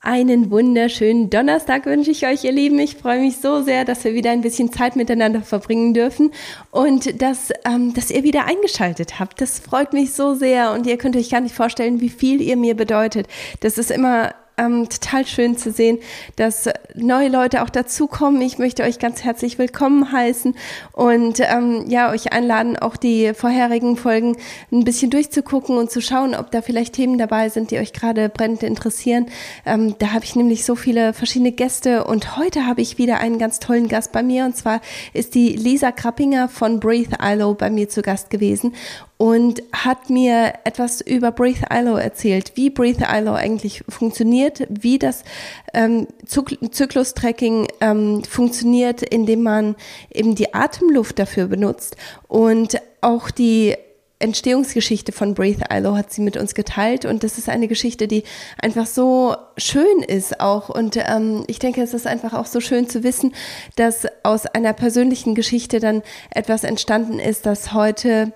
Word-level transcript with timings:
Einen 0.00 0.50
wunderschönen 0.50 1.30
Donnerstag 1.30 1.86
wünsche 1.86 2.10
ich 2.10 2.26
euch, 2.26 2.44
ihr 2.44 2.52
Lieben. 2.52 2.78
Ich 2.78 2.96
freue 2.96 3.20
mich 3.20 3.38
so 3.38 3.62
sehr, 3.62 3.84
dass 3.84 4.04
wir 4.04 4.14
wieder 4.14 4.30
ein 4.30 4.42
bisschen 4.42 4.70
Zeit 4.70 4.94
miteinander 4.94 5.40
verbringen 5.40 5.94
dürfen 5.94 6.32
und 6.70 7.20
dass, 7.22 7.50
ähm, 7.64 7.94
dass 7.94 8.10
ihr 8.10 8.22
wieder 8.22 8.44
eingeschaltet 8.44 9.18
habt. 9.18 9.40
Das 9.40 9.58
freut 9.58 9.94
mich 9.94 10.12
so 10.12 10.34
sehr 10.34 10.72
und 10.72 10.86
ihr 10.86 10.98
könnt 10.98 11.16
euch 11.16 11.30
gar 11.30 11.40
nicht 11.40 11.54
vorstellen, 11.54 12.00
wie 12.00 12.10
viel 12.10 12.42
ihr 12.42 12.56
mir 12.56 12.76
bedeutet. 12.76 13.26
Das 13.60 13.78
ist 13.78 13.90
immer 13.90 14.34
ähm, 14.58 14.88
total 14.88 15.26
schön 15.26 15.56
zu 15.56 15.70
sehen, 15.70 15.98
dass 16.36 16.68
neue 16.94 17.28
Leute 17.28 17.62
auch 17.62 17.70
dazukommen. 17.70 18.40
Ich 18.40 18.58
möchte 18.58 18.82
euch 18.82 18.98
ganz 18.98 19.22
herzlich 19.22 19.58
willkommen 19.58 20.12
heißen 20.12 20.54
und 20.92 21.40
ähm, 21.40 21.84
ja, 21.88 22.10
euch 22.10 22.32
einladen, 22.32 22.78
auch 22.78 22.96
die 22.96 23.32
vorherigen 23.34 23.96
Folgen 23.96 24.36
ein 24.72 24.84
bisschen 24.84 25.10
durchzugucken 25.10 25.76
und 25.76 25.90
zu 25.90 26.00
schauen, 26.00 26.34
ob 26.34 26.50
da 26.50 26.62
vielleicht 26.62 26.94
Themen 26.94 27.18
dabei 27.18 27.48
sind, 27.48 27.70
die 27.70 27.78
euch 27.78 27.92
gerade 27.92 28.28
brennend 28.28 28.62
interessieren. 28.62 29.26
Ähm, 29.66 29.94
da 29.98 30.12
habe 30.12 30.24
ich 30.24 30.36
nämlich 30.36 30.64
so 30.64 30.74
viele 30.74 31.12
verschiedene 31.12 31.52
Gäste 31.52 32.04
und 32.04 32.36
heute 32.36 32.66
habe 32.66 32.80
ich 32.80 32.98
wieder 32.98 33.18
einen 33.18 33.38
ganz 33.38 33.58
tollen 33.58 33.88
Gast 33.88 34.12
bei 34.12 34.22
mir 34.22 34.46
und 34.46 34.56
zwar 34.56 34.80
ist 35.12 35.34
die 35.34 35.50
Lisa 35.50 35.92
Krappinger 35.92 36.48
von 36.48 36.80
Breathe 36.80 37.16
ILO 37.22 37.54
bei 37.54 37.70
mir 37.70 37.88
zu 37.88 38.02
Gast 38.02 38.30
gewesen 38.30 38.74
und 39.18 39.62
hat 39.72 40.10
mir 40.10 40.54
etwas 40.64 41.00
über 41.00 41.32
Breathe 41.32 41.66
ILO 41.72 41.96
erzählt, 41.96 42.52
wie 42.54 42.70
Breathe 42.70 43.06
ILO 43.10 43.32
eigentlich 43.32 43.82
funktioniert, 43.88 44.66
wie 44.68 44.98
das 44.98 45.24
ähm, 45.72 46.06
Zyklus-Tracking 46.26 47.68
ähm, 47.80 48.24
funktioniert, 48.24 49.02
indem 49.02 49.42
man 49.42 49.76
eben 50.12 50.34
die 50.34 50.52
Atemluft 50.52 51.18
dafür 51.18 51.46
benutzt. 51.46 51.96
Und 52.28 52.76
auch 53.00 53.30
die 53.30 53.76
Entstehungsgeschichte 54.18 55.12
von 55.12 55.34
Breathe 55.34 55.64
ILO 55.70 55.94
hat 55.94 56.10
sie 56.10 56.22
mit 56.22 56.38
uns 56.38 56.54
geteilt. 56.54 57.04
Und 57.04 57.22
das 57.22 57.36
ist 57.36 57.50
eine 57.50 57.68
Geschichte, 57.68 58.08
die 58.08 58.24
einfach 58.58 58.86
so 58.86 59.36
schön 59.58 60.02
ist 60.02 60.40
auch. 60.40 60.70
Und 60.70 60.96
ähm, 60.96 61.44
ich 61.48 61.58
denke, 61.58 61.82
es 61.82 61.92
ist 61.92 62.06
einfach 62.06 62.32
auch 62.32 62.46
so 62.46 62.60
schön 62.60 62.88
zu 62.88 63.02
wissen, 63.02 63.34
dass 63.76 64.06
aus 64.22 64.46
einer 64.46 64.72
persönlichen 64.72 65.34
Geschichte 65.34 65.80
dann 65.80 66.02
etwas 66.30 66.64
entstanden 66.64 67.18
ist, 67.18 67.44
das 67.44 67.74
heute 67.74 68.32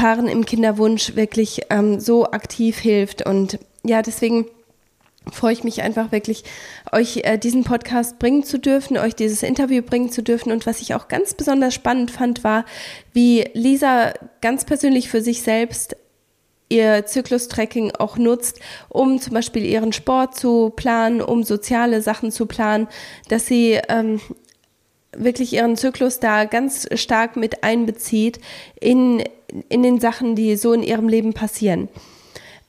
Paaren 0.00 0.28
im 0.28 0.46
Kinderwunsch 0.46 1.14
wirklich 1.14 1.60
ähm, 1.68 2.00
so 2.00 2.24
aktiv 2.30 2.78
hilft. 2.78 3.26
Und 3.26 3.58
ja, 3.82 4.00
deswegen 4.00 4.46
freue 5.30 5.52
ich 5.52 5.62
mich 5.62 5.82
einfach 5.82 6.10
wirklich, 6.10 6.44
euch 6.90 7.18
äh, 7.24 7.36
diesen 7.36 7.64
Podcast 7.64 8.18
bringen 8.18 8.42
zu 8.42 8.58
dürfen, 8.58 8.96
euch 8.96 9.14
dieses 9.14 9.42
Interview 9.42 9.82
bringen 9.82 10.10
zu 10.10 10.22
dürfen. 10.22 10.52
Und 10.52 10.64
was 10.64 10.80
ich 10.80 10.94
auch 10.94 11.08
ganz 11.08 11.34
besonders 11.34 11.74
spannend 11.74 12.10
fand, 12.10 12.44
war, 12.44 12.64
wie 13.12 13.44
Lisa 13.52 14.14
ganz 14.40 14.64
persönlich 14.64 15.10
für 15.10 15.20
sich 15.20 15.42
selbst 15.42 15.94
ihr 16.70 17.04
Zyklus-Tracking 17.04 17.92
auch 17.98 18.16
nutzt, 18.16 18.58
um 18.88 19.20
zum 19.20 19.34
Beispiel 19.34 19.66
ihren 19.66 19.92
Sport 19.92 20.34
zu 20.34 20.70
planen, 20.70 21.20
um 21.20 21.42
soziale 21.42 22.00
Sachen 22.00 22.32
zu 22.32 22.46
planen, 22.46 22.88
dass 23.28 23.46
sie 23.46 23.78
ähm, 23.90 24.18
wirklich 25.12 25.52
ihren 25.52 25.76
Zyklus 25.76 26.20
da 26.20 26.44
ganz 26.44 26.88
stark 26.94 27.36
mit 27.36 27.64
einbezieht 27.64 28.40
in, 28.80 29.22
in 29.68 29.82
den 29.82 30.00
Sachen, 30.00 30.34
die 30.34 30.56
so 30.56 30.72
in 30.72 30.82
ihrem 30.82 31.08
Leben 31.08 31.32
passieren. 31.32 31.88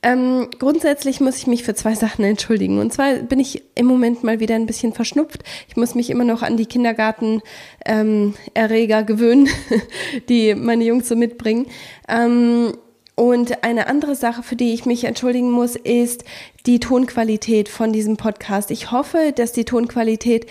Ähm, 0.03 0.47
grundsätzlich 0.57 1.21
muss 1.21 1.37
ich 1.37 1.45
mich 1.45 1.63
für 1.63 1.75
zwei 1.75 1.93
Sachen 1.93 2.25
entschuldigen. 2.25 2.79
Und 2.79 2.91
zwar 2.91 3.13
bin 3.15 3.39
ich 3.39 3.61
im 3.75 3.85
Moment 3.85 4.23
mal 4.23 4.39
wieder 4.39 4.55
ein 4.55 4.65
bisschen 4.65 4.93
verschnupft. 4.93 5.43
Ich 5.67 5.75
muss 5.75 5.93
mich 5.93 6.09
immer 6.09 6.23
noch 6.23 6.41
an 6.41 6.57
die 6.57 6.65
Kindergartenerreger 6.65 7.43
ähm, 7.85 9.05
gewöhnen, 9.05 9.47
die 10.29 10.55
meine 10.55 10.83
Jungs 10.85 11.07
so 11.07 11.15
mitbringen. 11.15 11.67
Ähm, 12.07 12.73
und 13.15 13.63
eine 13.63 13.85
andere 13.85 14.15
Sache, 14.15 14.41
für 14.41 14.55
die 14.55 14.73
ich 14.73 14.87
mich 14.87 15.03
entschuldigen 15.03 15.51
muss, 15.51 15.75
ist 15.75 16.23
die 16.65 16.79
Tonqualität 16.79 17.69
von 17.69 17.93
diesem 17.93 18.17
Podcast. 18.17 18.71
Ich 18.71 18.91
hoffe, 18.91 19.31
dass 19.35 19.51
die 19.51 19.65
Tonqualität 19.65 20.47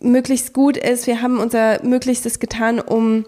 möglichst 0.00 0.52
gut 0.52 0.76
ist. 0.76 1.06
Wir 1.06 1.22
haben 1.22 1.38
unser 1.38 1.84
Möglichstes 1.84 2.40
getan, 2.40 2.80
um 2.80 3.24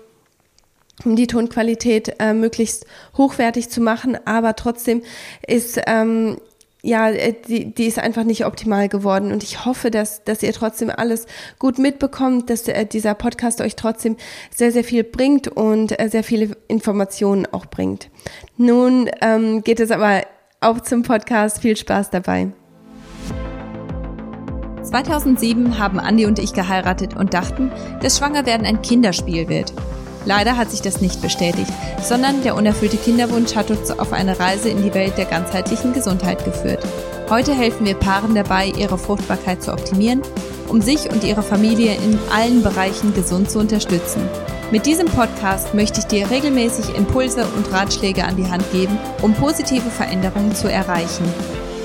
um 1.05 1.17
die 1.17 1.27
Tonqualität 1.27 2.17
äh, 2.19 2.33
möglichst 2.33 2.86
hochwertig 3.17 3.69
zu 3.69 3.81
machen, 3.81 4.19
aber 4.25 4.57
trotzdem 4.57 5.03
ist 5.47 5.81
ähm, 5.86 6.39
ja, 6.83 7.11
äh, 7.11 7.35
die, 7.48 7.75
die 7.75 7.86
ist 7.86 7.98
einfach 7.98 8.25
nicht 8.25 8.47
optimal 8.47 8.89
geworden. 8.89 9.33
Und 9.33 9.42
ich 9.42 9.64
hoffe, 9.64 9.91
dass, 9.91 10.25
dass 10.25 10.42
ihr 10.42 10.53
trotzdem 10.53 10.91
alles 10.91 11.27
gut 11.58 11.79
mitbekommt, 11.79 12.51
dass 12.51 12.69
äh, 12.69 12.87
dieser 12.87 13.14
Podcast 13.14 13.61
euch 13.61 13.77
trotzdem 13.77 14.17
sehr, 14.55 14.73
sehr 14.73 14.85
viel 14.85 15.05
bringt 15.05 15.48
und 15.48 15.98
äh, 15.98 16.08
sehr 16.08 16.25
viele 16.25 16.57
Informationen 16.69 17.47
auch 17.47 17.67
bringt. 17.67 18.11
Nun 18.57 19.11
ähm, 19.20 19.63
geht 19.64 19.81
es 19.81 19.91
aber 19.91 20.23
auch 20.61 20.81
zum 20.81 21.03
Podcast. 21.03 21.61
Viel 21.61 21.77
Spaß 21.77 22.11
dabei. 22.11 22.53
2007 24.83 25.79
haben 25.79 26.01
Andi 26.01 26.25
und 26.25 26.39
ich 26.39 26.55
geheiratet 26.55 27.14
und 27.14 27.35
dachten, 27.35 27.70
dass 28.01 28.19
Schwangerwerden 28.19 28.67
ein 28.67 28.81
Kinderspiel 28.81 29.48
wird. 29.48 29.75
Leider 30.24 30.56
hat 30.56 30.70
sich 30.70 30.83
das 30.83 31.01
nicht 31.01 31.23
bestätigt, 31.23 31.73
sondern 32.02 32.42
der 32.42 32.56
unerfüllte 32.56 32.96
Kinderwunsch 32.96 33.55
hat 33.55 33.70
uns 33.70 33.90
auf 33.90 34.12
eine 34.12 34.39
Reise 34.39 34.68
in 34.68 34.83
die 34.83 34.95
Welt 34.95 35.17
der 35.17 35.24
ganzheitlichen 35.24 35.92
Gesundheit 35.92 36.45
geführt. 36.45 36.84
Heute 37.30 37.55
helfen 37.55 37.86
wir 37.86 37.95
Paaren 37.95 38.34
dabei, 38.34 38.67
ihre 38.67 38.98
Fruchtbarkeit 38.98 39.62
zu 39.62 39.73
optimieren, 39.73 40.23
um 40.68 40.80
sich 40.80 41.11
und 41.11 41.24
ihre 41.24 41.42
Familie 41.42 41.95
in 41.95 42.18
allen 42.34 42.62
Bereichen 42.62 43.14
gesund 43.14 43.51
zu 43.51 43.58
unterstützen. 43.58 44.23
Mit 44.70 44.84
diesem 44.84 45.07
Podcast 45.07 45.74
möchte 45.74 46.01
ich 46.01 46.07
dir 46.07 46.30
regelmäßig 46.30 46.95
Impulse 46.95 47.46
und 47.57 47.73
Ratschläge 47.73 48.24
an 48.24 48.36
die 48.36 48.51
Hand 48.51 48.70
geben, 48.70 48.98
um 49.23 49.33
positive 49.33 49.90
Veränderungen 49.90 50.55
zu 50.55 50.70
erreichen. 50.70 51.24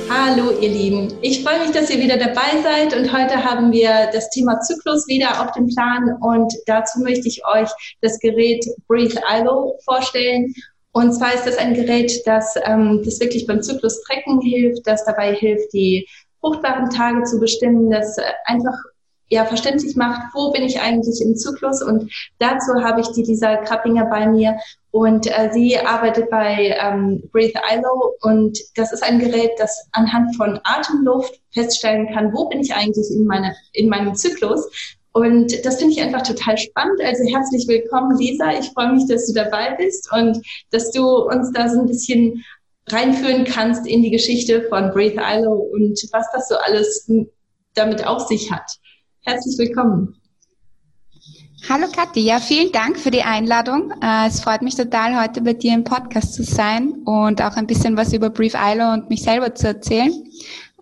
Hallo 0.10 0.52
ihr 0.60 0.70
Lieben, 0.70 1.14
ich 1.22 1.44
freue 1.44 1.60
mich, 1.60 1.72
dass 1.72 1.90
ihr 1.90 2.00
wieder 2.00 2.18
dabei 2.18 2.62
seid. 2.62 2.96
Und 2.96 3.12
heute 3.14 3.44
haben 3.44 3.72
wir 3.72 4.10
das 4.12 4.30
Thema 4.30 4.60
Zyklus 4.60 5.08
wieder 5.08 5.42
auf 5.42 5.52
dem 5.54 5.68
Plan. 5.68 6.18
Und 6.22 6.54
dazu 6.66 7.00
möchte 7.02 7.28
ich 7.28 7.42
euch 7.46 7.70
das 8.02 8.20
Gerät 8.20 8.66
Breathe 8.88 9.20
ILO 9.30 9.78
vorstellen. 9.86 10.54
Und 10.92 11.14
zwar 11.14 11.34
ist 11.34 11.46
das 11.46 11.58
ein 11.58 11.74
Gerät, 11.74 12.12
das, 12.26 12.56
ähm, 12.66 13.02
das 13.04 13.20
wirklich 13.20 13.48
beim 13.48 13.62
Zyklus 13.62 14.02
trecken 14.04 14.42
hilft, 14.42 14.86
das 14.86 15.06
dabei 15.06 15.34
hilft, 15.34 15.74
die 15.74 16.08
fruchtbaren 16.40 16.90
Tage 16.90 17.24
zu 17.24 17.40
bestimmen, 17.40 17.90
das 17.90 18.18
einfach 18.46 18.76
ja 19.30 19.46
verständlich 19.46 19.96
macht, 19.96 20.34
wo 20.34 20.52
bin 20.52 20.64
ich 20.64 20.80
eigentlich 20.80 21.22
im 21.22 21.36
Zyklus 21.36 21.82
und 21.82 22.12
dazu 22.40 22.74
habe 22.84 23.02
ich 23.02 23.08
die 23.10 23.24
Lisa 23.24 23.58
Krappinger 23.58 24.06
bei 24.06 24.28
mir 24.28 24.58
und 24.92 25.26
äh, 25.28 25.50
sie 25.52 25.78
arbeitet 25.78 26.30
bei 26.30 26.78
ähm, 26.80 27.24
Breathe 27.32 27.60
ILO 27.72 28.16
und 28.22 28.60
das 28.76 28.94
ist 28.94 29.04
ein 29.04 29.20
Gerät, 29.20 29.52
das 29.58 29.88
anhand 29.92 30.36
von 30.36 30.60
Atemluft 30.64 31.40
feststellen 31.52 32.14
kann, 32.14 32.32
wo 32.34 32.48
bin 32.48 32.60
ich 32.60 32.74
eigentlich 32.74 33.10
in, 33.12 33.26
meine, 33.26 33.56
in 33.74 33.90
meinem 33.90 34.14
Zyklus. 34.14 34.70
Und 35.14 35.66
das 35.66 35.78
finde 35.78 35.94
ich 35.94 36.02
einfach 36.02 36.24
total 36.24 36.58
spannend. 36.58 37.00
Also 37.04 37.24
herzlich 37.24 37.68
willkommen, 37.68 38.18
Lisa. 38.18 38.52
Ich 38.60 38.72
freue 38.72 38.94
mich, 38.94 39.08
dass 39.08 39.28
du 39.28 39.34
dabei 39.34 39.76
bist 39.78 40.12
und 40.12 40.44
dass 40.72 40.92
du 40.92 41.06
uns 41.06 41.52
da 41.54 41.70
so 41.70 41.82
ein 41.82 41.88
bisschen 41.88 42.44
reinführen 42.88 43.46
kannst 43.46 43.88
in 43.88 44.02
die 44.02 44.12
Geschichte 44.12 44.64
von 44.70 44.92
Breathe 44.92 45.22
ILO 45.24 45.54
und 45.54 46.00
was 46.12 46.26
das 46.34 46.50
so 46.50 46.56
alles 46.56 47.10
damit 47.76 48.06
auf 48.06 48.28
sich 48.28 48.52
hat. 48.52 48.80
Herzlich 49.26 49.58
willkommen. 49.58 50.16
Hallo 51.70 51.88
Kathi, 51.90 52.20
ja, 52.20 52.40
vielen 52.40 52.74
Dank 52.74 53.00
für 53.00 53.10
die 53.10 53.22
Einladung. 53.22 53.94
Äh, 54.02 54.28
es 54.28 54.42
freut 54.42 54.62
mich 54.62 54.76
total, 54.76 55.22
heute 55.22 55.40
bei 55.40 55.54
dir 55.54 55.74
im 55.74 55.86
Podcast 55.86 56.34
zu 56.34 56.44
sein 56.44 57.02
und 57.06 57.42
auch 57.42 57.56
ein 57.56 57.66
bisschen 57.66 57.96
was 57.96 58.12
über 58.12 58.30
Brief 58.30 58.54
ILO 58.54 58.92
und 58.92 59.10
mich 59.10 59.24
selber 59.24 59.56
zu 59.56 59.68
erzählen. 59.68 60.12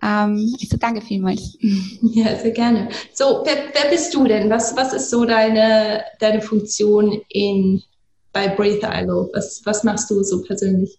Also 0.00 0.76
danke 0.80 1.00
vielmals. 1.00 1.56
Ja, 2.02 2.36
sehr 2.36 2.50
gerne. 2.50 2.88
So, 3.12 3.42
wer, 3.44 3.56
wer 3.72 3.90
bist 3.90 4.12
du 4.12 4.24
denn? 4.24 4.50
Was, 4.50 4.76
was 4.76 4.92
ist 4.92 5.10
so 5.10 5.24
deine, 5.24 6.02
deine 6.18 6.42
Funktion 6.42 7.20
in, 7.28 7.80
bei 8.32 8.48
Breathe 8.48 8.84
ILO? 8.92 9.30
Was, 9.32 9.62
was 9.64 9.84
machst 9.84 10.10
du 10.10 10.24
so 10.24 10.42
persönlich? 10.42 10.98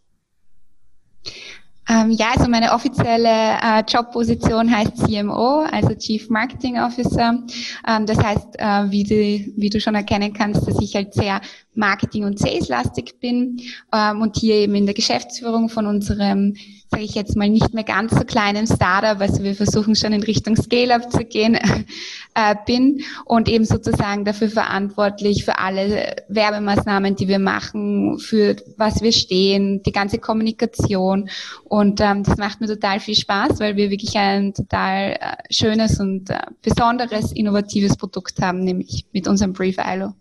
Ähm, 1.89 2.11
ja, 2.11 2.31
also 2.35 2.49
meine 2.49 2.71
offizielle 2.71 3.27
äh, 3.29 3.83
Jobposition 3.87 4.73
heißt 4.73 4.97
CMO, 4.97 5.65
also 5.69 5.93
Chief 5.95 6.29
Marketing 6.29 6.79
Officer. 6.79 7.43
Ähm, 7.87 8.05
das 8.05 8.17
heißt, 8.23 8.59
äh, 8.59 8.89
wie, 8.89 9.03
du, 9.03 9.61
wie 9.61 9.69
du 9.69 9.81
schon 9.81 9.95
erkennen 9.95 10.33
kannst, 10.33 10.65
dass 10.67 10.79
ich 10.81 10.95
halt 10.95 11.13
sehr 11.13 11.41
Marketing- 11.75 12.25
und 12.25 12.39
Sales-lastig 12.39 13.19
bin 13.19 13.61
ähm, 13.93 14.21
und 14.21 14.37
hier 14.37 14.55
eben 14.55 14.75
in 14.75 14.85
der 14.85 14.95
Geschäftsführung 14.95 15.69
von 15.69 15.87
unserem 15.87 16.53
sage 16.93 17.05
ich 17.05 17.15
jetzt 17.15 17.35
mal, 17.35 17.49
nicht 17.49 17.73
mehr 17.73 17.83
ganz 17.83 18.11
so 18.11 18.23
kleinen 18.23 18.67
Startup, 18.67 19.19
also 19.19 19.41
wir 19.41 19.55
versuchen 19.55 19.95
schon 19.95 20.13
in 20.13 20.21
Richtung 20.21 20.55
Scale-up 20.55 21.11
zu 21.11 21.25
gehen, 21.25 21.55
äh, 22.35 22.55
bin 22.67 23.01
und 23.25 23.49
eben 23.49 23.65
sozusagen 23.65 24.25
dafür 24.25 24.49
verantwortlich 24.49 25.43
für 25.43 25.57
alle 25.57 26.15
Werbemaßnahmen, 26.27 27.15
die 27.15 27.27
wir 27.27 27.39
machen, 27.39 28.19
für 28.19 28.57
was 28.77 29.01
wir 29.01 29.11
stehen, 29.11 29.81
die 29.81 29.91
ganze 29.91 30.19
Kommunikation 30.19 31.29
und 31.63 31.99
ähm, 31.99 32.21
das 32.21 32.37
macht 32.37 32.61
mir 32.61 32.67
total 32.67 32.99
viel 32.99 33.15
Spaß, 33.15 33.59
weil 33.59 33.75
wir 33.75 33.89
wirklich 33.89 34.15
ein 34.15 34.53
total 34.53 35.13
äh, 35.13 35.35
schönes 35.49 35.99
und 35.99 36.29
äh, 36.29 36.41
besonderes, 36.61 37.31
innovatives 37.31 37.97
Produkt 37.97 38.39
haben, 38.39 38.63
nämlich 38.63 39.05
mit 39.13 39.27
unserem 39.27 39.53
Brief 39.53 39.77
ILO. 39.83 40.13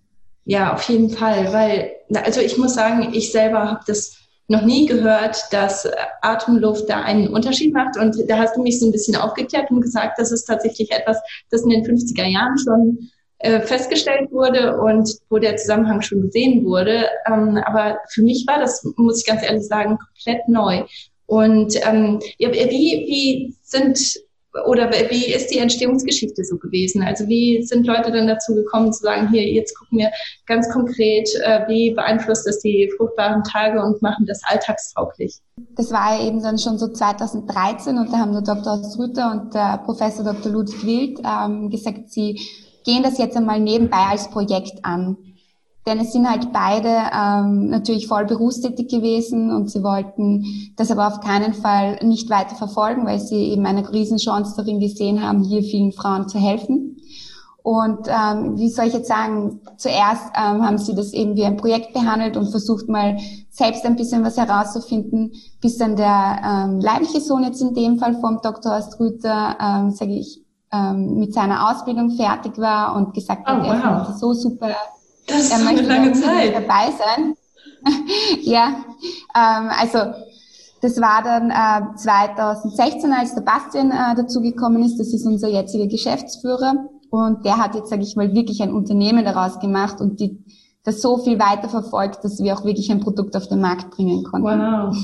Ja, 0.44 0.74
auf 0.74 0.82
jeden 0.88 1.10
Fall, 1.10 1.52
weil, 1.52 1.92
also 2.24 2.40
ich 2.40 2.58
muss 2.58 2.74
sagen, 2.74 3.10
ich 3.12 3.30
selber 3.30 3.70
habe 3.70 3.80
das 3.86 4.16
noch 4.48 4.62
nie 4.62 4.86
gehört, 4.86 5.36
dass 5.50 5.88
Atemluft 6.20 6.88
da 6.88 7.02
einen 7.02 7.28
Unterschied 7.28 7.72
macht. 7.72 7.96
Und 7.96 8.16
da 8.28 8.38
hast 8.38 8.56
du 8.56 8.62
mich 8.62 8.78
so 8.78 8.86
ein 8.86 8.92
bisschen 8.92 9.16
aufgeklärt 9.16 9.70
und 9.70 9.80
gesagt, 9.80 10.18
das 10.18 10.32
ist 10.32 10.44
tatsächlich 10.44 10.90
etwas, 10.90 11.18
das 11.50 11.62
in 11.62 11.70
den 11.70 11.84
50er 11.84 12.26
Jahren 12.26 12.58
schon 12.58 13.10
äh, 13.38 13.60
festgestellt 13.60 14.30
wurde 14.30 14.80
und 14.80 15.08
wo 15.30 15.38
der 15.38 15.56
Zusammenhang 15.56 16.02
schon 16.02 16.22
gesehen 16.22 16.64
wurde. 16.64 17.06
Ähm, 17.26 17.58
aber 17.64 17.98
für 18.10 18.22
mich 18.22 18.44
war 18.46 18.60
das, 18.60 18.84
muss 18.96 19.20
ich 19.20 19.26
ganz 19.26 19.42
ehrlich 19.42 19.66
sagen, 19.66 19.98
komplett 19.98 20.48
neu. 20.48 20.84
Und 21.26 21.74
ähm, 21.86 22.20
wie, 22.38 22.48
wie 22.48 23.56
sind 23.62 23.98
oder 24.66 24.90
wie 24.90 25.32
ist 25.32 25.48
die 25.48 25.58
Entstehungsgeschichte 25.58 26.44
so 26.44 26.58
gewesen? 26.58 27.02
Also 27.02 27.26
wie 27.26 27.62
sind 27.62 27.86
Leute 27.86 28.12
dann 28.12 28.26
dazu 28.26 28.54
gekommen 28.54 28.92
zu 28.92 29.02
sagen, 29.02 29.30
hier, 29.30 29.46
jetzt 29.48 29.74
gucken 29.78 29.98
wir 29.98 30.10
ganz 30.46 30.68
konkret, 30.70 31.28
äh, 31.42 31.66
wie 31.68 31.92
beeinflusst 31.92 32.46
das 32.46 32.58
die 32.60 32.90
fruchtbaren 32.96 33.42
Tage 33.44 33.82
und 33.82 34.02
machen 34.02 34.26
das 34.26 34.42
alltagstauglich? 34.44 35.38
Das 35.76 35.90
war 35.90 36.20
eben 36.20 36.42
dann 36.42 36.58
schon 36.58 36.78
so 36.78 36.88
2013 36.88 37.96
und 37.96 38.12
da 38.12 38.18
haben 38.18 38.32
der 38.32 38.42
Dr. 38.42 38.82
Strüter 38.92 39.30
und 39.30 39.54
der 39.54 39.80
Professor 39.84 40.24
Dr. 40.24 40.52
Ludwig 40.52 40.82
Wild 40.84 41.20
ähm, 41.24 41.70
gesagt, 41.70 42.10
sie 42.10 42.40
gehen 42.84 43.02
das 43.02 43.18
jetzt 43.18 43.36
einmal 43.36 43.60
nebenbei 43.60 44.04
als 44.10 44.28
Projekt 44.30 44.84
an. 44.84 45.16
Denn 45.86 45.98
es 45.98 46.12
sind 46.12 46.30
halt 46.30 46.52
beide 46.52 46.88
ähm, 46.88 47.68
natürlich 47.68 48.06
voll 48.06 48.24
berufstätig 48.24 48.88
gewesen 48.88 49.50
und 49.50 49.68
sie 49.70 49.82
wollten 49.82 50.44
das 50.76 50.92
aber 50.92 51.08
auf 51.08 51.20
keinen 51.20 51.54
Fall 51.54 51.98
nicht 52.02 52.30
weiter 52.30 52.54
verfolgen, 52.54 53.04
weil 53.04 53.18
sie 53.18 53.50
eben 53.50 53.66
eine 53.66 53.90
Riesenchance 53.92 54.54
darin 54.56 54.78
gesehen 54.78 55.26
haben, 55.26 55.42
hier 55.42 55.62
vielen 55.62 55.92
Frauen 55.92 56.28
zu 56.28 56.38
helfen. 56.38 56.98
Und 57.64 58.08
ähm, 58.08 58.58
wie 58.58 58.68
soll 58.68 58.86
ich 58.86 58.92
jetzt 58.92 59.08
sagen, 59.08 59.60
zuerst 59.76 60.26
ähm, 60.36 60.66
haben 60.66 60.78
sie 60.78 60.94
das 60.94 61.12
eben 61.12 61.36
wie 61.36 61.44
ein 61.44 61.56
Projekt 61.56 61.92
behandelt 61.92 62.36
und 62.36 62.50
versucht 62.50 62.88
mal 62.88 63.18
selbst 63.50 63.84
ein 63.84 63.96
bisschen 63.96 64.24
was 64.24 64.36
herauszufinden, 64.36 65.32
bis 65.60 65.78
dann 65.78 65.94
der 65.94 66.40
ähm, 66.44 66.80
leibliche 66.80 67.20
Sohn 67.20 67.44
jetzt 67.44 67.60
in 67.60 67.74
dem 67.74 67.98
Fall 67.98 68.14
vom 68.20 68.40
Dr. 68.42 68.72
Astrüter, 68.72 69.56
ähm, 69.60 69.90
sage 69.90 70.14
ich, 70.14 70.42
ähm, 70.72 71.18
mit 71.18 71.34
seiner 71.34 71.70
Ausbildung 71.70 72.10
fertig 72.10 72.58
war 72.58 72.96
und 72.96 73.14
gesagt 73.14 73.46
hat, 73.46 73.60
oh, 73.60 73.62
wow. 73.62 73.72
er 73.72 74.04
fand 74.04 74.18
so 74.18 74.32
super 74.32 74.70
das 75.26 75.42
ist 75.42 75.52
er 75.52 75.66
eine 75.66 75.82
lange 75.82 76.12
Zeit. 76.12 76.54
dabei 76.54 76.90
sein. 76.90 77.36
ja, 78.42 78.74
ähm, 79.34 79.70
also 79.78 79.98
das 80.82 81.00
war 81.00 81.22
dann 81.22 81.50
äh, 81.50 81.96
2016, 81.96 83.12
als 83.12 83.34
der 83.34 83.42
Bastian 83.42 83.90
äh, 83.92 84.16
dazugekommen 84.16 84.84
ist. 84.84 84.98
Das 84.98 85.12
ist 85.14 85.24
unser 85.24 85.48
jetziger 85.48 85.86
Geschäftsführer. 85.86 86.88
Und 87.10 87.44
der 87.44 87.58
hat 87.58 87.74
jetzt, 87.74 87.90
sage 87.90 88.02
ich 88.02 88.16
mal, 88.16 88.34
wirklich 88.34 88.62
ein 88.62 88.72
Unternehmen 88.72 89.24
daraus 89.24 89.60
gemacht 89.60 90.00
und 90.00 90.18
die, 90.18 90.44
das 90.82 91.00
so 91.00 91.18
viel 91.18 91.38
weiter 91.38 91.68
verfolgt, 91.68 92.24
dass 92.24 92.42
wir 92.42 92.54
auch 92.54 92.64
wirklich 92.64 92.90
ein 92.90 93.00
Produkt 93.00 93.36
auf 93.36 93.46
den 93.46 93.60
Markt 93.60 93.90
bringen 93.90 94.24
konnten. 94.24 94.48
Wow. 94.48 94.96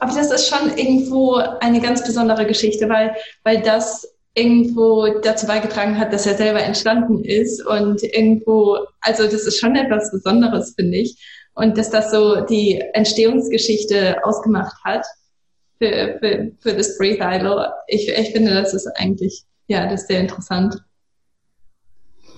Aber 0.00 0.14
das 0.14 0.30
ist 0.30 0.48
schon 0.48 0.70
irgendwo 0.76 1.34
eine 1.60 1.80
ganz 1.80 2.04
besondere 2.04 2.46
Geschichte, 2.46 2.88
weil, 2.88 3.14
weil 3.44 3.60
das 3.60 4.11
irgendwo 4.34 5.06
dazu 5.20 5.46
beigetragen 5.46 5.98
hat, 5.98 6.12
dass 6.12 6.26
er 6.26 6.36
selber 6.36 6.62
entstanden 6.62 7.22
ist 7.24 7.64
und 7.66 8.02
irgendwo, 8.02 8.78
also 9.00 9.24
das 9.24 9.46
ist 9.46 9.58
schon 9.58 9.76
etwas 9.76 10.10
Besonderes, 10.10 10.74
finde 10.74 10.98
ich. 10.98 11.22
Und 11.54 11.76
dass 11.76 11.90
das 11.90 12.10
so 12.10 12.40
die 12.40 12.82
Entstehungsgeschichte 12.94 14.24
ausgemacht 14.24 14.76
hat 14.84 15.04
für, 15.78 16.16
für, 16.18 16.52
für 16.60 16.74
das 16.74 16.96
Breathe 16.96 17.22
Idol. 17.22 17.66
Ich, 17.88 18.08
ich 18.08 18.32
finde, 18.32 18.54
das 18.54 18.72
ist 18.72 18.86
eigentlich, 18.96 19.44
ja, 19.66 19.84
das 19.84 20.02
ist 20.02 20.08
sehr 20.08 20.20
interessant. 20.20 20.82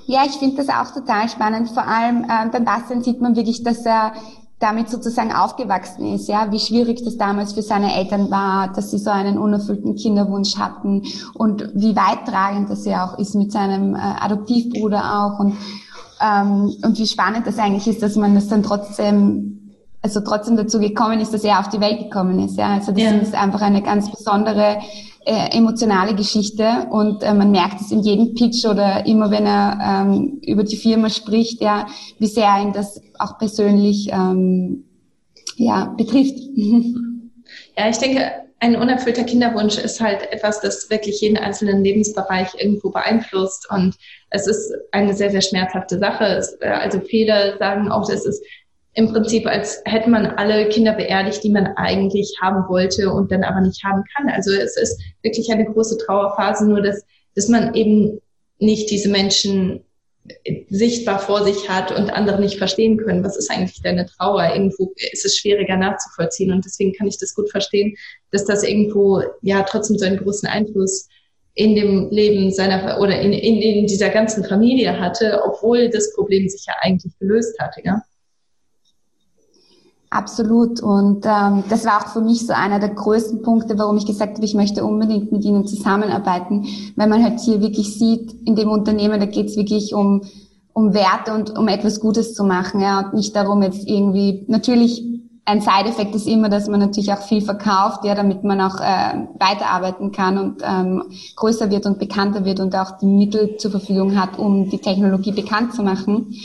Ja, 0.06 0.24
ich 0.26 0.32
finde 0.32 0.56
das 0.56 0.68
auch 0.68 0.92
total 0.92 1.28
spannend. 1.28 1.70
Vor 1.70 1.86
allem 1.86 2.26
ähm, 2.28 2.50
beim 2.50 2.64
Bastian 2.64 3.02
sieht 3.02 3.20
man 3.20 3.36
wirklich, 3.36 3.62
dass 3.62 3.86
er 3.86 4.14
damit 4.64 4.88
sozusagen 4.88 5.30
aufgewachsen 5.30 6.14
ist, 6.14 6.26
ja, 6.26 6.50
wie 6.50 6.58
schwierig 6.58 7.04
das 7.04 7.18
damals 7.18 7.52
für 7.52 7.60
seine 7.60 7.94
Eltern 7.94 8.30
war, 8.30 8.72
dass 8.72 8.90
sie 8.90 8.98
so 8.98 9.10
einen 9.10 9.36
unerfüllten 9.36 9.94
Kinderwunsch 9.94 10.56
hatten 10.56 11.02
und 11.34 11.70
wie 11.74 11.94
weittragend 11.94 12.70
das 12.70 12.86
ja 12.86 13.06
auch 13.06 13.18
ist 13.18 13.34
mit 13.34 13.52
seinem 13.52 13.94
äh, 13.94 13.98
Adoptivbruder 13.98 15.02
auch 15.20 15.38
und 15.38 15.56
ähm, 16.22 16.74
und 16.82 16.98
wie 16.98 17.06
spannend 17.06 17.46
das 17.46 17.58
eigentlich 17.58 17.86
ist, 17.86 18.02
dass 18.02 18.16
man 18.16 18.34
das 18.34 18.48
dann 18.48 18.62
trotzdem 18.62 19.50
also 20.00 20.20
trotzdem 20.20 20.56
dazu 20.56 20.78
gekommen 20.80 21.20
ist, 21.20 21.34
dass 21.34 21.44
er 21.44 21.60
auf 21.60 21.68
die 21.68 21.80
Welt 21.80 21.98
gekommen 21.98 22.38
ist, 22.38 22.56
ja, 22.56 22.74
also 22.74 22.92
das 22.92 23.02
ja. 23.02 23.10
ist 23.10 23.34
einfach 23.34 23.60
eine 23.60 23.82
ganz 23.82 24.10
besondere 24.10 24.78
äh, 25.24 25.56
emotionale 25.56 26.14
Geschichte 26.14 26.86
und 26.90 27.22
äh, 27.22 27.32
man 27.32 27.50
merkt 27.50 27.80
es 27.80 27.90
in 27.90 28.00
jedem 28.00 28.34
Pitch 28.34 28.64
oder 28.64 29.06
immer 29.06 29.30
wenn 29.30 29.46
er 29.46 29.78
ähm, 29.82 30.40
über 30.42 30.64
die 30.64 30.76
Firma 30.76 31.08
spricht, 31.10 31.60
ja, 31.60 31.86
wie 32.18 32.26
sehr 32.26 32.58
ihn 32.60 32.72
das 32.72 33.00
auch 33.18 33.38
persönlich 33.38 34.10
ähm, 34.12 34.84
ja, 35.56 35.94
betrifft. 35.96 36.38
Ja, 37.76 37.88
ich 37.88 37.98
denke, 37.98 38.32
ein 38.60 38.76
unerfüllter 38.76 39.24
Kinderwunsch 39.24 39.76
ist 39.76 40.00
halt 40.00 40.22
etwas, 40.32 40.60
das 40.60 40.88
wirklich 40.88 41.20
jeden 41.20 41.36
einzelnen 41.36 41.84
Lebensbereich 41.84 42.48
irgendwo 42.56 42.90
beeinflusst 42.90 43.70
und 43.70 43.94
es 44.30 44.46
ist 44.46 44.72
eine 44.92 45.14
sehr, 45.14 45.30
sehr 45.30 45.42
schmerzhafte 45.42 45.98
Sache. 45.98 46.24
Es, 46.24 46.56
äh, 46.60 46.68
also 46.68 47.00
viele 47.00 47.56
sagen 47.58 47.90
auch, 47.90 48.08
es 48.08 48.24
ist 48.24 48.42
im 48.94 49.12
Prinzip, 49.12 49.46
als 49.46 49.82
hätte 49.84 50.08
man 50.08 50.26
alle 50.26 50.68
Kinder 50.68 50.92
beerdigt, 50.92 51.42
die 51.42 51.50
man 51.50 51.66
eigentlich 51.76 52.32
haben 52.40 52.68
wollte 52.68 53.10
und 53.10 53.32
dann 53.32 53.42
aber 53.42 53.60
nicht 53.60 53.82
haben 53.84 54.04
kann. 54.16 54.28
Also 54.28 54.52
es 54.52 54.76
ist 54.76 55.00
wirklich 55.22 55.50
eine 55.50 55.64
große 55.64 55.98
Trauerphase, 55.98 56.68
nur 56.68 56.80
dass, 56.80 57.04
dass 57.34 57.48
man 57.48 57.74
eben 57.74 58.20
nicht 58.58 58.90
diese 58.90 59.08
Menschen 59.08 59.84
sichtbar 60.70 61.18
vor 61.18 61.44
sich 61.44 61.68
hat 61.68 61.92
und 61.92 62.10
andere 62.10 62.40
nicht 62.40 62.56
verstehen 62.56 62.96
können, 62.96 63.22
was 63.22 63.36
ist 63.36 63.50
eigentlich 63.50 63.82
deine 63.82 64.06
Trauer? 64.06 64.54
Irgendwo 64.54 64.92
ist 65.12 65.24
es 65.24 65.36
schwieriger 65.36 65.76
nachzuvollziehen 65.76 66.50
und 66.50 66.64
deswegen 66.64 66.94
kann 66.94 67.06
ich 67.06 67.18
das 67.18 67.34
gut 67.34 67.50
verstehen, 67.50 67.94
dass 68.30 68.44
das 68.44 68.62
irgendwo 68.62 69.22
ja 69.42 69.62
trotzdem 69.64 69.98
so 69.98 70.06
einen 70.06 70.16
großen 70.16 70.48
Einfluss 70.48 71.08
in 71.54 71.76
dem 71.76 72.10
Leben 72.10 72.50
seiner 72.52 73.00
oder 73.00 73.20
in, 73.20 73.32
in, 73.32 73.60
in 73.60 73.86
dieser 73.86 74.08
ganzen 74.08 74.44
Familie 74.44 74.98
hatte, 74.98 75.42
obwohl 75.44 75.90
das 75.90 76.12
Problem 76.14 76.48
sich 76.48 76.64
ja 76.66 76.74
eigentlich 76.80 77.12
gelöst 77.18 77.58
hatte, 77.58 77.82
ja. 77.84 78.02
Absolut. 80.14 80.80
Und 80.80 81.26
ähm, 81.26 81.64
das 81.68 81.84
war 81.84 81.98
auch 81.98 82.06
für 82.12 82.20
mich 82.20 82.46
so 82.46 82.52
einer 82.52 82.78
der 82.78 82.90
größten 82.90 83.42
Punkte, 83.42 83.76
warum 83.78 83.96
ich 83.96 84.06
gesagt 84.06 84.36
habe, 84.36 84.44
ich 84.44 84.54
möchte 84.54 84.84
unbedingt 84.84 85.32
mit 85.32 85.44
Ihnen 85.44 85.66
zusammenarbeiten, 85.66 86.66
weil 86.94 87.08
man 87.08 87.24
halt 87.24 87.40
hier 87.40 87.60
wirklich 87.60 87.98
sieht, 87.98 88.32
in 88.46 88.54
dem 88.54 88.70
Unternehmen, 88.70 89.18
da 89.18 89.26
geht 89.26 89.48
es 89.48 89.56
wirklich 89.56 89.92
um, 89.92 90.22
um 90.72 90.94
Werte 90.94 91.34
und 91.34 91.58
um 91.58 91.66
etwas 91.66 91.98
Gutes 91.98 92.32
zu 92.32 92.44
machen. 92.44 92.80
Ja, 92.80 93.00
und 93.00 93.14
nicht 93.14 93.34
darum 93.34 93.60
jetzt 93.64 93.88
irgendwie, 93.88 94.44
natürlich 94.46 95.04
ein 95.46 95.60
Side-Effekt 95.60 96.14
ist 96.14 96.28
immer, 96.28 96.48
dass 96.48 96.68
man 96.68 96.78
natürlich 96.78 97.12
auch 97.12 97.22
viel 97.22 97.40
verkauft, 97.40 98.04
ja, 98.04 98.14
damit 98.14 98.44
man 98.44 98.60
auch 98.60 98.78
äh, 98.80 99.26
weiterarbeiten 99.40 100.12
kann 100.12 100.38
und 100.38 100.62
ähm, 100.64 101.02
größer 101.34 101.70
wird 101.70 101.86
und 101.86 101.98
bekannter 101.98 102.44
wird 102.44 102.60
und 102.60 102.76
auch 102.76 102.98
die 102.98 103.06
Mittel 103.06 103.56
zur 103.56 103.72
Verfügung 103.72 104.16
hat, 104.16 104.38
um 104.38 104.70
die 104.70 104.78
Technologie 104.78 105.32
bekannt 105.32 105.74
zu 105.74 105.82
machen. 105.82 106.36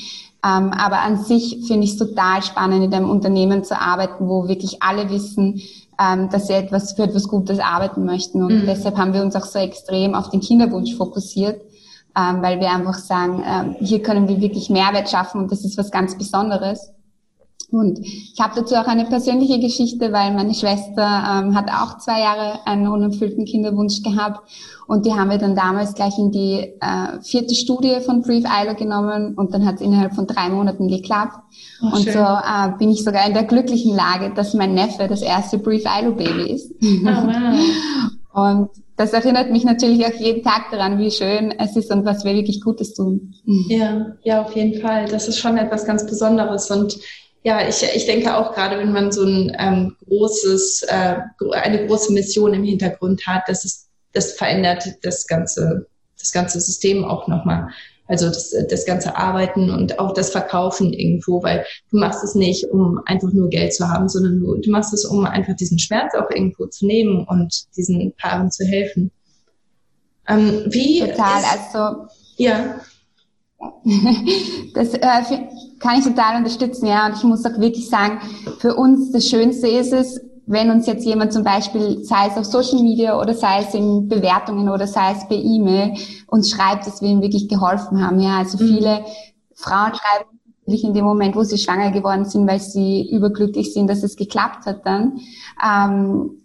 Ähm, 0.46 0.72
aber 0.72 1.02
an 1.02 1.18
sich 1.18 1.66
finde 1.68 1.84
ich 1.84 1.92
es 1.92 1.98
total 1.98 2.42
spannend, 2.44 2.84
in 2.84 2.94
einem 2.94 3.10
Unternehmen 3.10 3.64
zu 3.64 3.80
arbeiten, 3.80 4.30
wo 4.30 4.48
wirklich 4.48 4.82
alle 4.82 5.10
wissen, 5.10 5.62
ähm, 6.00 6.30
dass 6.30 6.48
sie 6.48 6.54
etwas 6.54 6.94
für 6.94 7.04
etwas 7.04 7.28
Gutes 7.28 7.60
arbeiten 7.60 8.06
möchten. 8.06 8.42
Und 8.42 8.62
mhm. 8.62 8.66
deshalb 8.66 8.98
haben 8.98 9.14
wir 9.14 9.22
uns 9.22 9.36
auch 9.36 9.46
so 9.46 9.60
extrem 9.60 10.16
auf 10.16 10.30
den 10.30 10.40
Kinderwunsch 10.40 10.96
fokussiert, 10.96 11.62
ähm, 12.18 12.42
weil 12.42 12.60
wir 12.62 12.72
einfach 12.72 12.98
sagen, 12.98 13.44
ähm, 13.46 13.76
hier 13.80 14.02
können 14.02 14.30
wir 14.30 14.40
wirklich 14.40 14.70
Mehrwert 14.70 15.10
schaffen 15.10 15.42
und 15.42 15.52
das 15.52 15.66
ist 15.66 15.78
was 15.78 15.92
ganz 15.92 16.18
Besonderes. 16.18 16.94
Und 17.72 18.00
ich 18.00 18.40
habe 18.40 18.54
dazu 18.56 18.76
auch 18.76 18.88
eine 18.88 19.06
persönliche 19.06 19.60
Geschichte, 19.60 20.12
weil 20.12 20.34
meine 20.34 20.56
Schwester 20.56 21.04
ähm, 21.04 21.56
hat 21.56 21.70
auch 21.70 22.00
zwei 22.00 22.20
Jahre 22.22 22.66
einen 22.66 22.88
unerfüllten 22.88 23.46
Kinderwunsch 23.46 24.02
gehabt 24.02 24.40
und 24.88 25.06
die 25.06 25.14
haben 25.14 25.30
wir 25.30 25.38
dann 25.38 25.56
damals 25.56 25.94
gleich 25.94 26.18
in 26.18 26.32
die 26.32 26.74
äh, 26.82 27.22
vierte 27.22 27.54
Studie 27.54 28.00
von 28.04 28.24
Brief 28.24 28.44
Isla 28.44 28.74
genommen 28.74 29.36
und 29.36 29.54
dann 29.54 29.68
hat 29.68 29.76
es 29.76 29.82
innerhalb 29.82 30.16
von 30.16 30.26
drei 30.26 30.50
Monaten 30.50 30.88
geklappt. 30.88 31.36
Oh, 31.84 31.96
und 31.96 32.04
schön. 32.06 32.14
so 32.14 32.20
äh, 32.20 32.72
bin 32.80 32.90
ich 32.90 33.04
sogar 33.04 33.28
in 33.28 33.36
der 33.36 33.44
glücklichen 33.44 33.96
Lage, 33.96 34.34
dass 34.34 34.56
mein 34.56 34.74
Neffe 34.74 35.08
das 35.08 35.22
erste 35.22 35.60
Brief 35.60 35.84
Isla 35.84 36.10
Baby 36.10 36.52
ist. 36.52 36.72
Oh, 36.82 36.88
wow. 37.04 37.60
und 38.34 38.70
das 39.00 39.14
erinnert 39.14 39.50
mich 39.50 39.64
natürlich 39.64 40.06
auch 40.06 40.20
jeden 40.20 40.44
Tag 40.44 40.72
daran, 40.72 41.00
wie 41.00 41.10
schön 41.10 41.54
es 41.58 41.76
ist 41.78 41.90
und 41.90 42.04
was 42.04 42.26
wir 42.26 42.34
wirklich 42.34 42.60
Gutes 42.62 42.94
tun. 42.94 43.34
Ja, 43.46 44.08
ja, 44.24 44.42
auf 44.42 44.54
jeden 44.56 44.82
Fall. 44.82 45.06
Das 45.06 45.30
ist 45.30 45.38
schon 45.38 45.56
etwas 45.58 45.86
ganz 45.86 46.06
Besonderes 46.06 46.70
und 46.70 47.00
ja, 47.44 47.68
ich, 47.68 47.84
ich 47.84 48.06
denke 48.06 48.36
auch 48.36 48.54
gerade, 48.54 48.78
wenn 48.78 48.92
man 48.92 49.12
so 49.12 49.24
ein 49.24 49.56
ähm, 49.58 49.96
großes, 50.06 50.84
äh, 50.90 51.16
eine 51.54 51.88
große 51.88 52.12
Mission 52.12 52.54
im 52.54 52.64
Hintergrund 52.64 53.26
hat, 53.26 53.44
das 53.48 53.64
ist, 53.64 53.88
das 54.14 54.34
verändert 54.34 54.84
das 55.04 55.26
ganze, 55.28 55.88
das 56.18 56.32
ganze 56.32 56.60
System 56.60 57.06
auch 57.06 57.28
nochmal. 57.28 57.70
Also 58.08 58.28
das, 58.28 58.56
das 58.70 58.86
ganze 58.86 59.16
Arbeiten 59.16 59.70
und 59.70 60.00
auch 60.00 60.14
das 60.14 60.32
Verkaufen 60.32 60.94
irgendwo, 60.94 61.44
weil 61.44 61.64
du 61.92 62.00
machst 62.00 62.24
es 62.24 62.34
nicht, 62.34 62.66
um 62.66 63.00
einfach 63.06 63.32
nur 63.32 63.50
Geld 63.50 63.74
zu 63.74 63.88
haben, 63.88 64.10
sondern 64.10 64.40
du, 64.40 64.56
du 64.56 64.72
machst 64.72 64.94
es, 64.94 65.06
um 65.06 65.26
einfach 65.26 65.56
diesen 65.56 65.78
Schmerz 65.78 66.16
auch 66.16 66.30
irgendwo 66.32 66.66
zu 66.66 66.88
nehmen 66.88 67.24
und 67.26 67.66
diesen 67.78 68.12
Paaren 68.18 68.50
zu 68.50 68.66
helfen. 68.66 69.12
Ähm, 70.28 70.66
wie 70.70 71.02
Total, 71.02 71.40
ist, 71.40 71.76
also 71.76 72.08
ja. 72.38 72.82
Das 74.74 74.94
äh, 74.94 75.48
kann 75.80 76.00
ich 76.00 76.06
total 76.06 76.38
unterstützen, 76.38 76.86
ja. 76.86 77.08
Und 77.08 77.18
ich 77.18 77.24
muss 77.24 77.46
auch 77.46 77.60
wirklich 77.60 77.90
sagen, 77.90 78.20
für 78.60 78.76
uns 78.76 79.12
das 79.12 79.28
Schönste 79.28 79.68
ist 79.68 79.94
es, 79.94 80.22
wenn 80.46 80.72
uns 80.72 80.88
jetzt 80.88 81.06
jemand 81.06 81.34
zum 81.34 81.44
Beispiel, 81.44 82.04
sei 82.04 82.28
es 82.28 82.38
auf 82.38 82.46
Social 82.46 82.82
Media 82.82 83.20
oder 83.20 83.34
sei 83.34 83.62
es 83.62 83.74
in 83.74 84.08
Bewertungen 84.08 84.70
oder 84.70 84.88
sei 84.88 85.12
es 85.12 85.28
per 85.28 85.38
E-Mail, 85.38 85.94
uns 86.28 86.50
schreibt, 86.50 86.88
dass 86.88 87.02
wir 87.02 87.10
ihm 87.10 87.22
wirklich 87.22 87.48
geholfen 87.48 88.04
haben. 88.04 88.20
Ja, 88.20 88.40
also 88.40 88.64
mhm. 88.64 88.68
viele 88.68 89.06
Frauen 89.54 89.94
schreiben 89.94 90.40
wirklich 90.70 90.84
in 90.84 90.94
dem 90.94 91.06
Moment, 91.06 91.36
wo 91.36 91.44
sie 91.44 91.58
schwanger 91.58 91.92
geworden 91.92 92.26
sind, 92.26 92.48
weil 92.48 92.60
sie 92.60 93.10
überglücklich 93.12 93.74
sind, 93.74 93.88
dass 93.88 94.04
es 94.04 94.16
geklappt 94.16 94.66
hat 94.66 94.86
dann. 94.86 95.20
Ähm, 95.64 96.42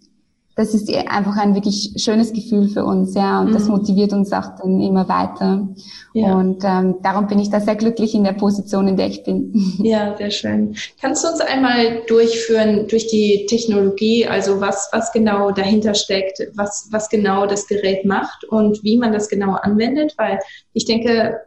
das 0.55 0.73
ist 0.73 0.89
einfach 0.93 1.35
ein 1.37 1.53
wirklich 1.53 1.93
schönes 1.97 2.31
Gefühl 2.31 2.69
für 2.69 2.85
uns, 2.85 3.13
ja, 3.13 3.41
und 3.41 3.49
mhm. 3.49 3.53
das 3.53 3.67
motiviert 3.67 4.13
uns 4.13 4.31
auch 4.31 4.55
dann 4.57 4.79
immer 4.81 5.09
weiter. 5.09 5.67
Ja. 6.13 6.33
Und 6.33 6.63
ähm, 6.63 6.95
darum 7.03 7.27
bin 7.27 7.39
ich 7.39 7.49
da 7.49 7.59
sehr 7.59 7.75
glücklich 7.75 8.15
in 8.15 8.23
der 8.23 8.31
Position, 8.31 8.87
in 8.87 8.95
der 8.95 9.07
ich 9.07 9.23
bin. 9.23 9.53
Ja, 9.85 10.15
sehr 10.17 10.31
schön. 10.31 10.75
Kannst 11.01 11.23
du 11.23 11.27
uns 11.27 11.41
einmal 11.41 12.01
durchführen 12.07 12.87
durch 12.87 13.07
die 13.07 13.45
Technologie, 13.47 14.25
also 14.25 14.61
was, 14.61 14.89
was 14.93 15.11
genau 15.11 15.51
dahinter 15.51 15.93
steckt, 15.93 16.41
was, 16.55 16.87
was 16.91 17.09
genau 17.09 17.45
das 17.45 17.67
Gerät 17.67 18.05
macht 18.05 18.45
und 18.45 18.83
wie 18.83 18.97
man 18.97 19.11
das 19.11 19.27
genau 19.27 19.53
anwendet? 19.53 20.15
Weil 20.17 20.39
ich 20.73 20.85
denke, 20.85 21.41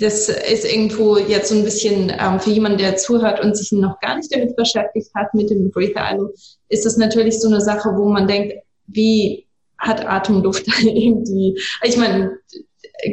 das 0.00 0.28
ist 0.28 0.64
irgendwo 0.64 1.18
jetzt 1.18 1.50
so 1.50 1.54
ein 1.54 1.64
bisschen 1.64 2.12
ähm, 2.18 2.40
für 2.40 2.50
jemanden, 2.50 2.78
der 2.78 2.96
zuhört 2.96 3.40
und 3.40 3.56
sich 3.56 3.70
noch 3.72 4.00
gar 4.00 4.16
nicht 4.16 4.34
damit 4.34 4.56
beschäftigt 4.56 5.10
hat, 5.14 5.34
mit 5.34 5.50
dem 5.50 5.70
Breather 5.70 6.02
Island, 6.12 6.30
ist 6.68 6.86
das 6.86 6.96
natürlich 6.96 7.40
so 7.40 7.48
eine 7.48 7.60
Sache, 7.60 7.90
wo 7.96 8.08
man 8.08 8.26
denkt, 8.26 8.54
wie 8.86 9.46
hat 9.78 10.06
Atemluft 10.06 10.66
irgendwie, 10.82 11.58
ich 11.82 11.96
meine, 11.96 12.38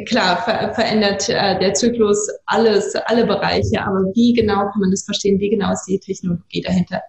klar, 0.06 0.42
ver 0.42 0.72
verändert 0.74 1.28
äh, 1.28 1.58
der 1.58 1.74
Zyklus 1.74 2.28
alles, 2.46 2.94
alle 3.06 3.26
Bereiche, 3.26 3.82
aber 3.82 4.04
wie 4.14 4.32
genau 4.32 4.68
kann 4.70 4.80
man 4.80 4.90
das 4.90 5.04
verstehen? 5.04 5.40
Wie 5.40 5.50
genau 5.50 5.72
ist 5.72 5.86
die 5.86 5.98
Technologie 5.98 6.62
dahinter? 6.62 7.00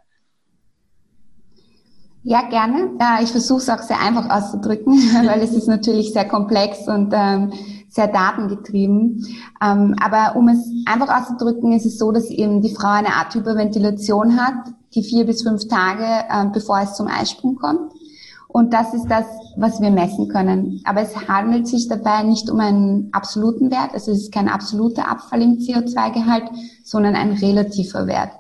Ja, 2.24 2.50
gerne. 2.50 2.92
Ja, 3.00 3.20
ich 3.24 3.30
versuche 3.30 3.60
es 3.60 3.70
auch 3.70 3.82
sehr 3.82 4.00
einfach 4.00 4.30
auszudrücken, 4.30 4.94
weil 5.26 5.42
es 5.42 5.54
ist 5.54 5.68
natürlich 5.68 6.12
sehr 6.12 6.26
komplex 6.26 6.88
und 6.88 7.14
ähm, 7.14 7.54
sehr 7.90 8.08
datengetrieben. 8.08 9.26
Ähm, 9.62 9.96
aber 10.00 10.36
um 10.36 10.48
es 10.48 10.70
einfach 10.86 11.10
auszudrücken, 11.10 11.74
ist 11.74 11.86
es 11.86 11.98
so, 11.98 12.12
dass 12.12 12.30
eben 12.30 12.62
die 12.62 12.74
Frau 12.74 12.90
eine 12.90 13.14
Art 13.14 13.34
Hyperventilation 13.34 14.40
hat, 14.40 14.74
die 14.94 15.04
vier 15.04 15.26
bis 15.26 15.44
fünf 15.44 15.68
Tage, 15.68 16.04
äh, 16.04 16.46
bevor 16.54 16.80
es 16.82 16.96
zum 16.96 17.08
Eisprung 17.08 17.56
kommt. 17.56 17.92
Und 18.48 18.74
das 18.74 18.96
ist 18.96 19.06
das, 19.08 19.26
was 19.58 19.80
wir 19.80 19.92
messen 19.92 20.28
können. 20.28 20.82
Aber 20.84 21.02
es 21.02 21.16
handelt 21.28 21.68
sich 21.68 21.88
dabei 21.88 22.24
nicht 22.24 22.50
um 22.50 22.60
einen 22.60 23.10
absoluten 23.12 23.70
Wert, 23.70 23.94
also 23.94 24.12
es 24.12 24.24
ist 24.24 24.34
kein 24.34 24.50
absoluter 24.50 25.08
Abfall 25.08 25.44
im 25.44 25.60
CO2-Gehalt, 25.60 26.50
sondern 26.84 27.16
ein 27.16 27.34
relativer 27.34 28.08
Wert. 28.08 28.32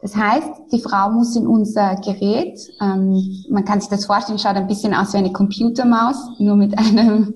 Das 0.00 0.14
heißt, 0.14 0.48
die 0.72 0.80
Frau 0.80 1.10
muss 1.10 1.34
in 1.34 1.46
unser 1.46 1.96
Gerät, 1.96 2.60
ähm, 2.80 3.44
man 3.50 3.64
kann 3.64 3.80
sich 3.80 3.90
das 3.90 4.06
vorstellen, 4.06 4.38
schaut 4.38 4.54
ein 4.54 4.68
bisschen 4.68 4.94
aus 4.94 5.12
wie 5.12 5.18
eine 5.18 5.32
Computermaus, 5.32 6.38
nur 6.38 6.56
mit 6.56 6.78
einem 6.78 7.34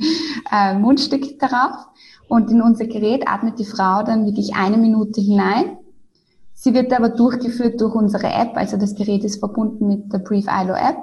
äh, 0.53 0.75
Mundstück 0.75 1.39
darauf. 1.41 1.89
Und 2.29 2.51
in 2.51 2.63
unser 2.63 2.87
Gerät 2.87 3.29
atmet 3.29 3.59
die 3.59 3.65
Frau 3.65 4.03
dann 4.05 4.25
wirklich 4.27 4.55
eine 4.55 4.79
Minute 4.79 5.21
hinein. 5.21 5.77
Sie 6.55 6.73
wird 6.73 6.93
aber 6.93 7.09
durchgeführt 7.09 7.81
durch 7.81 7.95
unsere 7.95 8.29
App, 8.29 8.57
also 8.57 8.77
das 8.77 8.95
Gerät 8.95 9.25
ist 9.25 9.41
verbunden 9.41 9.89
mit 9.89 10.13
der 10.13 10.21
Brief 10.21 10.47
ILO 10.47 10.75
App. 10.75 10.97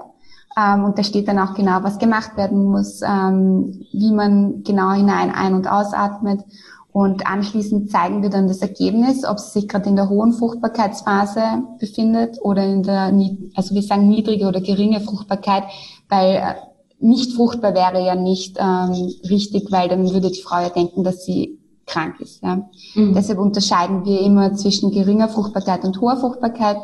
Ähm, 0.57 0.85
und 0.85 0.97
da 0.97 1.03
steht 1.03 1.27
dann 1.27 1.39
auch 1.39 1.53
genau, 1.53 1.83
was 1.83 1.99
gemacht 1.99 2.37
werden 2.37 2.63
muss, 2.63 3.01
ähm, 3.01 3.85
wie 3.91 4.11
man 4.11 4.63
genau 4.63 4.91
hinein 4.93 5.31
ein- 5.31 5.53
und 5.53 5.69
ausatmet. 5.69 6.43
Und 6.91 7.27
anschließend 7.27 7.91
zeigen 7.91 8.23
wir 8.23 8.29
dann 8.29 8.47
das 8.47 8.61
Ergebnis, 8.61 9.23
ob 9.23 9.39
sie 9.39 9.59
sich 9.59 9.67
gerade 9.67 9.89
in 9.89 9.95
der 9.95 10.09
hohen 10.09 10.33
Fruchtbarkeitsphase 10.33 11.41
befindet 11.79 12.39
oder 12.41 12.65
in 12.65 12.83
der, 12.83 13.13
also 13.55 13.75
wir 13.75 13.83
sagen 13.83 14.09
niedrige 14.09 14.47
oder 14.47 14.59
geringe 14.59 14.99
Fruchtbarkeit, 14.99 15.63
weil 16.09 16.35
äh, 16.35 16.55
nicht 16.99 17.33
fruchtbar 17.33 17.75
wäre 17.75 18.03
ja 18.03 18.15
nicht 18.15 18.57
ähm, 18.59 19.11
richtig, 19.29 19.71
weil 19.71 19.87
dann 19.87 20.11
würde 20.11 20.31
die 20.31 20.41
Frau 20.41 20.59
ja 20.59 20.69
denken, 20.69 21.03
dass 21.03 21.23
sie 21.25 21.59
krank 21.85 22.19
ist. 22.19 22.43
Ja. 22.43 22.67
Mhm. 22.95 23.13
Deshalb 23.13 23.39
unterscheiden 23.39 24.05
wir 24.05 24.21
immer 24.21 24.55
zwischen 24.55 24.91
geringer 24.91 25.29
Fruchtbarkeit 25.29 25.83
und 25.83 26.01
hoher 26.01 26.17
Fruchtbarkeit. 26.17 26.77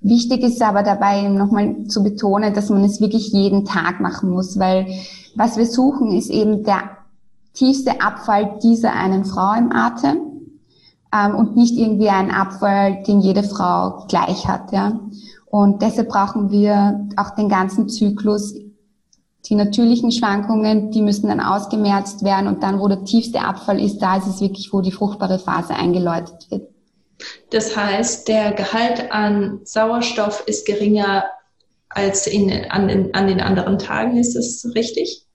Wichtig 0.00 0.42
ist 0.42 0.62
aber 0.62 0.82
dabei 0.82 1.22
nochmal 1.28 1.86
zu 1.88 2.02
betonen, 2.02 2.54
dass 2.54 2.70
man 2.70 2.84
es 2.84 3.00
wirklich 3.00 3.32
jeden 3.32 3.64
Tag 3.64 4.00
machen 4.00 4.30
muss, 4.30 4.58
weil 4.58 4.86
was 5.34 5.56
wir 5.56 5.66
suchen, 5.66 6.12
ist 6.12 6.30
eben 6.30 6.64
der 6.64 6.95
tiefste 7.56 8.00
Abfall 8.00 8.58
dieser 8.62 8.92
einen 8.92 9.24
Frau 9.24 9.54
im 9.54 9.72
Atem 9.72 10.18
ähm, 11.12 11.34
und 11.34 11.56
nicht 11.56 11.76
irgendwie 11.76 12.08
ein 12.08 12.30
Abfall, 12.30 13.02
den 13.02 13.20
jede 13.20 13.42
Frau 13.42 14.06
gleich 14.08 14.46
hat. 14.46 14.72
Ja? 14.72 15.00
Und 15.46 15.82
deshalb 15.82 16.08
brauchen 16.08 16.50
wir 16.50 17.08
auch 17.16 17.30
den 17.30 17.48
ganzen 17.48 17.88
Zyklus. 17.88 18.54
Die 19.46 19.54
natürlichen 19.54 20.10
Schwankungen, 20.10 20.90
die 20.90 21.02
müssen 21.02 21.28
dann 21.28 21.40
ausgemerzt 21.40 22.24
werden 22.24 22.48
und 22.48 22.62
dann, 22.62 22.80
wo 22.80 22.88
der 22.88 23.04
tiefste 23.04 23.40
Abfall 23.40 23.80
ist, 23.80 23.98
da 23.98 24.16
ist 24.16 24.26
es 24.26 24.40
wirklich, 24.40 24.72
wo 24.72 24.80
die 24.80 24.90
fruchtbare 24.90 25.38
Phase 25.38 25.74
eingeläutet 25.74 26.50
wird. 26.50 26.68
Das 27.50 27.76
heißt, 27.76 28.28
der 28.28 28.52
Gehalt 28.52 29.10
an 29.12 29.60
Sauerstoff 29.64 30.42
ist 30.46 30.66
geringer 30.66 31.24
als 31.88 32.26
in, 32.26 32.50
an, 32.70 32.88
in, 32.88 33.14
an 33.14 33.28
den 33.28 33.40
anderen 33.40 33.78
Tagen, 33.78 34.18
ist 34.18 34.34
das 34.34 34.74
richtig? 34.74 35.25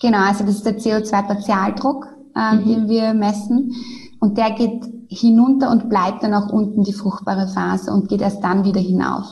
Genau, 0.00 0.18
also 0.18 0.44
das 0.44 0.56
ist 0.56 0.66
der 0.66 0.78
CO2-Partialdruck, 0.78 2.06
äh, 2.36 2.54
mhm. 2.54 2.68
den 2.68 2.88
wir 2.88 3.14
messen. 3.14 3.74
Und 4.20 4.38
der 4.38 4.52
geht 4.52 4.84
hinunter 5.08 5.70
und 5.70 5.88
bleibt 5.88 6.22
dann 6.22 6.34
auch 6.34 6.50
unten 6.50 6.84
die 6.84 6.92
fruchtbare 6.92 7.48
Phase 7.48 7.90
und 7.92 8.08
geht 8.08 8.20
erst 8.20 8.44
dann 8.44 8.64
wieder 8.64 8.80
hinauf. 8.80 9.24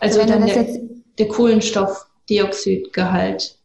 Also, 0.00 0.20
also 0.20 0.32
wenn 0.32 0.46
der, 0.46 0.56
jetzt, 0.56 0.78
der 1.18 1.26
Kohlenstoffdioxidgehalt. 1.28 3.58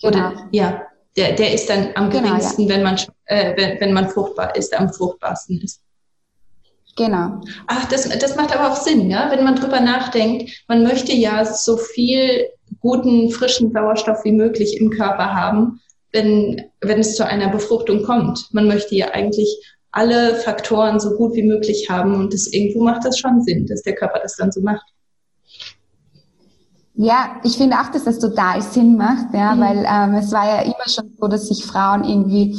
Genau. 0.00 0.18
Oder, 0.18 0.32
ja, 0.50 0.82
der, 1.16 1.34
der 1.34 1.54
ist 1.54 1.68
dann 1.68 1.88
am 1.94 2.10
genau, 2.10 2.28
geringsten, 2.28 2.62
ja. 2.62 2.70
wenn 2.70 2.82
man 2.82 2.98
äh, 3.26 3.54
wenn, 3.56 3.80
wenn 3.80 3.92
man 3.92 4.08
fruchtbar 4.08 4.56
ist, 4.56 4.76
am 4.78 4.92
fruchtbarsten 4.92 5.60
ist. 5.60 5.80
Genau. 6.96 7.40
Ach, 7.68 7.88
das, 7.88 8.08
das 8.18 8.36
macht 8.36 8.54
aber 8.54 8.70
auch 8.70 8.76
Sinn, 8.76 9.10
ja? 9.10 9.30
wenn 9.30 9.44
man 9.44 9.56
drüber 9.56 9.80
nachdenkt. 9.80 10.64
Man 10.68 10.82
möchte 10.82 11.12
ja 11.12 11.42
so 11.44 11.78
viel 11.78 12.48
guten, 12.80 13.30
frischen 13.30 13.72
Sauerstoff 13.72 14.24
wie 14.24 14.32
möglich 14.32 14.78
im 14.78 14.90
Körper 14.90 15.34
haben 15.34 15.80
wenn, 16.12 16.62
wenn 16.80 17.00
es 17.00 17.16
zu 17.16 17.26
einer 17.26 17.48
Befruchtung 17.48 18.02
kommt. 18.02 18.48
Man 18.52 18.68
möchte 18.68 18.94
ja 18.94 19.08
eigentlich 19.12 19.48
alle 19.90 20.34
Faktoren 20.36 21.00
so 21.00 21.16
gut 21.16 21.34
wie 21.34 21.42
möglich 21.42 21.88
haben 21.90 22.14
und 22.14 22.32
das 22.32 22.46
irgendwo 22.46 22.82
macht 22.82 23.04
das 23.04 23.18
schon 23.18 23.42
Sinn, 23.42 23.66
dass 23.66 23.82
der 23.82 23.94
Körper 23.94 24.20
das 24.22 24.36
dann 24.36 24.50
so 24.50 24.60
macht. 24.60 24.84
Ja, 26.94 27.40
ich 27.42 27.56
finde 27.56 27.76
auch, 27.76 27.90
dass 27.90 28.04
das 28.04 28.18
total 28.18 28.60
Sinn 28.60 28.96
macht, 28.96 29.32
ja, 29.32 29.54
mhm. 29.54 29.60
weil 29.60 29.86
ähm, 29.88 30.14
es 30.14 30.30
war 30.32 30.46
ja 30.46 30.62
immer 30.62 30.88
schon 30.88 31.10
so, 31.18 31.26
dass 31.26 31.48
sich 31.48 31.64
Frauen 31.64 32.04
irgendwie, 32.04 32.56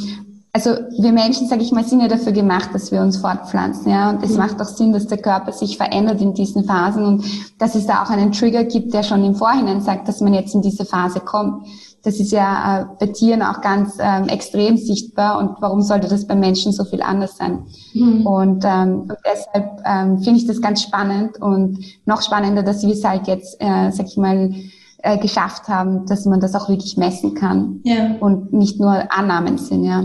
also 0.55 0.69
wir 0.99 1.11
Menschen, 1.11 1.47
sage 1.47 1.63
ich 1.63 1.71
mal, 1.71 1.83
sind 1.83 1.99
ja 1.99 2.07
dafür 2.07 2.31
gemacht, 2.31 2.69
dass 2.73 2.91
wir 2.91 3.01
uns 3.01 3.17
fortpflanzen, 3.17 3.91
ja, 3.91 4.11
und 4.11 4.23
es 4.23 4.31
mhm. 4.31 4.37
macht 4.37 4.61
auch 4.61 4.67
Sinn, 4.67 4.93
dass 4.93 5.07
der 5.07 5.17
Körper 5.17 5.51
sich 5.51 5.77
verändert 5.77 6.21
in 6.21 6.35
diesen 6.35 6.63
Phasen 6.63 7.03
und 7.03 7.25
dass 7.57 7.73
es 7.73 7.87
da 7.87 8.03
auch 8.03 8.11
einen 8.11 8.31
Trigger 8.31 8.63
gibt, 8.63 8.93
der 8.93 9.01
schon 9.01 9.23
im 9.23 9.33
Vorhinein 9.33 9.81
sagt, 9.81 10.07
dass 10.07 10.21
man 10.21 10.35
jetzt 10.35 10.53
in 10.53 10.61
diese 10.61 10.85
Phase 10.85 11.21
kommt. 11.21 11.65
Das 12.03 12.19
ist 12.19 12.31
ja 12.31 12.81
äh, 12.81 12.85
bei 12.99 13.07
Tieren 13.07 13.41
auch 13.41 13.61
ganz 13.61 13.97
ähm, 13.99 14.27
extrem 14.27 14.77
sichtbar 14.77 15.39
und 15.39 15.59
warum 15.59 15.81
sollte 15.81 16.07
das 16.07 16.27
bei 16.27 16.35
Menschen 16.35 16.71
so 16.71 16.83
viel 16.83 17.01
anders 17.01 17.37
sein? 17.37 17.65
Mhm. 17.95 18.27
Und, 18.27 18.63
ähm, 18.63 19.01
und 19.09 19.17
deshalb 19.25 19.81
ähm, 19.85 20.19
finde 20.19 20.39
ich 20.39 20.45
das 20.45 20.61
ganz 20.61 20.83
spannend 20.83 21.41
und 21.41 21.79
noch 22.05 22.21
spannender, 22.21 22.61
dass 22.61 22.83
wir 22.83 22.93
es 22.93 23.03
halt 23.03 23.27
jetzt, 23.27 23.59
äh, 23.59 23.89
sag 23.89 24.05
ich 24.05 24.17
mal, 24.17 24.53
äh, 24.99 25.17
geschafft 25.17 25.67
haben, 25.67 26.05
dass 26.05 26.25
man 26.25 26.39
das 26.39 26.53
auch 26.53 26.69
wirklich 26.69 26.95
messen 26.95 27.33
kann 27.33 27.79
ja. 27.83 28.17
und 28.19 28.53
nicht 28.53 28.79
nur 28.79 29.11
Annahmen 29.11 29.57
sind, 29.57 29.85
ja. 29.85 30.03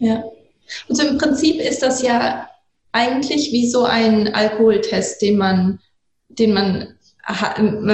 Ja. 0.00 0.24
Also 0.88 1.06
im 1.06 1.18
Prinzip 1.18 1.60
ist 1.60 1.82
das 1.82 2.02
ja 2.02 2.48
eigentlich 2.92 3.52
wie 3.52 3.68
so 3.70 3.84
ein 3.84 4.34
Alkoholtest, 4.34 5.22
den 5.22 5.38
man, 5.38 5.78
den 6.28 6.52
man 6.52 6.96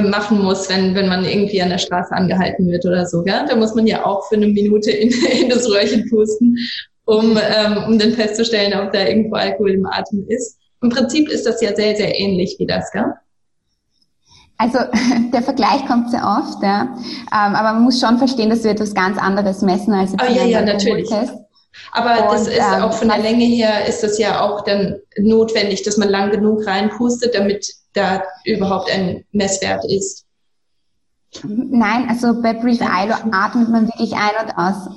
machen 0.08 0.42
muss, 0.42 0.68
wenn, 0.70 0.94
wenn 0.94 1.08
man 1.08 1.24
irgendwie 1.24 1.60
an 1.60 1.68
der 1.68 1.78
Straße 1.78 2.12
angehalten 2.12 2.70
wird 2.70 2.86
oder 2.86 3.04
so. 3.04 3.22
Gell? 3.22 3.44
Da 3.48 3.56
muss 3.56 3.74
man 3.74 3.86
ja 3.86 4.06
auch 4.06 4.26
für 4.28 4.36
eine 4.36 4.46
Minute 4.46 4.90
in, 4.90 5.10
in 5.42 5.50
das 5.50 5.68
Röhrchen 5.68 6.08
pusten, 6.08 6.56
um, 7.04 7.36
ähm, 7.36 7.84
um 7.86 7.98
dann 7.98 8.12
festzustellen, 8.12 8.78
ob 8.78 8.92
da 8.92 9.06
irgendwo 9.06 9.34
Alkohol 9.36 9.72
im 9.72 9.86
Atem 9.86 10.24
ist. 10.28 10.58
Im 10.82 10.90
Prinzip 10.90 11.28
ist 11.28 11.46
das 11.46 11.60
ja 11.60 11.74
sehr, 11.74 11.96
sehr 11.96 12.18
ähnlich 12.18 12.56
wie 12.58 12.66
das, 12.66 12.90
gell? 12.92 13.12
Also 14.58 14.78
der 15.32 15.42
Vergleich 15.42 15.86
kommt 15.86 16.10
sehr 16.10 16.24
oft, 16.24 16.62
ja. 16.62 16.96
Ähm, 17.32 17.54
aber 17.54 17.74
man 17.74 17.82
muss 17.82 18.00
schon 18.00 18.18
verstehen, 18.18 18.48
dass 18.48 18.64
wir 18.64 18.70
etwas 18.70 18.94
ganz 18.94 19.18
anderes 19.18 19.60
messen 19.62 19.92
als 19.92 20.12
jetzt 20.12 20.22
oh, 20.22 20.32
ja, 20.32 20.44
ja, 20.44 20.62
natürlich. 20.62 21.10
Aber 21.92 22.24
und, 22.24 22.32
das 22.32 22.48
ist 22.48 22.58
ähm, 22.58 22.82
auch 22.82 22.92
von 22.92 23.08
der 23.08 23.18
Länge 23.18 23.44
her 23.44 23.86
ist 23.86 24.02
das 24.02 24.18
ja 24.18 24.40
auch 24.40 24.64
dann 24.64 24.96
notwendig, 25.18 25.82
dass 25.82 25.96
man 25.96 26.08
lang 26.08 26.30
genug 26.30 26.66
reinpustet, 26.66 27.34
damit 27.34 27.66
da 27.94 28.22
überhaupt 28.44 28.90
ein 28.90 29.24
Messwert 29.32 29.84
ist. 29.84 30.26
Nein, 31.44 32.06
also 32.08 32.40
bei 32.40 32.54
Breathe 32.54 32.84
ILO 32.84 33.14
atmet 33.32 33.68
man 33.68 33.86
wirklich 33.88 34.14
ein 34.14 34.46
und 34.46 34.56
aus. 34.56 34.88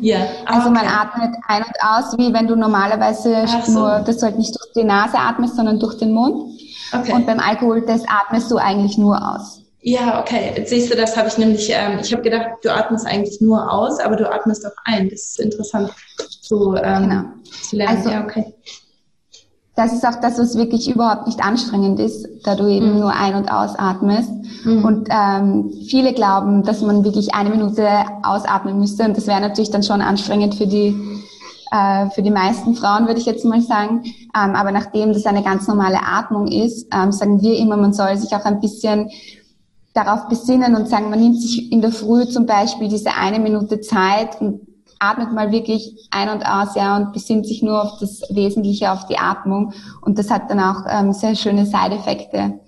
Ja. 0.00 0.18
Ah, 0.46 0.56
also 0.56 0.70
man 0.70 0.86
atmet 0.86 1.36
ein 1.46 1.62
und 1.62 1.74
aus, 1.80 2.18
wie 2.18 2.32
wenn 2.32 2.46
du 2.46 2.56
normalerweise 2.56 3.46
so. 3.64 3.72
nur, 3.72 4.00
dass 4.00 4.18
du 4.18 4.26
halt 4.26 4.38
nicht 4.38 4.54
durch 4.56 4.72
die 4.74 4.84
Nase 4.84 5.18
atmest, 5.18 5.56
sondern 5.56 5.78
durch 5.78 5.96
den 5.98 6.12
Mund. 6.12 6.50
Okay. 6.92 7.12
Und 7.12 7.26
beim 7.26 7.38
Alkoholtest 7.38 8.06
atmest 8.08 8.50
du 8.50 8.56
eigentlich 8.56 8.98
nur 8.98 9.16
aus. 9.16 9.60
Ja, 9.90 10.20
okay. 10.20 10.52
Jetzt 10.56 10.70
siehst 10.70 10.92
du, 10.92 10.96
das 10.96 11.16
habe 11.16 11.28
ich 11.28 11.38
nämlich, 11.38 11.70
ähm, 11.70 11.98
ich 12.00 12.12
habe 12.12 12.22
gedacht, 12.22 12.58
du 12.62 12.74
atmest 12.74 13.06
eigentlich 13.06 13.40
nur 13.40 13.72
aus, 13.72 13.98
aber 14.00 14.16
du 14.16 14.30
atmest 14.30 14.66
auch 14.66 14.76
ein. 14.84 15.08
Das 15.08 15.20
ist 15.20 15.40
interessant 15.40 15.90
zu, 16.42 16.74
ähm, 16.74 17.08
genau. 17.08 17.22
zu 17.68 17.76
lernen. 17.76 17.96
Also, 17.96 18.10
ja, 18.10 18.24
okay 18.24 18.54
das 19.78 19.92
ist 19.92 20.04
auch 20.04 20.20
das, 20.20 20.40
was 20.40 20.56
wirklich 20.56 20.92
überhaupt 20.92 21.28
nicht 21.28 21.40
anstrengend 21.40 22.00
ist, 22.00 22.26
da 22.42 22.56
du 22.56 22.66
eben 22.66 22.94
mhm. 22.94 22.98
nur 22.98 23.12
ein- 23.12 23.36
und 23.36 23.48
ausatmest. 23.48 24.32
Mhm. 24.64 24.84
Und 24.84 25.08
ähm, 25.08 25.72
viele 25.88 26.12
glauben, 26.14 26.64
dass 26.64 26.82
man 26.82 27.04
wirklich 27.04 27.32
eine 27.32 27.50
Minute 27.50 27.86
ausatmen 28.24 28.80
müsste. 28.80 29.04
Und 29.04 29.16
das 29.16 29.28
wäre 29.28 29.40
natürlich 29.40 29.70
dann 29.70 29.84
schon 29.84 30.00
anstrengend 30.00 30.56
für 30.56 30.66
die, 30.66 30.96
äh, 31.70 32.10
für 32.10 32.22
die 32.22 32.32
meisten 32.32 32.74
Frauen, 32.74 33.06
würde 33.06 33.20
ich 33.20 33.26
jetzt 33.26 33.44
mal 33.44 33.60
sagen. 33.60 34.02
Ähm, 34.04 34.56
aber 34.56 34.72
nachdem 34.72 35.12
das 35.12 35.26
eine 35.26 35.44
ganz 35.44 35.68
normale 35.68 36.00
Atmung 36.02 36.48
ist, 36.48 36.88
ähm, 36.92 37.12
sagen 37.12 37.40
wir 37.40 37.56
immer, 37.56 37.76
man 37.76 37.92
soll 37.92 38.16
sich 38.16 38.34
auch 38.34 38.44
ein 38.46 38.60
bisschen 38.60 39.10
darauf 39.98 40.28
besinnen 40.28 40.76
und 40.76 40.88
sagen, 40.88 41.10
man 41.10 41.20
nimmt 41.20 41.42
sich 41.42 41.72
in 41.72 41.80
der 41.80 41.90
Früh 41.90 42.26
zum 42.28 42.46
Beispiel 42.46 42.88
diese 42.88 43.14
eine 43.14 43.40
Minute 43.40 43.80
Zeit 43.80 44.40
und 44.40 44.60
atmet 45.00 45.32
mal 45.32 45.50
wirklich 45.50 46.08
ein 46.10 46.28
und 46.28 46.44
aus, 46.44 46.74
ja, 46.76 46.96
und 46.96 47.12
besinnt 47.12 47.46
sich 47.46 47.62
nur 47.62 47.82
auf 47.82 47.98
das 47.98 48.22
Wesentliche, 48.30 48.92
auf 48.92 49.06
die 49.06 49.18
Atmung. 49.18 49.72
Und 50.00 50.18
das 50.18 50.30
hat 50.30 50.50
dann 50.50 50.60
auch 50.60 50.84
ähm, 50.88 51.12
sehr 51.12 51.34
schöne 51.34 51.66
Side-Effekte. 51.66 52.60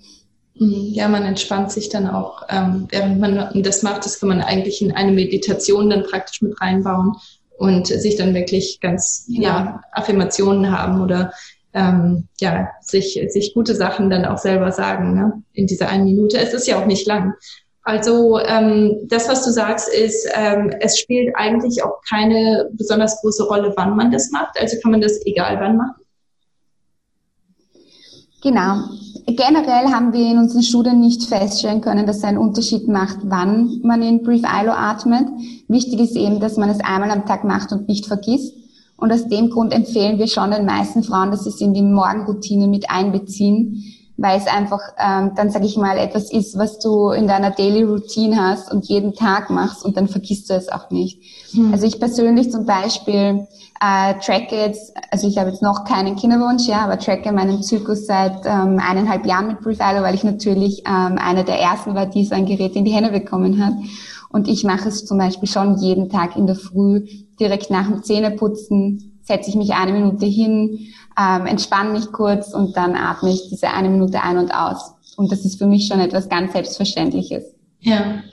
Mhm. 0.55 0.89
Ja, 0.91 1.07
man 1.07 1.23
entspannt 1.23 1.71
sich 1.71 1.89
dann 1.89 2.07
auch, 2.07 2.43
ähm, 2.49 2.87
während 2.89 3.19
man 3.19 3.49
das 3.63 3.81
macht. 3.81 4.05
Das 4.05 4.19
kann 4.19 4.29
man 4.29 4.41
eigentlich 4.41 4.81
in 4.81 4.91
eine 4.93 5.11
Meditation 5.11 5.89
dann 5.89 6.03
praktisch 6.03 6.41
mit 6.41 6.59
reinbauen 6.59 7.15
und 7.57 7.87
sich 7.87 8.17
dann 8.17 8.33
wirklich 8.33 8.79
ganz, 8.81 9.25
ja, 9.29 9.41
ja 9.41 9.81
Affirmationen 9.93 10.77
haben 10.77 11.01
oder 11.01 11.31
ähm, 11.73 12.27
ja, 12.39 12.69
sich, 12.81 13.19
sich 13.29 13.53
gute 13.53 13.75
Sachen 13.75 14.09
dann 14.09 14.25
auch 14.25 14.37
selber 14.37 14.71
sagen, 14.71 15.13
ne? 15.13 15.43
in 15.53 15.67
dieser 15.67 15.89
einen 15.89 16.05
Minute. 16.05 16.37
Es 16.37 16.53
ist 16.53 16.67
ja 16.67 16.79
auch 16.81 16.85
nicht 16.85 17.07
lang. 17.07 17.33
Also 17.83 18.39
ähm, 18.39 19.07
das, 19.07 19.27
was 19.27 19.43
du 19.43 19.51
sagst, 19.51 19.89
ist, 19.89 20.29
ähm, 20.35 20.71
es 20.81 20.99
spielt 20.99 21.35
eigentlich 21.35 21.83
auch 21.83 21.99
keine 22.07 22.69
besonders 22.73 23.19
große 23.21 23.43
Rolle, 23.43 23.73
wann 23.75 23.95
man 23.95 24.11
das 24.11 24.29
macht. 24.31 24.59
Also 24.59 24.77
kann 24.81 24.91
man 24.91 25.01
das 25.01 25.25
egal 25.25 25.59
wann 25.59 25.77
machen. 25.77 25.95
Genau. 28.43 28.83
Generell 29.27 29.91
haben 29.91 30.13
wir 30.13 30.31
in 30.31 30.39
unseren 30.39 30.63
Studien 30.63 30.99
nicht 30.99 31.23
feststellen 31.23 31.81
können, 31.81 32.07
dass 32.07 32.17
es 32.17 32.23
einen 32.23 32.39
Unterschied 32.39 32.87
macht, 32.87 33.17
wann 33.23 33.81
man 33.83 34.01
in 34.01 34.23
Brief 34.23 34.43
ILO 34.43 34.71
atmet. 34.71 35.27
Wichtig 35.67 35.99
ist 35.99 36.15
eben, 36.15 36.39
dass 36.39 36.57
man 36.57 36.69
es 36.69 36.79
einmal 36.79 37.11
am 37.11 37.25
Tag 37.25 37.43
macht 37.43 37.71
und 37.71 37.87
nicht 37.87 38.07
vergisst. 38.07 38.55
Und 39.01 39.11
aus 39.11 39.27
dem 39.27 39.49
Grund 39.49 39.73
empfehlen 39.73 40.17
wir 40.19 40.27
schon 40.27 40.51
den 40.51 40.65
meisten 40.65 41.03
Frauen, 41.03 41.31
dass 41.31 41.43
sie 41.43 41.49
es 41.49 41.59
in 41.59 41.73
die 41.73 41.81
Morgenroutine 41.81 42.67
mit 42.67 42.89
einbeziehen 42.89 43.97
weil 44.21 44.37
es 44.37 44.45
einfach 44.45 44.81
ähm, 44.99 45.31
dann, 45.35 45.49
sage 45.49 45.65
ich 45.65 45.77
mal, 45.77 45.97
etwas 45.97 46.31
ist, 46.31 46.57
was 46.57 46.77
du 46.79 47.09
in 47.09 47.27
deiner 47.27 47.49
Daily 47.49 47.83
Routine 47.83 48.37
hast 48.37 48.71
und 48.71 48.85
jeden 48.85 49.13
Tag 49.15 49.49
machst 49.49 49.83
und 49.83 49.97
dann 49.97 50.07
vergisst 50.07 50.49
du 50.49 50.53
es 50.53 50.69
auch 50.69 50.91
nicht. 50.91 51.19
Hm. 51.53 51.73
Also 51.73 51.87
ich 51.87 51.99
persönlich 51.99 52.51
zum 52.51 52.65
Beispiel 52.65 53.47
äh, 53.81 54.13
tracke 54.23 54.55
jetzt, 54.55 54.93
also 55.09 55.27
ich 55.27 55.39
habe 55.39 55.49
jetzt 55.49 55.63
noch 55.63 55.85
keinen 55.85 56.15
Kinderwunsch, 56.15 56.67
ja, 56.67 56.81
aber 56.81 56.99
tracke 56.99 57.31
meinen 57.31 57.63
Zyklus 57.63 58.05
seit 58.05 58.45
ähm, 58.45 58.79
eineinhalb 58.79 59.25
Jahren 59.25 59.47
mit 59.47 59.61
Prefiler, 59.61 60.03
weil 60.03 60.13
ich 60.13 60.23
natürlich 60.23 60.83
ähm, 60.85 61.17
einer 61.17 61.43
der 61.43 61.59
ersten 61.59 61.95
war, 61.95 62.05
die 62.05 62.25
so 62.25 62.35
ein 62.35 62.45
Gerät 62.45 62.75
in 62.75 62.85
die 62.85 62.91
Hände 62.91 63.09
bekommen 63.09 63.65
hat. 63.65 63.73
Und 64.31 64.47
ich 64.47 64.63
mache 64.63 64.89
es 64.89 65.05
zum 65.05 65.17
Beispiel 65.17 65.49
schon 65.49 65.77
jeden 65.77 66.09
Tag 66.09 66.35
in 66.37 66.47
der 66.47 66.55
Früh, 66.55 67.05
direkt 67.39 67.69
nach 67.69 67.87
dem 67.87 68.03
Zähneputzen, 68.03 69.19
setze 69.23 69.49
ich 69.49 69.55
mich 69.55 69.73
eine 69.73 69.91
Minute 69.93 70.25
hin, 70.25 70.87
ähm, 71.19 71.45
entspanne 71.45 71.91
mich 71.91 72.11
kurz 72.11 72.53
und 72.53 72.75
dann 72.77 72.95
atme 72.95 73.31
ich 73.31 73.49
diese 73.49 73.69
eine 73.69 73.89
Minute 73.89 74.21
ein 74.21 74.37
und 74.37 74.53
aus. 74.53 74.93
Und 75.17 75.31
das 75.31 75.45
ist 75.45 75.57
für 75.57 75.67
mich 75.67 75.87
schon 75.87 75.99
etwas 75.99 76.29
ganz 76.29 76.53
Selbstverständliches. 76.53 77.43
Ja. 77.81 78.23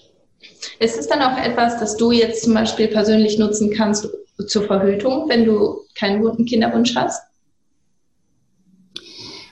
Ist 0.79 0.99
es 0.99 1.09
dann 1.09 1.21
auch 1.21 1.37
etwas, 1.37 1.81
das 1.81 1.97
du 1.97 2.13
jetzt 2.13 2.45
zum 2.45 2.55
Beispiel 2.55 2.89
persönlich 2.89 3.39
nutzen 3.39 3.73
kannst 3.77 4.09
zur 4.47 4.63
Verhütung, 4.65 5.29
wenn 5.29 5.45
du 5.45 5.81
keinen 5.97 6.23
guten 6.23 6.45
Kinderwunsch 6.45 6.95
hast? 6.95 7.23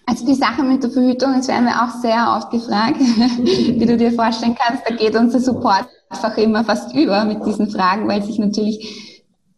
Also 0.08 0.24
die 0.24 0.34
Sache 0.34 0.62
mit 0.62 0.84
der 0.84 0.90
Verhütung, 0.90 1.34
das 1.36 1.48
werden 1.48 1.64
wir 1.64 1.82
auch 1.82 2.00
sehr 2.00 2.36
oft 2.36 2.52
gefragt, 2.52 3.00
wie 3.40 3.84
du 3.84 3.96
dir 3.96 4.12
vorstellen 4.12 4.56
kannst. 4.56 4.84
Da 4.88 4.94
geht 4.94 5.16
unser 5.16 5.40
Support 5.40 5.88
einfach 6.08 6.36
immer 6.38 6.64
fast 6.64 6.94
über 6.94 7.24
mit 7.24 7.44
diesen 7.44 7.70
Fragen, 7.70 8.08
weil 8.08 8.22
sich 8.22 8.38
natürlich 8.38 9.06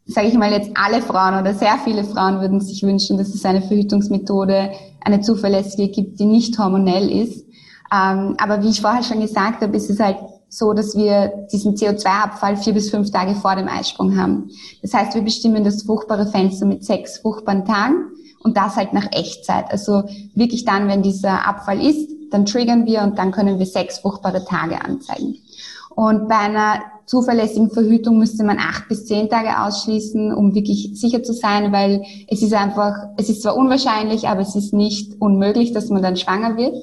sage 0.09 0.29
ich 0.29 0.35
mal 0.35 0.51
jetzt 0.51 0.71
alle 0.75 1.03
Frauen 1.03 1.39
oder 1.39 1.55
sehr 1.55 1.79
viele 1.85 2.03
Frauen 2.03 2.41
würden 2.41 2.61
sich 2.61 2.83
wünschen, 2.83 3.19
dass 3.19 3.29
es 3.35 3.45
eine 3.45 3.61
Verhütungsmethode, 3.61 4.71
eine 5.03 5.21
zuverlässige 5.21 5.89
gibt, 5.89 6.19
die 6.19 6.25
nicht 6.25 6.59
hormonell 6.59 7.11
ist. 7.11 7.45
Ähm, 7.93 8.35
aber 8.39 8.63
wie 8.63 8.71
ich 8.71 8.81
vorher 8.81 9.03
schon 9.03 9.21
gesagt 9.21 9.63
habe, 9.63 9.77
ist 9.77 9.91
es 9.91 10.01
halt 10.01 10.17
so, 10.49 10.73
dass 10.73 10.97
wir 10.97 11.47
diesen 11.53 11.75
CO2-Abfall 11.75 12.57
vier 12.57 12.73
bis 12.73 12.91
fünf 12.91 13.11
Tage 13.11 13.35
vor 13.35 13.55
dem 13.55 13.69
Eisprung 13.69 14.19
haben. 14.19 14.51
Das 14.81 14.95
heißt, 14.95 15.15
wir 15.15 15.23
bestimmen 15.23 15.63
das 15.63 15.83
fruchtbare 15.83 16.27
Fenster 16.27 16.65
mit 16.65 16.85
sechs 16.85 17.19
fruchtbaren 17.19 17.67
Tagen 17.67 18.07
und 18.43 18.57
das 18.57 18.77
halt 18.77 18.95
nach 18.95 19.13
Echtzeit. 19.13 19.71
Also 19.71 20.05
wirklich 20.35 20.65
dann, 20.65 20.89
wenn 20.89 21.03
dieser 21.03 21.47
Abfall 21.47 21.85
ist, 21.85 22.11
dann 22.31 22.47
triggern 22.47 22.87
wir 22.87 23.03
und 23.03 23.19
dann 23.19 23.31
können 23.31 23.59
wir 23.59 23.67
sechs 23.67 23.99
fruchtbare 23.99 24.45
Tage 24.47 24.83
anzeigen. 24.83 25.37
Und 25.99 26.29
bei 26.29 26.37
einer 26.37 26.81
zuverlässigen 27.07 27.71
Verhütung 27.71 28.19
müsste 28.19 28.45
man 28.45 28.59
acht 28.61 28.87
bis 28.89 29.07
zehn 29.07 29.29
Tage 29.29 29.61
ausschließen, 29.61 30.33
um 30.33 30.55
wirklich 30.55 30.93
sicher 30.95 31.25
zu 31.25 31.33
sein, 31.33 31.73
weil 31.73 32.05
es 32.29 32.41
ist 32.41 32.55
einfach, 32.55 32.95
es 33.17 33.29
ist 33.29 33.43
zwar 33.43 33.57
unwahrscheinlich, 33.57 34.29
aber 34.29 34.43
es 34.43 34.55
ist 34.55 34.73
nicht 34.73 35.21
unmöglich, 35.21 35.73
dass 35.73 35.91
man 35.91 36.01
dann 36.01 36.17
schwanger 36.17 36.57
wird. 36.57 36.77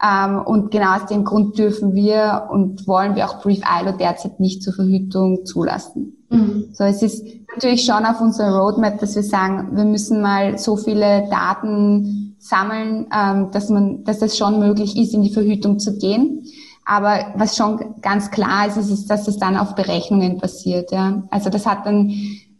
Ähm, 0.00 0.40
und 0.44 0.70
genau 0.70 0.94
aus 0.94 1.06
dem 1.06 1.24
Grund 1.24 1.58
dürfen 1.58 1.94
wir 1.94 2.46
und 2.48 2.86
wollen 2.86 3.16
wir 3.16 3.28
auch 3.28 3.42
Brief 3.42 3.60
ILO 3.80 3.90
derzeit 3.90 4.38
nicht 4.38 4.62
zur 4.62 4.72
Verhütung 4.72 5.44
zulassen. 5.44 6.16
Mhm. 6.30 6.66
So, 6.74 6.84
es 6.84 7.02
ist 7.02 7.26
natürlich 7.52 7.84
schon 7.84 8.04
auf 8.04 8.20
unserer 8.20 8.56
Roadmap, 8.56 9.00
dass 9.00 9.16
wir 9.16 9.24
sagen, 9.24 9.70
wir 9.76 9.84
müssen 9.84 10.22
mal 10.22 10.58
so 10.58 10.76
viele 10.76 11.28
Daten 11.28 12.36
sammeln, 12.38 13.08
ähm, 13.12 13.50
dass 13.50 13.68
man, 13.68 14.04
dass 14.04 14.22
es 14.22 14.38
schon 14.38 14.60
möglich 14.60 14.96
ist, 14.96 15.12
in 15.12 15.22
die 15.22 15.32
Verhütung 15.32 15.80
zu 15.80 15.98
gehen. 15.98 16.44
Aber 16.84 17.32
was 17.36 17.56
schon 17.56 17.94
ganz 18.02 18.30
klar 18.30 18.66
ist, 18.66 18.76
ist, 18.76 19.06
dass 19.06 19.26
es 19.26 19.38
dann 19.38 19.56
auf 19.56 19.74
Berechnungen 19.74 20.38
basiert. 20.38 20.92
Ja. 20.92 21.22
Also 21.30 21.50
das 21.50 21.66
hat 21.66 21.86
dann 21.86 22.12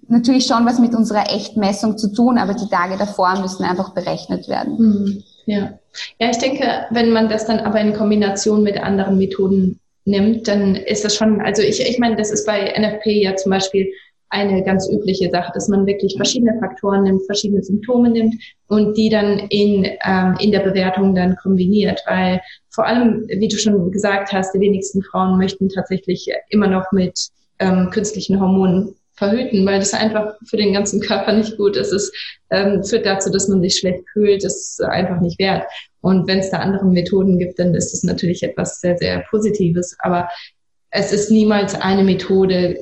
natürlich 0.08 0.46
schon 0.46 0.66
was 0.66 0.78
mit 0.78 0.94
unserer 0.94 1.30
Echtmessung 1.30 1.98
zu 1.98 2.12
tun, 2.12 2.38
aber 2.38 2.54
die 2.54 2.68
Tage 2.68 2.96
davor 2.96 3.38
müssen 3.40 3.64
einfach 3.64 3.90
berechnet 3.94 4.48
werden. 4.48 4.76
Mhm. 4.78 5.22
Ja. 5.46 5.78
ja, 6.18 6.30
ich 6.30 6.38
denke, 6.38 6.86
wenn 6.90 7.12
man 7.12 7.28
das 7.28 7.46
dann 7.46 7.60
aber 7.60 7.80
in 7.80 7.92
Kombination 7.92 8.62
mit 8.62 8.82
anderen 8.82 9.18
Methoden 9.18 9.78
nimmt, 10.06 10.48
dann 10.48 10.74
ist 10.74 11.04
das 11.04 11.16
schon, 11.16 11.40
also 11.40 11.62
ich, 11.62 11.80
ich 11.80 11.98
meine, 11.98 12.16
das 12.16 12.30
ist 12.30 12.46
bei 12.46 12.72
NFP 12.78 13.22
ja 13.22 13.36
zum 13.36 13.50
Beispiel 13.50 13.92
eine 14.30 14.64
ganz 14.64 14.88
übliche 14.90 15.30
Sache, 15.30 15.52
dass 15.54 15.68
man 15.68 15.86
wirklich 15.86 16.16
verschiedene 16.16 16.58
Faktoren 16.58 17.04
nimmt, 17.04 17.24
verschiedene 17.26 17.62
Symptome 17.62 18.10
nimmt 18.10 18.34
und 18.66 18.96
die 18.96 19.08
dann 19.08 19.38
in, 19.50 19.86
ähm, 20.04 20.36
in 20.40 20.50
der 20.50 20.60
Bewertung 20.60 21.14
dann 21.14 21.36
kombiniert, 21.36 22.02
weil 22.06 22.40
vor 22.70 22.86
allem, 22.86 23.26
wie 23.28 23.48
du 23.48 23.56
schon 23.56 23.92
gesagt 23.92 24.32
hast, 24.32 24.52
die 24.52 24.60
wenigsten 24.60 25.02
Frauen 25.02 25.38
möchten 25.38 25.68
tatsächlich 25.68 26.28
immer 26.48 26.66
noch 26.66 26.90
mit 26.90 27.28
ähm, 27.60 27.90
künstlichen 27.90 28.40
Hormonen 28.40 28.96
verhüten, 29.14 29.64
weil 29.64 29.78
das 29.78 29.94
einfach 29.94 30.34
für 30.44 30.56
den 30.56 30.72
ganzen 30.72 31.00
Körper 31.00 31.32
nicht 31.32 31.56
gut 31.56 31.76
ist. 31.76 31.92
Es 31.92 32.12
ähm, 32.50 32.82
führt 32.82 33.06
dazu, 33.06 33.30
dass 33.30 33.48
man 33.48 33.62
sich 33.62 33.78
schlecht 33.78 34.04
fühlt. 34.12 34.44
Das 34.44 34.56
ist 34.56 34.82
einfach 34.82 35.20
nicht 35.20 35.38
wert. 35.38 35.64
Und 36.00 36.26
wenn 36.26 36.40
es 36.40 36.50
da 36.50 36.58
andere 36.58 36.86
Methoden 36.86 37.38
gibt, 37.38 37.58
dann 37.58 37.74
ist 37.74 37.94
es 37.94 38.02
natürlich 38.02 38.42
etwas 38.42 38.80
sehr, 38.80 38.98
sehr 38.98 39.24
Positives. 39.30 39.96
Aber 40.00 40.28
es 40.90 41.12
ist 41.12 41.30
niemals 41.30 41.74
eine 41.74 42.04
Methode 42.04 42.76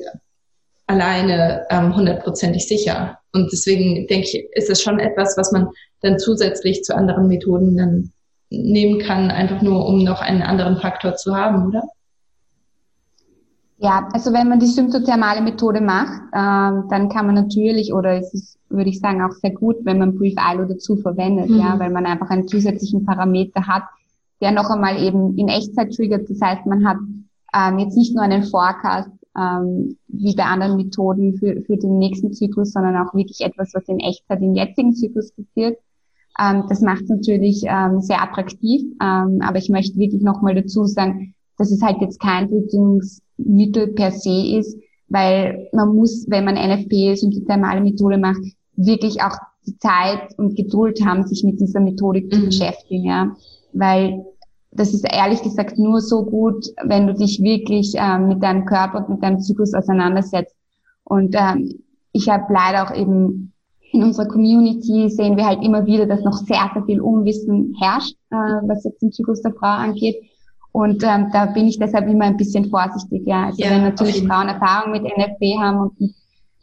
alleine 0.93 1.65
ähm, 1.69 1.95
hundertprozentig 1.95 2.67
sicher. 2.67 3.17
Und 3.33 3.49
deswegen 3.51 4.07
denke 4.07 4.27
ich, 4.27 4.47
ist 4.53 4.69
es 4.69 4.81
schon 4.81 4.99
etwas, 4.99 5.35
was 5.37 5.51
man 5.51 5.67
dann 6.01 6.19
zusätzlich 6.19 6.83
zu 6.83 6.95
anderen 6.95 7.27
Methoden 7.27 7.77
dann 7.77 8.11
nehmen 8.49 8.99
kann, 8.99 9.31
einfach 9.31 9.61
nur 9.61 9.85
um 9.87 10.03
noch 10.03 10.21
einen 10.21 10.43
anderen 10.43 10.77
Faktor 10.77 11.15
zu 11.15 11.35
haben, 11.35 11.67
oder? 11.67 11.83
Ja, 13.77 14.07
also 14.13 14.31
wenn 14.31 14.47
man 14.47 14.59
die 14.59 14.67
symptothermale 14.67 15.41
Methode 15.41 15.81
macht, 15.81 16.21
ähm, 16.33 16.85
dann 16.89 17.09
kann 17.09 17.25
man 17.25 17.35
natürlich, 17.35 17.93
oder 17.93 18.13
es 18.13 18.33
ist, 18.33 18.57
würde 18.69 18.89
ich 18.89 18.99
sagen, 18.99 19.21
auch 19.21 19.33
sehr 19.33 19.51
gut, 19.51 19.77
wenn 19.83 19.97
man 19.97 20.15
Brief 20.15 20.35
ILO 20.37 20.65
dazu 20.65 20.95
verwendet, 20.95 21.49
mhm. 21.49 21.59
ja, 21.59 21.77
weil 21.79 21.89
man 21.89 22.05
einfach 22.05 22.29
einen 22.29 22.47
zusätzlichen 22.47 23.05
Parameter 23.05 23.67
hat, 23.67 23.83
der 24.41 24.51
noch 24.51 24.69
einmal 24.69 25.01
eben 25.01 25.37
in 25.37 25.49
Echtzeit 25.49 25.93
triggert. 25.93 26.29
Das 26.29 26.39
heißt, 26.39 26.65
man 26.65 26.87
hat 26.87 26.97
ähm, 27.53 27.79
jetzt 27.79 27.97
nicht 27.97 28.15
nur 28.15 28.23
einen 28.23 28.43
Forecast, 28.43 29.09
ähm, 29.37 29.97
wie 30.07 30.35
bei 30.35 30.43
anderen 30.43 30.77
Methoden 30.77 31.35
für, 31.35 31.61
für 31.61 31.77
den 31.77 31.97
nächsten 31.97 32.33
Zyklus, 32.33 32.73
sondern 32.73 32.95
auch 32.97 33.13
wirklich 33.13 33.41
etwas, 33.41 33.73
was 33.73 33.87
in 33.87 33.99
Echtzeit 33.99 34.41
im 34.41 34.55
jetzigen 34.55 34.93
Zyklus 34.93 35.31
passiert. 35.31 35.77
Ähm, 36.39 36.63
das 36.69 36.81
macht 36.81 37.03
es 37.03 37.09
natürlich 37.09 37.63
ähm, 37.65 38.01
sehr 38.01 38.21
attraktiv, 38.21 38.81
ähm, 39.01 39.39
aber 39.41 39.57
ich 39.57 39.69
möchte 39.69 39.97
wirklich 39.97 40.21
nochmal 40.21 40.55
dazu 40.55 40.85
sagen, 40.85 41.35
dass 41.57 41.71
es 41.71 41.81
halt 41.81 42.01
jetzt 42.01 42.19
kein 42.19 42.49
Tötungsmittel 42.49 43.87
per 43.89 44.11
se 44.11 44.57
ist, 44.57 44.77
weil 45.09 45.69
man 45.73 45.95
muss, 45.95 46.25
wenn 46.27 46.45
man 46.45 46.55
NFP 46.55 47.13
ist 47.13 47.23
und 47.23 47.31
die 47.31 47.45
thermale 47.45 47.81
Methode 47.81 48.17
macht, 48.17 48.41
wirklich 48.75 49.21
auch 49.21 49.37
die 49.67 49.77
Zeit 49.77 50.37
und 50.37 50.55
Geduld 50.55 51.05
haben, 51.05 51.25
sich 51.25 51.43
mit 51.43 51.59
dieser 51.59 51.79
Methodik 51.79 52.25
mhm. 52.25 52.31
zu 52.31 52.45
beschäftigen, 52.45 53.05
ja, 53.05 53.35
weil 53.73 54.25
das 54.75 54.93
ist 54.93 55.05
ehrlich 55.09 55.41
gesagt 55.41 55.77
nur 55.77 56.01
so 56.01 56.25
gut, 56.25 56.65
wenn 56.83 57.07
du 57.07 57.13
dich 57.13 57.41
wirklich 57.41 57.93
ähm, 57.95 58.27
mit 58.27 58.43
deinem 58.43 58.65
Körper 58.65 58.99
und 58.99 59.09
mit 59.09 59.23
deinem 59.23 59.39
Zyklus 59.39 59.73
auseinandersetzt. 59.73 60.55
Und 61.03 61.35
ähm, 61.37 61.79
ich 62.11 62.29
habe 62.29 62.51
leider 62.51 62.83
auch 62.83 62.95
eben 62.95 63.53
in 63.91 64.03
unserer 64.03 64.27
Community 64.27 65.09
sehen 65.09 65.37
wir 65.37 65.45
halt 65.45 65.63
immer 65.63 65.85
wieder, 65.85 66.07
dass 66.07 66.23
noch 66.23 66.33
sehr, 66.33 66.69
sehr 66.73 66.83
viel 66.85 66.99
Unwissen 66.99 67.75
herrscht, 67.79 68.15
äh, 68.31 68.35
was 68.67 68.83
jetzt 68.83 69.01
den 69.01 69.11
Zyklus 69.11 69.41
der 69.43 69.53
Frau 69.53 69.67
angeht. 69.67 70.15
Und 70.71 71.03
ähm, 71.03 71.29
da 71.31 71.45
bin 71.45 71.67
ich 71.67 71.77
deshalb 71.77 72.09
immer 72.09 72.25
ein 72.25 72.37
bisschen 72.37 72.71
vorsichtig. 72.71 73.27
Ja, 73.27 73.45
also 73.45 73.61
ja, 73.61 73.69
wenn 73.69 73.83
natürlich 73.83 74.27
Frauen 74.27 74.47
Erfahrung 74.47 74.91
mit 74.91 75.03
NFP 75.03 75.59
haben 75.59 75.79
und 75.81 76.01
mit, 76.01 76.11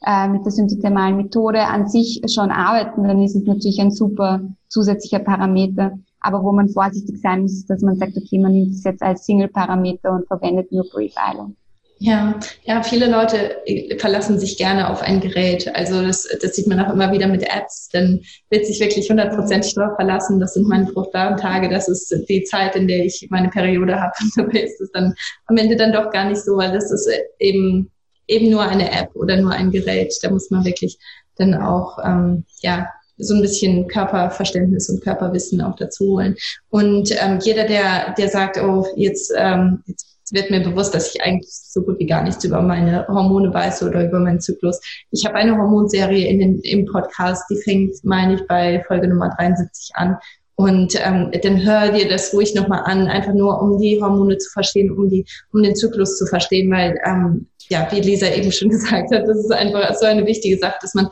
äh, 0.05 0.27
mit 0.27 0.45
der 0.45 0.51
symptothermalen 0.51 1.17
Methode 1.17 1.65
an 1.65 1.87
sich 1.87 2.21
schon 2.27 2.51
arbeiten, 2.51 3.05
dann 3.05 3.23
ist 3.23 3.37
es 3.37 3.45
natürlich 3.45 3.81
ein 3.81 3.93
super 3.93 4.41
zusätzlicher 4.67 5.21
Parameter. 5.21 5.93
Aber 6.21 6.43
wo 6.43 6.53
man 6.53 6.69
vorsichtig 6.69 7.21
sein 7.21 7.43
muss, 7.43 7.67
dass 7.67 7.83
man 7.83 7.97
sagt, 7.97 8.17
okay, 8.17 8.39
man 8.39 8.53
nimmt 8.53 8.75
es 8.75 8.85
jetzt 8.85 9.03
als 9.03 9.25
Single-Parameter 9.25 10.13
und 10.13 10.27
verwendet 10.27 10.71
nur 10.73 10.89
Brief 10.91 11.15
Island. 11.17 11.57
Ja, 12.03 12.41
ja, 12.65 12.83
viele 12.83 13.11
Leute 13.11 13.59
verlassen 13.99 14.39
sich 14.39 14.57
gerne 14.57 14.89
auf 14.89 15.03
ein 15.03 15.21
Gerät. 15.21 15.71
Also 15.75 16.03
das, 16.03 16.27
das 16.41 16.57
sieht 16.57 16.67
man 16.67 16.81
auch 16.81 16.91
immer 16.91 17.13
wieder 17.13 17.27
mit 17.27 17.43
Apps. 17.43 17.91
Dann 17.93 18.23
wird 18.49 18.65
sich 18.65 18.81
wirklich 18.81 19.11
hundertprozentig 19.11 19.75
darauf 19.75 19.97
verlassen. 19.97 20.41
Das 20.41 20.55
sind 20.55 20.67
meine 20.67 20.87
fruchtbaren 20.87 21.37
Tage. 21.37 21.69
Das 21.69 21.89
ist 21.89 22.11
die 22.31 22.43
Zeit, 22.45 22.75
in 22.75 22.89
der 22.89 23.05
ich 23.05 23.27
meine 23.29 23.51
Periode 23.51 24.01
habe. 24.01 24.15
Und 24.23 24.33
dabei 24.37 24.61
ist 24.61 24.81
es 24.81 24.91
dann 24.93 25.15
am 25.45 25.59
Ende 25.59 25.77
dann 25.77 25.93
doch 25.93 26.11
gar 26.11 26.25
nicht 26.25 26.41
so, 26.43 26.57
weil 26.57 26.73
das 26.73 26.91
ist 26.91 27.07
eben 27.39 27.91
eben 28.31 28.49
nur 28.49 28.63
eine 28.63 28.91
App 28.91 29.15
oder 29.15 29.37
nur 29.37 29.53
ein 29.53 29.71
Gerät. 29.71 30.15
Da 30.23 30.31
muss 30.31 30.51
man 30.51 30.65
wirklich 30.65 30.97
dann 31.37 31.55
auch 31.55 31.99
ähm, 32.03 32.45
ja 32.61 32.89
so 33.21 33.35
ein 33.35 33.43
bisschen 33.43 33.89
Körperverständnis 33.89 34.89
und 34.89 35.03
Körperwissen 35.03 35.61
auch 35.61 35.77
dazu 35.77 36.13
holen. 36.13 36.37
Und 36.71 37.11
ähm, 37.13 37.39
jeder, 37.43 37.65
der 37.65 38.15
der 38.17 38.29
sagt, 38.29 38.59
oh 38.63 38.87
jetzt 38.97 39.33
ähm, 39.37 39.83
jetzt 39.87 40.11
wird 40.33 40.51
mir 40.51 40.61
bewusst, 40.61 40.95
dass 40.95 41.15
ich 41.15 41.23
eigentlich 41.23 41.51
so 41.51 41.83
gut 41.83 41.99
wie 41.99 42.07
gar 42.07 42.23
nichts 42.23 42.45
über 42.45 42.63
meine 42.63 43.07
Hormone 43.09 43.53
weiß 43.53 43.83
oder 43.83 44.07
über 44.07 44.21
meinen 44.21 44.41
Zyklus. 44.41 44.81
Ich 45.11 45.25
habe 45.25 45.37
eine 45.37 45.57
Hormonserie 45.57 46.29
in 46.29 46.39
den, 46.39 46.61
im 46.61 46.87
Podcast, 46.87 47.45
die 47.51 47.57
fängt, 47.57 48.05
meine 48.05 48.35
ich, 48.35 48.47
bei 48.47 48.83
Folge 48.87 49.09
Nummer 49.09 49.35
73 49.37 49.91
an. 49.95 50.17
Und 50.55 50.95
ähm, 51.05 51.31
dann 51.43 51.65
hör 51.65 51.91
dir 51.91 52.09
das 52.09 52.35
ruhig 52.35 52.55
nochmal 52.55 52.83
an, 52.85 53.07
einfach 53.07 53.33
nur 53.33 53.63
um 53.63 53.79
die 53.79 54.01
Hormone 54.01 54.37
zu 54.37 54.51
verstehen, 54.51 54.91
um 54.91 55.09
die, 55.09 55.25
um 55.53 55.63
den 55.63 55.75
Zyklus 55.75 56.19
zu 56.19 56.27
verstehen, 56.27 56.71
weil 56.71 56.99
ähm, 57.05 57.47
ja, 57.71 57.89
wie 57.91 58.01
Lisa 58.01 58.27
eben 58.27 58.53
schon 58.53 58.69
gesagt 58.71 59.11
hat, 59.11 59.27
das 59.27 59.39
ist 59.39 59.53
einfach 59.53 59.95
so 59.95 60.05
eine 60.05 60.27
wichtige 60.27 60.59
Sache, 60.59 60.77
dass 60.83 60.95
man 60.95 61.09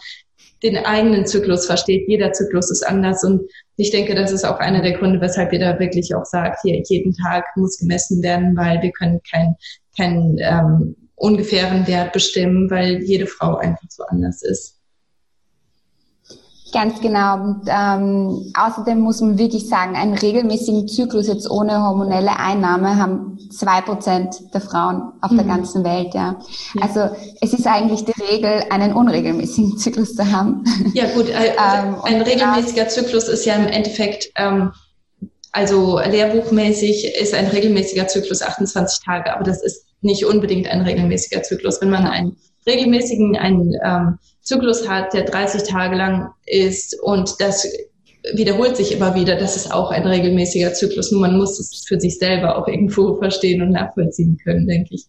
den 0.62 0.76
eigenen 0.76 1.26
Zyklus 1.26 1.66
versteht. 1.66 2.08
Jeder 2.08 2.32
Zyklus 2.32 2.70
ist 2.70 2.82
anders 2.86 3.24
und 3.24 3.42
ich 3.76 3.90
denke, 3.90 4.14
das 4.14 4.32
ist 4.32 4.44
auch 4.44 4.58
einer 4.58 4.82
der 4.82 4.92
Gründe, 4.92 5.20
weshalb 5.20 5.52
ihr 5.52 5.60
da 5.60 5.78
wirklich 5.78 6.14
auch 6.14 6.24
sagt, 6.24 6.60
hier 6.62 6.82
jeden 6.88 7.14
Tag 7.14 7.44
muss 7.56 7.78
gemessen 7.78 8.22
werden, 8.22 8.56
weil 8.56 8.82
wir 8.82 8.90
können 8.90 9.20
keinen 9.30 9.56
kein, 9.96 10.36
ähm, 10.40 10.96
ungefähren 11.14 11.86
Wert 11.86 12.12
bestimmen, 12.12 12.70
weil 12.70 13.02
jede 13.02 13.26
Frau 13.26 13.56
einfach 13.56 13.88
so 13.88 14.04
anders 14.04 14.42
ist. 14.42 14.77
Ganz 16.72 17.00
genau. 17.00 17.35
Und, 17.35 17.62
ähm, 17.66 18.52
außerdem 18.57 18.98
muss 19.00 19.20
man 19.20 19.38
wirklich 19.38 19.68
sagen, 19.68 19.96
einen 19.96 20.14
regelmäßigen 20.14 20.87
Zyklus 20.88 21.28
jetzt 21.28 21.50
ohne 21.50 21.83
hormonelle 21.83 22.38
Einnahme 22.38 22.96
haben 22.96 23.38
zwei 23.50 23.81
Prozent 23.81 24.37
der 24.52 24.61
Frauen 24.61 25.12
auf 25.20 25.31
mhm. 25.31 25.37
der 25.38 25.46
ganzen 25.46 25.85
Welt. 25.85 26.14
Ja. 26.14 26.37
ja. 26.74 26.83
Also 26.83 27.16
es 27.40 27.52
ist 27.52 27.66
eigentlich 27.66 28.04
die 28.04 28.20
Regel, 28.22 28.64
einen 28.70 28.92
unregelmäßigen 28.92 29.78
Zyklus 29.78 30.14
zu 30.14 30.31
haben. 30.31 30.64
Ja 30.92 31.07
gut, 31.14 31.28
äh, 31.28 31.52
ähm, 31.52 31.96
ein 32.02 32.20
regelmäßiger 32.22 32.88
Zyklus 32.88 33.28
ist 33.28 33.44
ja 33.44 33.54
im 33.54 33.66
Endeffekt 33.66 34.31
ähm, 34.37 34.72
also 35.52 35.98
lehrbuchmäßig 35.98 37.16
ist 37.20 37.35
ein 37.35 37.46
regelmäßiger 37.46 38.07
Zyklus 38.07 38.42
28 38.42 39.04
Tage, 39.04 39.35
aber 39.35 39.44
das 39.44 39.62
ist 39.62 39.87
nicht 40.02 40.24
unbedingt 40.24 40.68
ein 40.68 40.83
regelmäßiger 40.83 41.42
Zyklus. 41.42 41.81
Wenn 41.81 41.90
man 41.90 42.07
einen 42.07 42.37
regelmäßigen 42.66 43.37
einen 43.37 43.74
ähm, 43.83 44.18
Zyklus 44.48 44.88
hat, 44.88 45.12
der 45.12 45.24
30 45.24 45.64
Tage 45.64 45.94
lang 45.94 46.30
ist 46.46 46.98
und 47.02 47.34
das 47.38 47.68
wiederholt 48.32 48.78
sich 48.78 48.92
immer 48.92 49.14
wieder, 49.14 49.37
das 49.37 49.56
ist 49.56 49.70
auch 49.70 49.90
ein 49.90 50.06
regelmäßiger 50.06 50.72
Zyklus. 50.72 51.12
Nur 51.12 51.20
man 51.20 51.37
muss 51.37 51.61
es 51.61 51.84
für 51.87 52.00
sich 52.00 52.18
selber 52.18 52.56
auch 52.56 52.66
irgendwo 52.66 53.16
verstehen 53.16 53.61
und 53.61 53.72
nachvollziehen 53.72 54.38
können, 54.42 54.66
denke 54.66 54.94
ich. 54.94 55.04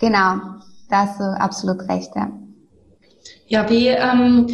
Genau, 0.00 0.40
da 0.88 1.06
hast 1.06 1.20
du 1.20 1.24
absolut 1.24 1.86
recht, 1.90 2.10
ja. 2.16 2.32
Ja, 3.48 3.68
wie, 3.68 3.88
ähm, 3.88 4.46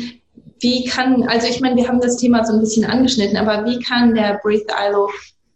wie 0.59 0.85
kann, 0.85 1.23
also 1.29 1.47
ich 1.47 1.61
meine, 1.61 1.77
wir 1.77 1.87
haben 1.87 2.01
das 2.01 2.17
Thema 2.17 2.45
so 2.45 2.53
ein 2.53 2.61
bisschen 2.61 2.85
angeschnitten, 2.85 3.37
aber 3.37 3.65
wie 3.65 3.79
kann 3.79 4.15
der 4.15 4.41
Breathe 4.43 4.73
ILO 4.89 5.09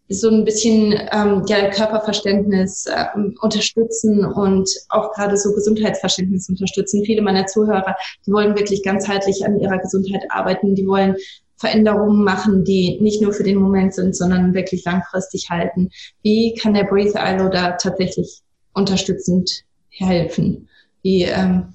so 0.08 0.30
ein 0.30 0.44
bisschen 0.44 0.92
ähm, 1.12 1.42
ja, 1.48 1.68
Körperverständnis 1.70 2.86
äh, 2.86 3.06
unterstützen 3.40 4.24
und 4.24 4.68
auch 4.88 5.12
gerade 5.12 5.36
so 5.36 5.52
Gesundheitsverständnis 5.52 6.48
unterstützen. 6.48 7.04
Viele 7.04 7.22
meiner 7.22 7.46
Zuhörer, 7.46 7.96
die 8.24 8.32
wollen 8.32 8.56
wirklich 8.56 8.82
ganzheitlich 8.82 9.44
an 9.44 9.58
ihrer 9.58 9.78
Gesundheit 9.78 10.22
arbeiten, 10.28 10.74
die 10.74 10.86
wollen 10.86 11.16
Veränderungen 11.58 12.22
machen, 12.22 12.64
die 12.64 12.98
nicht 13.00 13.22
nur 13.22 13.32
für 13.32 13.42
den 13.42 13.56
Moment 13.56 13.94
sind, 13.94 14.14
sondern 14.14 14.54
wirklich 14.54 14.84
langfristig 14.84 15.48
halten. 15.50 15.90
Wie 16.22 16.54
kann 16.54 16.74
der 16.74 16.84
Breathe 16.84 17.18
ILO 17.18 17.48
da 17.48 17.72
tatsächlich 17.72 18.42
unterstützend 18.74 19.64
helfen? 19.88 20.68
Wie, 21.02 21.22
ähm, 21.22 21.74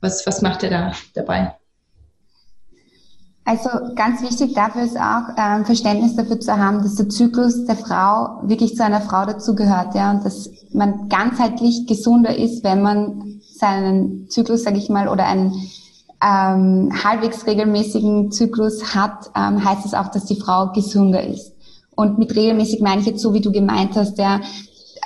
was, 0.00 0.26
was 0.26 0.42
macht 0.42 0.62
er 0.62 0.70
da 0.70 0.92
dabei? 1.14 1.56
Also 3.48 3.68
ganz 3.94 4.22
wichtig 4.22 4.54
dafür 4.54 4.82
ist 4.82 4.98
auch 4.98 5.28
ähm, 5.38 5.64
Verständnis 5.64 6.16
dafür 6.16 6.40
zu 6.40 6.58
haben, 6.58 6.82
dass 6.82 6.96
der 6.96 7.08
Zyklus 7.08 7.64
der 7.64 7.76
Frau 7.76 8.40
wirklich 8.42 8.74
zu 8.74 8.82
einer 8.82 9.00
Frau 9.00 9.24
dazugehört, 9.24 9.94
ja, 9.94 10.10
und 10.10 10.24
dass 10.24 10.50
man 10.72 11.08
ganzheitlich 11.08 11.86
gesunder 11.86 12.36
ist, 12.36 12.64
wenn 12.64 12.82
man 12.82 13.40
seinen 13.40 14.28
Zyklus, 14.28 14.64
sage 14.64 14.78
ich 14.78 14.88
mal, 14.88 15.06
oder 15.06 15.26
einen 15.26 15.52
ähm, 16.20 16.90
halbwegs 17.04 17.46
regelmäßigen 17.46 18.32
Zyklus 18.32 18.96
hat, 18.96 19.30
ähm, 19.36 19.64
heißt 19.64 19.86
es 19.86 19.94
auch, 19.94 20.08
dass 20.08 20.24
die 20.24 20.40
Frau 20.40 20.72
gesünder 20.72 21.24
ist. 21.24 21.52
Und 21.94 22.18
mit 22.18 22.34
regelmäßig 22.34 22.80
meine 22.80 23.00
ich 23.00 23.06
jetzt 23.06 23.22
so, 23.22 23.32
wie 23.32 23.40
du 23.40 23.52
gemeint 23.52 23.94
hast, 23.94 24.18
ja, 24.18 24.40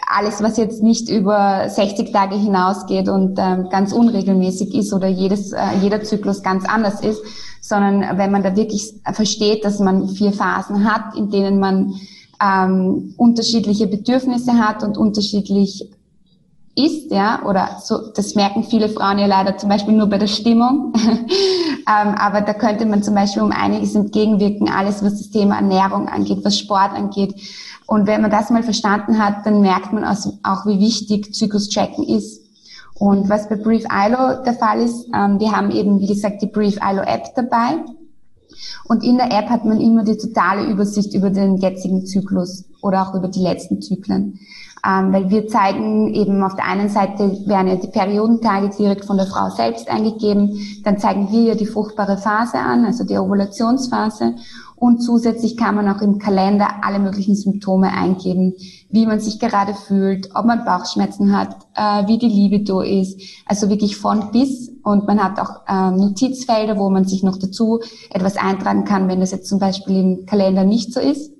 alles, 0.07 0.43
was 0.43 0.57
jetzt 0.57 0.83
nicht 0.83 1.09
über 1.09 1.69
60 1.69 2.13
Tage 2.13 2.37
hinausgeht 2.37 3.09
und 3.09 3.39
ähm, 3.39 3.69
ganz 3.71 3.93
unregelmäßig 3.93 4.75
ist 4.75 4.93
oder 4.93 5.09
jedes, 5.09 5.53
äh, 5.53 5.59
jeder 5.81 6.03
Zyklus 6.03 6.43
ganz 6.43 6.65
anders 6.67 7.01
ist, 7.01 7.23
sondern 7.61 8.19
wenn 8.19 8.31
man 8.31 8.43
da 8.43 8.57
wirklich 8.57 8.95
versteht, 9.13 9.65
dass 9.65 9.79
man 9.79 10.09
vier 10.09 10.33
Phasen 10.33 10.91
hat, 10.91 11.17
in 11.17 11.31
denen 11.31 11.59
man 11.59 11.95
ähm, 12.43 13.15
unterschiedliche 13.17 13.87
Bedürfnisse 13.87 14.55
hat 14.55 14.83
und 14.83 14.97
unterschiedlich 14.97 15.91
ist, 16.77 17.11
ja, 17.11 17.43
oder 17.45 17.79
so, 17.83 18.13
das 18.15 18.35
merken 18.35 18.63
viele 18.63 18.89
Frauen 18.89 19.19
ja 19.19 19.27
leider 19.27 19.57
zum 19.57 19.69
Beispiel 19.69 19.95
nur 19.95 20.07
bei 20.07 20.19
der 20.19 20.29
Stimmung. 20.29 20.93
ähm, 20.99 22.15
aber 22.17 22.41
da 22.41 22.55
könnte 22.55 22.87
man 22.87 23.03
zum 23.03 23.15
Beispiel 23.15 23.43
um 23.43 23.53
einiges 23.53 23.95
entgegenwirken, 23.95 24.69
alles 24.69 25.03
was 25.03 25.19
das 25.19 25.31
Thema 25.31 25.57
Ernährung 25.57 26.09
angeht, 26.09 26.41
was 26.45 26.59
Sport 26.59 26.93
angeht. 26.93 27.35
Und 27.87 28.07
wenn 28.07 28.23
man 28.23 28.31
das 28.31 28.51
mal 28.51 28.63
verstanden 28.63 29.19
hat, 29.19 29.45
dann 29.47 29.61
merkt 29.61 29.93
man 29.93 30.05
auch, 30.05 30.67
wie 30.67 30.79
wichtig 30.79 31.35
Zyklus-Tracken 31.35 32.05
ist. 32.05 32.41
Und 32.95 33.29
was 33.29 33.49
bei 33.49 33.57
Brief 33.57 33.85
ILO 33.91 34.45
der 34.45 34.53
Fall 34.55 34.81
ist, 34.81 35.09
ähm, 35.15 35.41
wir 35.41 35.53
haben 35.53 35.71
eben, 35.71 36.01
wie 36.01 36.07
gesagt, 36.07 36.43
die 36.43 36.47
Brief 36.47 36.77
ILO 36.77 37.03
App 37.03 37.35
dabei. 37.35 37.83
Und 38.85 39.03
in 39.03 39.17
der 39.17 39.33
App 39.33 39.49
hat 39.49 39.65
man 39.65 39.81
immer 39.81 40.05
die 40.05 40.17
totale 40.17 40.71
Übersicht 40.71 41.15
über 41.15 41.31
den 41.31 41.57
jetzigen 41.57 42.07
Zyklus 42.07 42.65
oder 42.83 43.03
auch 43.03 43.15
über 43.15 43.29
die 43.29 43.41
letzten 43.41 43.81
Zyklen. 43.81 44.39
Ähm, 44.87 45.13
weil 45.13 45.29
wir 45.29 45.47
zeigen 45.47 46.15
eben 46.15 46.43
auf 46.43 46.55
der 46.57 46.67
einen 46.67 46.89
Seite 46.89 47.37
werden 47.47 47.69
ja 47.69 47.77
die 47.77 47.89
Periodentage 47.89 48.71
direkt 48.79 49.05
von 49.05 49.19
der 49.19 49.27
Frau 49.27 49.51
selbst 49.51 49.91
eingegeben, 49.91 50.59
dann 50.85 50.99
zeigen 50.99 51.31
wir 51.31 51.43
ja 51.43 51.55
die 51.55 51.67
fruchtbare 51.67 52.17
Phase 52.17 52.59
an, 52.59 52.87
also 52.87 53.05
die 53.05 53.19
Ovulationsphase 53.19 54.37
und 54.81 55.03
zusätzlich 55.03 55.59
kann 55.59 55.75
man 55.75 55.89
auch 55.91 56.01
im 56.01 56.19
Kalender 56.19 56.83
alle 56.83 56.99
möglichen 56.99 57.37
Symptome 57.37 57.93
eingeben, 57.93 58.55
wie 58.89 59.05
man 59.05 59.21
sich 59.21 59.39
gerade 59.39 59.75
fühlt, 59.75 60.31
ob 60.35 60.47
man 60.47 60.65
Bauchschmerzen 60.65 61.37
hat, 61.37 61.55
äh, 61.75 62.09
wie 62.09 62.17
die 62.17 62.29
Libido 62.29 62.81
ist. 62.81 63.21
Also 63.45 63.69
wirklich 63.69 63.99
von 63.99 64.31
bis. 64.33 64.73
Und 64.83 65.07
man 65.07 65.23
hat 65.23 65.39
auch 65.39 65.69
äh, 65.69 65.91
Notizfelder, 65.91 66.79
wo 66.79 66.89
man 66.89 67.05
sich 67.05 67.23
noch 67.23 67.37
dazu 67.37 67.81
etwas 68.09 68.39
eintragen 68.39 68.87
kann, 68.87 69.07
wenn 69.09 69.21
das 69.21 69.33
jetzt 69.33 69.51
zum 69.51 69.59
Beispiel 69.59 69.97
im 69.97 70.25
Kalender 70.25 70.65
nicht 70.65 70.95
so 70.95 71.01
ist. 71.01 71.31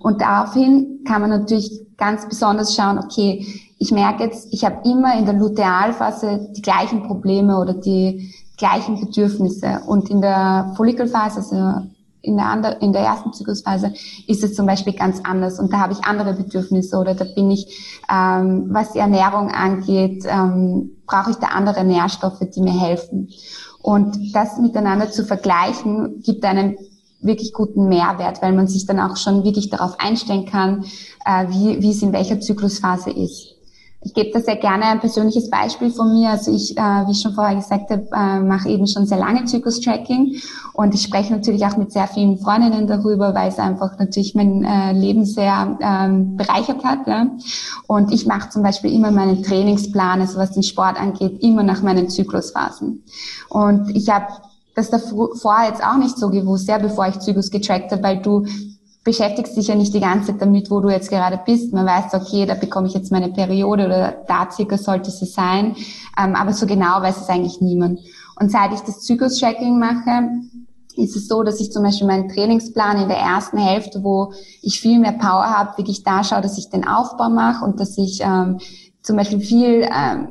Und 0.00 0.20
daraufhin 0.20 1.04
kann 1.06 1.20
man 1.20 1.30
natürlich 1.30 1.86
ganz 1.96 2.28
besonders 2.28 2.74
schauen, 2.74 2.98
okay, 2.98 3.46
ich 3.78 3.90
merke 3.90 4.24
jetzt, 4.24 4.52
ich 4.52 4.64
habe 4.64 4.88
immer 4.88 5.18
in 5.18 5.26
der 5.26 5.34
Lutealphase 5.34 6.48
die 6.56 6.62
gleichen 6.62 7.02
Probleme 7.02 7.58
oder 7.58 7.74
die 7.74 8.34
gleichen 8.56 9.00
Bedürfnisse. 9.00 9.82
Und 9.86 10.08
in 10.10 10.20
der 10.20 10.72
Follikelphase, 10.76 11.38
also 11.38 11.86
in 12.22 12.36
der, 12.36 12.46
andere, 12.46 12.76
in 12.80 12.92
der 12.92 13.02
ersten 13.02 13.32
Zyklusphase 13.32 13.92
ist 14.26 14.42
es 14.42 14.54
zum 14.54 14.66
Beispiel 14.66 14.94
ganz 14.94 15.20
anders 15.22 15.60
und 15.60 15.72
da 15.72 15.78
habe 15.78 15.92
ich 15.92 16.04
andere 16.04 16.34
Bedürfnisse 16.34 16.98
oder 16.98 17.14
da 17.14 17.24
bin 17.24 17.50
ich, 17.50 18.02
ähm, 18.12 18.66
was 18.70 18.92
die 18.92 18.98
Ernährung 18.98 19.50
angeht, 19.50 20.24
ähm, 20.26 20.90
brauche 21.06 21.30
ich 21.30 21.36
da 21.36 21.48
andere 21.48 21.84
Nährstoffe, 21.84 22.40
die 22.40 22.60
mir 22.60 22.78
helfen. 22.78 23.28
Und 23.80 24.34
das 24.34 24.58
miteinander 24.58 25.10
zu 25.10 25.24
vergleichen, 25.24 26.20
gibt 26.22 26.44
einen 26.44 26.76
wirklich 27.26 27.52
guten 27.52 27.88
Mehrwert, 27.88 28.42
weil 28.42 28.52
man 28.52 28.68
sich 28.68 28.86
dann 28.86 29.00
auch 29.00 29.16
schon 29.16 29.44
wirklich 29.44 29.70
darauf 29.70 29.98
einstellen 29.98 30.46
kann, 30.46 30.84
äh, 31.24 31.46
wie, 31.48 31.82
wie 31.82 31.90
es 31.90 32.02
in 32.02 32.12
welcher 32.12 32.40
Zyklusphase 32.40 33.10
ist. 33.10 33.56
Ich 34.06 34.14
gebe 34.14 34.30
da 34.30 34.40
sehr 34.40 34.56
gerne 34.56 34.84
ein 34.84 35.00
persönliches 35.00 35.50
Beispiel 35.50 35.90
von 35.90 36.12
mir. 36.12 36.30
Also 36.30 36.54
ich, 36.54 36.76
äh, 36.76 36.80
wie 36.80 37.10
ich 37.10 37.20
schon 37.20 37.34
vorher 37.34 37.56
gesagt 37.56 37.90
habe, 37.90 38.06
äh, 38.14 38.38
mache 38.38 38.68
eben 38.68 38.86
schon 38.86 39.04
sehr 39.04 39.18
lange 39.18 39.46
Zyklus-Tracking 39.46 40.36
und 40.74 40.94
ich 40.94 41.02
spreche 41.02 41.32
natürlich 41.32 41.66
auch 41.66 41.76
mit 41.76 41.90
sehr 41.90 42.06
vielen 42.06 42.38
Freundinnen 42.38 42.86
darüber, 42.86 43.34
weil 43.34 43.48
es 43.48 43.58
einfach 43.58 43.98
natürlich 43.98 44.36
mein 44.36 44.62
äh, 44.62 44.92
Leben 44.92 45.24
sehr 45.24 45.76
ähm, 45.80 46.36
bereichert 46.36 46.84
hat. 46.84 47.06
Ja? 47.08 47.26
Und 47.88 48.12
ich 48.12 48.26
mache 48.26 48.50
zum 48.50 48.62
Beispiel 48.62 48.92
immer 48.92 49.10
meinen 49.10 49.42
Trainingsplan, 49.42 50.20
also 50.20 50.38
was 50.38 50.52
den 50.52 50.62
Sport 50.62 51.00
angeht, 51.00 51.42
immer 51.42 51.64
nach 51.64 51.82
meinen 51.82 52.08
Zyklusphasen. 52.08 53.02
Und 53.48 53.90
ich 53.96 54.08
habe 54.08 54.26
das 54.76 54.90
davor 54.90 55.64
jetzt 55.66 55.82
auch 55.82 55.96
nicht 55.96 56.18
so 56.18 56.28
gewusst, 56.28 56.68
ja, 56.68 56.78
bevor 56.78 57.08
ich 57.08 57.18
Zyklus 57.18 57.50
getrackt 57.50 57.90
habe, 57.90 58.02
weil 58.02 58.20
du 58.20 58.44
beschäftigst 59.02 59.56
dich 59.56 59.68
ja 59.68 59.74
nicht 59.74 59.94
die 59.94 60.00
ganze 60.00 60.32
Zeit 60.32 60.42
damit, 60.42 60.70
wo 60.70 60.80
du 60.80 60.90
jetzt 60.90 61.08
gerade 61.08 61.40
bist. 61.44 61.72
Man 61.72 61.86
weiß, 61.86 62.12
okay, 62.12 62.44
da 62.44 62.54
bekomme 62.54 62.86
ich 62.86 62.94
jetzt 62.94 63.10
meine 63.10 63.30
Periode 63.30 63.86
oder 63.86 64.24
da 64.28 64.50
circa 64.50 64.76
sollte 64.76 65.10
sie 65.10 65.26
sein. 65.26 65.76
Ähm, 66.20 66.34
aber 66.34 66.52
so 66.52 66.66
genau 66.66 67.00
weiß 67.00 67.22
es 67.22 67.28
eigentlich 67.28 67.60
niemand. 67.60 68.00
Und 68.38 68.50
seit 68.50 68.72
ich 68.74 68.80
das 68.80 69.00
Zyklus-Tracking 69.00 69.78
mache, 69.78 70.28
ist 70.96 71.16
es 71.16 71.28
so, 71.28 71.42
dass 71.42 71.60
ich 71.60 71.72
zum 71.72 71.82
Beispiel 71.82 72.06
meinen 72.06 72.28
Trainingsplan 72.28 73.02
in 73.02 73.08
der 73.08 73.18
ersten 73.18 73.58
Hälfte, 73.58 74.02
wo 74.02 74.32
ich 74.60 74.80
viel 74.80 74.98
mehr 74.98 75.12
Power 75.12 75.44
habe, 75.44 75.78
wirklich 75.78 76.02
da 76.02 76.22
schaue, 76.22 76.42
dass 76.42 76.58
ich 76.58 76.68
den 76.68 76.86
Aufbau 76.86 77.30
mache 77.30 77.64
und 77.64 77.80
dass 77.80 77.96
ich 77.96 78.20
ähm, 78.22 78.58
zum 79.02 79.16
Beispiel 79.16 79.40
viel 79.40 79.88
ähm, 79.90 80.28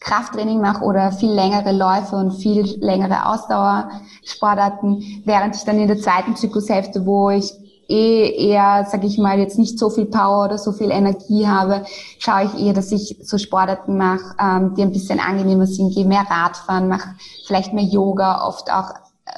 Krafttraining 0.00 0.60
mache 0.60 0.82
oder 0.82 1.12
viel 1.12 1.30
längere 1.30 1.72
Läufe 1.72 2.16
und 2.16 2.32
viel 2.32 2.62
längere 2.80 3.26
Ausdauersportarten, 3.26 5.22
während 5.24 5.56
ich 5.56 5.64
dann 5.64 5.78
in 5.78 5.88
der 5.88 5.98
zweiten 5.98 6.36
Zyklushälfte, 6.36 7.04
wo 7.04 7.30
ich 7.30 7.52
eh 7.88 8.48
eher, 8.48 8.86
sag 8.88 9.04
ich 9.04 9.18
mal, 9.18 9.38
jetzt 9.38 9.58
nicht 9.58 9.78
so 9.78 9.90
viel 9.90 10.06
Power 10.06 10.44
oder 10.44 10.58
so 10.58 10.72
viel 10.72 10.90
Energie 10.90 11.46
habe, 11.46 11.84
schaue 12.18 12.44
ich 12.44 12.64
eher, 12.64 12.72
dass 12.72 12.92
ich 12.92 13.16
so 13.22 13.36
Sportarten 13.36 13.98
mache, 13.98 14.36
ähm, 14.40 14.74
die 14.74 14.82
ein 14.82 14.92
bisschen 14.92 15.20
angenehmer 15.20 15.66
sind, 15.66 15.94
gehe 15.94 16.06
mehr 16.06 16.24
Radfahren, 16.30 16.88
mache 16.88 17.10
vielleicht 17.46 17.74
mehr 17.74 17.84
Yoga, 17.84 18.46
oft 18.46 18.72
auch 18.72 18.94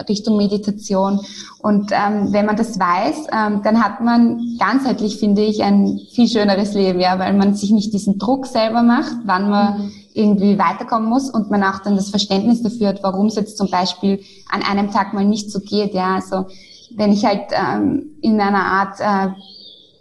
Richtung 0.09 0.37
Meditation. 0.37 1.20
Und 1.61 1.92
ähm, 1.92 2.33
wenn 2.33 2.46
man 2.46 2.57
das 2.57 2.79
weiß, 2.79 3.27
ähm, 3.33 3.62
dann 3.62 3.83
hat 3.83 4.01
man 4.01 4.57
ganzheitlich, 4.59 5.18
finde 5.18 5.42
ich, 5.42 5.62
ein 5.62 6.01
viel 6.12 6.29
schöneres 6.29 6.75
Leben, 6.75 7.01
ja, 7.01 7.18
weil 7.18 7.35
man 7.35 7.55
sich 7.55 7.70
nicht 7.70 7.92
diesen 7.92 8.18
Druck 8.18 8.46
selber 8.46 8.83
macht, 8.83 9.16
wann 9.25 9.51
man 9.51 9.79
mhm. 9.79 9.92
Irgendwie 10.14 10.59
weiterkommen 10.59 11.09
muss 11.09 11.31
und 11.31 11.51
man 11.51 11.62
auch 11.62 11.81
dann 11.81 11.96
das 11.96 12.11
Verständnis 12.11 12.62
dafür 12.62 12.88
hat, 12.88 13.03
warum 13.03 13.27
es 13.27 13.37
jetzt 13.37 13.57
zum 13.57 13.70
Beispiel 13.70 14.20
an 14.51 14.62
einem 14.62 14.90
Tag 14.90 15.14
mal 15.14 15.25
nicht 15.25 15.51
so 15.51 15.61
geht. 15.61 15.94
Ja, 15.94 16.16
also 16.16 16.46
wenn 16.96 17.12
ich 17.12 17.25
halt 17.25 17.44
ähm, 17.53 18.16
in 18.20 18.40
einer 18.40 18.64
Art, 18.64 19.01
äh, 19.01 19.33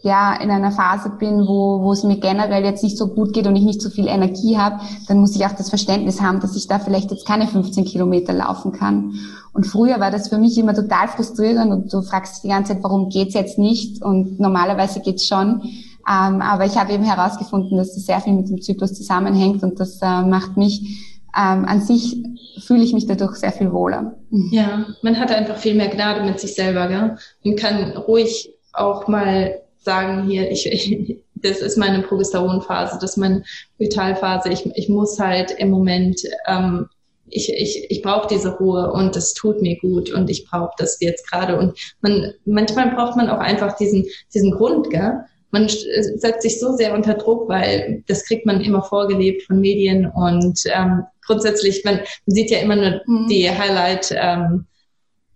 ja, 0.04 0.34
in 0.36 0.50
einer 0.50 0.72
Phase 0.72 1.12
bin, 1.12 1.48
wo, 1.48 1.82
wo 1.82 1.92
es 1.92 2.04
mir 2.04 2.18
generell 2.18 2.64
jetzt 2.64 2.84
nicht 2.84 2.98
so 2.98 3.08
gut 3.08 3.34
geht 3.34 3.46
und 3.46 3.56
ich 3.56 3.64
nicht 3.64 3.82
so 3.82 3.90
viel 3.90 4.08
Energie 4.08 4.58
habe, 4.58 4.80
dann 5.08 5.20
muss 5.20 5.36
ich 5.36 5.46
auch 5.46 5.52
das 5.52 5.70
Verständnis 5.70 6.22
haben, 6.22 6.40
dass 6.40 6.56
ich 6.56 6.68
da 6.68 6.80
vielleicht 6.80 7.12
jetzt 7.12 7.28
keine 7.28 7.48
15 7.48 7.86
Kilometer 7.86 8.34
laufen 8.34 8.72
kann. 8.72 9.14
Und 9.54 9.68
früher 9.68 10.00
war 10.00 10.10
das 10.10 10.30
für 10.30 10.38
mich 10.38 10.58
immer 10.58 10.74
total 10.74 11.08
frustrierend 11.08 11.72
und 11.72 11.94
du 11.94 12.02
fragst 12.02 12.36
dich 12.36 12.42
die 12.44 12.48
ganze 12.48 12.74
Zeit, 12.74 12.84
warum 12.84 13.10
geht's 13.10 13.36
jetzt 13.36 13.60
nicht? 13.60 14.02
Und 14.02 14.40
normalerweise 14.40 15.02
geht's 15.02 15.28
schon. 15.28 15.62
Ähm, 16.08 16.42
aber 16.42 16.66
ich 16.66 16.78
habe 16.78 16.94
eben 16.94 17.04
herausgefunden, 17.04 17.78
dass 17.78 17.94
das 17.94 18.06
sehr 18.06 18.22
viel 18.22 18.34
mit 18.34 18.50
dem 18.50 18.62
Zyklus 18.62 18.94
zusammenhängt 18.94 19.64
und 19.64 19.80
das 19.80 20.02
äh, 20.02 20.22
macht 20.24 20.58
mich 20.58 21.08
ähm, 21.38 21.66
an 21.66 21.82
sich 21.82 22.18
fühle 22.60 22.84
ich 22.84 22.94
mich 22.94 23.08
dadurch 23.08 23.36
sehr 23.36 23.52
viel 23.52 23.72
wohler. 23.72 24.16
Ja, 24.52 24.86
man 25.02 25.20
hat 25.20 25.32
einfach 25.32 25.58
viel 25.58 25.76
mehr 25.76 25.90
Gnade 25.90 26.24
mit 26.24 26.40
sich 26.40 26.56
selber, 26.56 26.88
gell? 26.88 27.18
Man 27.44 27.56
kann 27.56 27.92
ruhig 27.98 28.54
auch 28.74 29.08
mal 29.08 29.62
sagen, 29.78 30.28
hier, 30.28 30.52
ich, 30.52 31.18
das 31.36 31.60
ist 31.60 31.78
meine 31.78 32.02
Progesteronphase, 32.04 32.98
das 33.02 33.12
ist 33.12 33.18
meine 33.18 33.44
Vitalphase. 33.78 34.50
Ich, 34.50 34.66
ich 34.76 34.90
muss 34.90 35.20
halt 35.20 35.52
im 35.52 35.70
Moment, 35.70 36.22
ähm, 36.48 36.88
ich, 37.28 37.52
ich, 37.54 37.90
ich 37.90 38.02
brauche 38.02 38.28
diese 38.28 38.58
Ruhe 38.58 38.92
und 38.92 39.16
das 39.16 39.34
tut 39.34 39.62
mir 39.62 39.78
gut 39.80 40.12
und 40.12 40.30
ich 40.30 40.46
brauche 40.46 40.74
das 40.78 40.98
jetzt 41.00 41.30
gerade. 41.30 41.58
Und 41.58 41.78
man, 42.02 42.34
manchmal 42.46 42.94
braucht 42.94 43.16
man 43.16 43.30
auch 43.30 43.40
einfach 43.40 43.78
diesen, 43.78 44.06
diesen 44.34 44.52
Grund, 44.52 44.90
gell? 44.90 45.24
Man 45.52 45.68
setzt 45.68 46.42
sich 46.42 46.60
so 46.60 46.76
sehr 46.76 46.94
unter 46.94 47.14
Druck, 47.14 47.48
weil 47.50 48.04
das 48.08 48.26
kriegt 48.26 48.46
man 48.46 48.62
immer 48.62 48.82
vorgelebt 48.84 49.44
von 49.44 49.60
Medien 49.60 50.08
und 50.08 50.60
ähm, 50.66 51.04
grundsätzlich, 51.26 51.84
man, 51.84 51.96
man 51.98 52.36
sieht 52.36 52.52
ja 52.52 52.60
immer 52.60 52.76
nur 52.76 53.02
mhm. 53.06 53.28
die 53.28 53.50
Highlight, 53.50 54.14
ähm, 54.18 54.66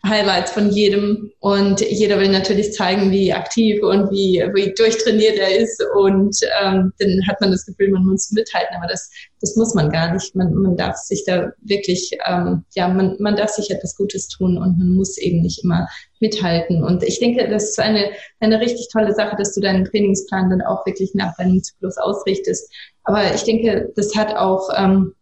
Highlights 0.08 0.52
von 0.52 0.70
jedem 0.70 1.32
und 1.40 1.82
jeder 1.82 2.20
will 2.20 2.30
natürlich 2.30 2.74
zeigen, 2.74 3.10
wie 3.12 3.34
aktiv 3.34 3.82
und 3.82 4.12
wie, 4.12 4.44
wie 4.54 4.72
durchtrainiert 4.76 5.38
er 5.38 5.58
ist 5.58 5.84
und 5.96 6.38
ähm, 6.62 6.94
dann 7.00 7.28
hat 7.28 7.42
man 7.42 7.52
das 7.52 7.66
Gefühl, 7.66 7.90
man 7.90 8.06
muss 8.06 8.32
mithalten, 8.32 8.76
aber 8.78 8.88
das, 8.88 9.10
das 9.42 9.56
muss 9.56 9.74
man 9.74 9.90
gar 9.90 10.14
nicht. 10.14 10.36
Man, 10.36 10.54
man 10.54 10.78
darf 10.78 10.96
sich 10.98 11.24
da 11.26 11.52
wirklich, 11.62 12.12
ähm, 12.28 12.64
ja, 12.76 12.88
man, 12.88 13.16
man 13.20 13.36
darf 13.36 13.50
sich 13.50 13.72
etwas 13.72 13.96
Gutes 13.96 14.28
tun 14.28 14.58
und 14.58 14.78
man 14.78 14.90
muss 14.90 15.18
eben 15.18 15.42
nicht 15.42 15.64
immer 15.64 15.88
mithalten. 16.26 16.84
Und 16.84 17.04
ich 17.04 17.20
denke, 17.20 17.48
das 17.48 17.70
ist 17.70 17.80
eine, 17.80 18.10
eine 18.40 18.60
richtig 18.60 18.90
tolle 18.92 19.14
Sache, 19.14 19.36
dass 19.38 19.54
du 19.54 19.62
deinen 19.62 19.86
Trainingsplan 19.86 20.50
dann 20.50 20.62
auch 20.62 20.86
wirklich 20.86 21.14
nach 21.14 21.36
deinem 21.38 21.62
Zyklus 21.62 21.98
ausrichtest. 21.98 22.72
Aber 23.04 23.34
ich 23.34 23.44
denke, 23.44 23.92
das 23.96 24.16
hat 24.16 24.36
auch 24.36 24.70
ähm, 24.76 25.14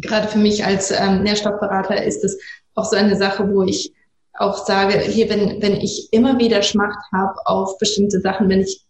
gerade 0.00 0.28
für 0.28 0.38
mich 0.38 0.64
als 0.64 0.90
ähm, 0.90 1.22
Nährstoffberater 1.22 2.02
ist 2.02 2.24
es 2.24 2.38
auch 2.74 2.84
so 2.84 2.96
eine 2.96 3.16
Sache, 3.16 3.52
wo 3.52 3.62
ich 3.62 3.92
auch 4.34 4.64
sage, 4.64 4.98
hier, 4.98 5.28
wenn, 5.28 5.60
wenn 5.60 5.76
ich 5.76 6.08
immer 6.10 6.38
wieder 6.38 6.62
Schmacht 6.62 6.98
habe 7.12 7.34
auf 7.44 7.76
bestimmte 7.78 8.20
Sachen, 8.20 8.48
wenn 8.48 8.62
ich 8.62 8.82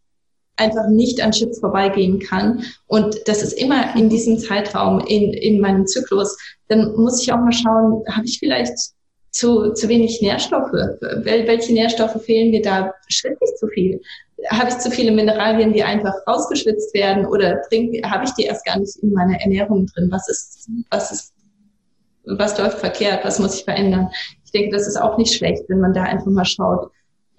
einfach 0.57 0.89
nicht 0.89 1.21
an 1.21 1.33
Chips 1.33 1.59
vorbeigehen 1.59 2.21
kann 2.21 2.65
und 2.87 3.17
das 3.27 3.43
ist 3.43 3.55
immer 3.55 3.97
in 3.97 4.09
diesem 4.09 4.39
Zeitraum 4.39 5.01
in, 5.01 5.33
in 5.33 5.61
meinem 5.61 5.87
Zyklus, 5.87 6.39
dann 6.69 6.95
muss 6.95 7.21
ich 7.21 7.33
auch 7.33 7.39
mal 7.39 7.53
schauen, 7.53 8.05
habe 8.09 8.27
ich 8.27 8.39
vielleicht 8.39 8.93
zu, 9.33 9.73
zu 9.73 9.89
wenig 9.89 10.21
Nährstoffe? 10.23 10.73
Wel, 10.73 11.47
welche 11.47 11.73
Nährstoffe 11.73 12.23
fehlen 12.23 12.51
mir 12.51 12.63
da? 12.63 12.95
Schwitze 13.09 13.45
ich 13.45 13.55
zu 13.57 13.67
viel? 13.69 14.01
Habe 14.51 14.71
ich 14.71 14.79
zu 14.79 14.91
viele 14.91 15.13
Mineralien, 15.13 15.73
die 15.73 15.83
einfach 15.83 16.15
rausgeschwitzt 16.27 16.95
werden 16.95 17.27
oder 17.27 17.61
trink, 17.69 18.05
habe 18.05 18.25
ich 18.25 18.31
die 18.33 18.45
erst 18.45 18.65
gar 18.65 18.79
nicht 18.79 18.97
in 18.97 19.13
meiner 19.13 19.41
Ernährung 19.41 19.87
drin? 19.87 20.09
Was 20.11 20.29
ist, 20.29 20.69
was 20.91 21.13
ist, 21.13 21.33
was 22.25 22.59
läuft 22.59 22.79
verkehrt? 22.79 23.25
Was 23.25 23.39
muss 23.39 23.57
ich 23.57 23.65
verändern? 23.65 24.09
ich 24.53 24.61
denke, 24.61 24.77
das 24.77 24.87
ist 24.87 25.01
auch 25.01 25.17
nicht 25.17 25.35
schlecht, 25.35 25.65
wenn 25.69 25.81
man 25.81 25.95
da 25.95 26.03
einfach 26.03 26.27
mal 26.27 26.45
schaut. 26.45 26.91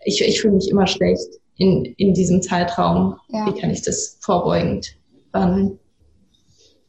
Ich, 0.03 0.19
ich 0.21 0.41
fühle 0.41 0.55
mich 0.55 0.69
immer 0.69 0.87
schlecht 0.87 1.39
in, 1.57 1.85
in 1.97 2.15
diesem 2.15 2.41
Zeitraum. 2.41 3.19
Ja. 3.29 3.45
Wie 3.45 3.59
kann 3.59 3.69
ich 3.69 3.83
das 3.83 4.17
vorbeugend 4.19 4.95
behandeln? 5.31 5.79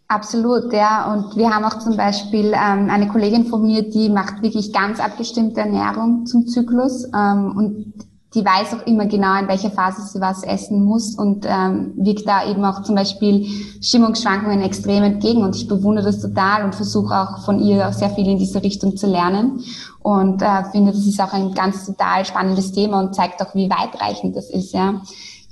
Absolut, 0.07 0.73
ja. 0.73 1.12
Und 1.12 1.37
wir 1.37 1.51
haben 1.51 1.64
auch 1.64 1.79
zum 1.79 1.97
Beispiel 1.97 2.53
ähm, 2.55 2.90
eine 2.90 3.09
Kollegin 3.09 3.47
von 3.47 3.62
mir, 3.62 3.88
die 3.88 4.11
macht 4.11 4.43
wirklich 4.43 4.73
ganz 4.73 5.01
abgestimmte 5.01 5.61
Ernährung 5.61 6.27
zum 6.27 6.47
Zyklus. 6.47 7.05
Ähm, 7.14 7.55
und 7.57 7.95
die 8.35 8.45
weiß 8.45 8.75
auch 8.75 8.87
immer 8.87 9.07
genau, 9.07 9.38
in 9.38 9.49
welcher 9.49 9.71
Phase 9.71 10.03
sie 10.03 10.21
was 10.21 10.43
essen 10.43 10.85
muss 10.85 11.14
und 11.14 11.47
ähm, 11.49 11.93
wirkt 11.97 12.27
da 12.27 12.49
eben 12.49 12.64
auch 12.64 12.83
zum 12.83 12.97
Beispiel 12.97 13.47
Stimmungsschwankungen 13.81 14.61
extrem 14.61 15.05
entgegen. 15.05 15.43
Und 15.43 15.57
ich 15.57 15.69
bewundere 15.69 16.07
das 16.07 16.21
total 16.21 16.64
und 16.64 16.75
versuche 16.75 17.14
auch 17.14 17.45
von 17.45 17.61
ihr 17.61 17.88
auch 17.88 17.93
sehr 17.93 18.11
viel 18.11 18.29
in 18.29 18.38
diese 18.38 18.62
Richtung 18.62 18.97
zu 18.97 19.07
lernen. 19.07 19.61
Und 20.01 20.43
äh, 20.43 20.64
finde, 20.71 20.93
das 20.93 21.07
ist 21.07 21.21
auch 21.21 21.33
ein 21.33 21.55
ganz 21.55 21.87
total 21.87 22.25
spannendes 22.27 22.73
Thema 22.73 23.01
und 23.01 23.14
zeigt 23.14 23.40
auch, 23.40 23.55
wie 23.55 23.71
weitreichend 23.71 24.37
das 24.37 24.51
ist. 24.51 24.75
Ja. 24.75 25.01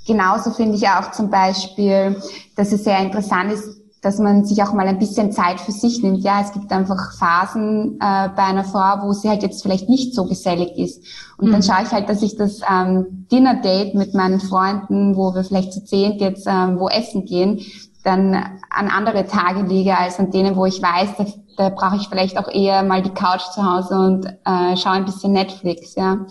Genauso 0.05 0.51
finde 0.51 0.75
ich 0.75 0.87
auch 0.87 1.11
zum 1.11 1.29
Beispiel, 1.29 2.21
dass 2.55 2.71
es 2.71 2.83
sehr 2.83 2.99
interessant 2.99 3.53
ist, 3.53 3.82
dass 4.03 4.19
man 4.19 4.43
sich 4.43 4.61
auch 4.61 4.73
mal 4.73 4.85
ein 4.87 4.99
bisschen 4.99 5.31
Zeit 5.31 5.61
für 5.61 5.71
sich 5.71 6.03
nimmt. 6.03 6.23
Ja, 6.23 6.41
es 6.41 6.51
gibt 6.51 6.71
einfach 6.71 7.13
Phasen 7.13 7.95
äh, 8.01 8.29
bei 8.35 8.43
einer 8.43 8.65
Frau, 8.65 9.07
wo 9.07 9.13
sie 9.13 9.29
halt 9.29 9.43
jetzt 9.43 9.63
vielleicht 9.63 9.87
nicht 9.87 10.13
so 10.13 10.25
gesellig 10.25 10.77
ist. 10.77 11.03
Und 11.37 11.47
mhm. 11.47 11.51
dann 11.53 11.63
schaue 11.63 11.83
ich 11.83 11.91
halt, 11.91 12.09
dass 12.09 12.21
ich 12.21 12.35
das 12.35 12.59
ähm, 12.69 13.27
Dinner-Date 13.31 13.95
mit 13.95 14.13
meinen 14.13 14.41
Freunden, 14.41 15.15
wo 15.15 15.33
wir 15.33 15.45
vielleicht 15.45 15.71
zu 15.71 15.83
zehnt 15.85 16.19
jetzt 16.19 16.45
ähm, 16.47 16.79
wo 16.79 16.89
essen 16.89 17.25
gehen, 17.25 17.61
dann 18.03 18.35
an 18.69 18.89
andere 18.89 19.25
Tage 19.25 19.61
lege, 19.61 19.97
als 19.97 20.19
an 20.19 20.31
denen, 20.31 20.57
wo 20.57 20.65
ich 20.65 20.81
weiß, 20.81 21.11
da, 21.17 21.25
da 21.55 21.69
brauche 21.69 21.95
ich 21.95 22.09
vielleicht 22.09 22.37
auch 22.37 22.49
eher 22.49 22.83
mal 22.83 23.01
die 23.01 23.13
Couch 23.13 23.43
zu 23.53 23.63
Hause 23.63 23.95
und 23.95 24.25
äh, 24.25 24.75
schaue 24.75 24.93
ein 24.93 25.05
bisschen 25.05 25.31
Netflix. 25.31 25.95
Ja, 25.95 26.25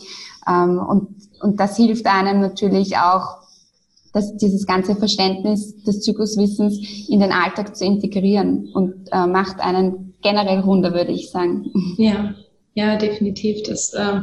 ähm, 0.47 0.79
und, 0.79 1.09
und 1.41 1.59
das 1.59 1.77
hilft 1.77 2.07
einem 2.07 2.41
natürlich 2.41 2.99
auch, 2.99 3.42
dass 4.13 4.37
dieses 4.37 4.67
ganze 4.67 4.95
Verständnis 4.95 5.83
des 5.85 6.01
Zykluswissens 6.03 7.09
in 7.09 7.21
den 7.21 7.33
Alltag 7.33 7.77
zu 7.77 7.85
integrieren 7.85 8.71
und 8.75 9.09
äh, 9.11 9.27
macht 9.27 9.61
einen 9.61 10.15
generell 10.23 10.61
runder, 10.61 10.95
würde 10.95 11.13
ich 11.13 11.31
sagen. 11.31 11.71
Ja, 11.99 12.35
ja, 12.75 12.97
definitiv. 12.97 13.63
Das, 13.65 13.93
äh, 13.93 14.21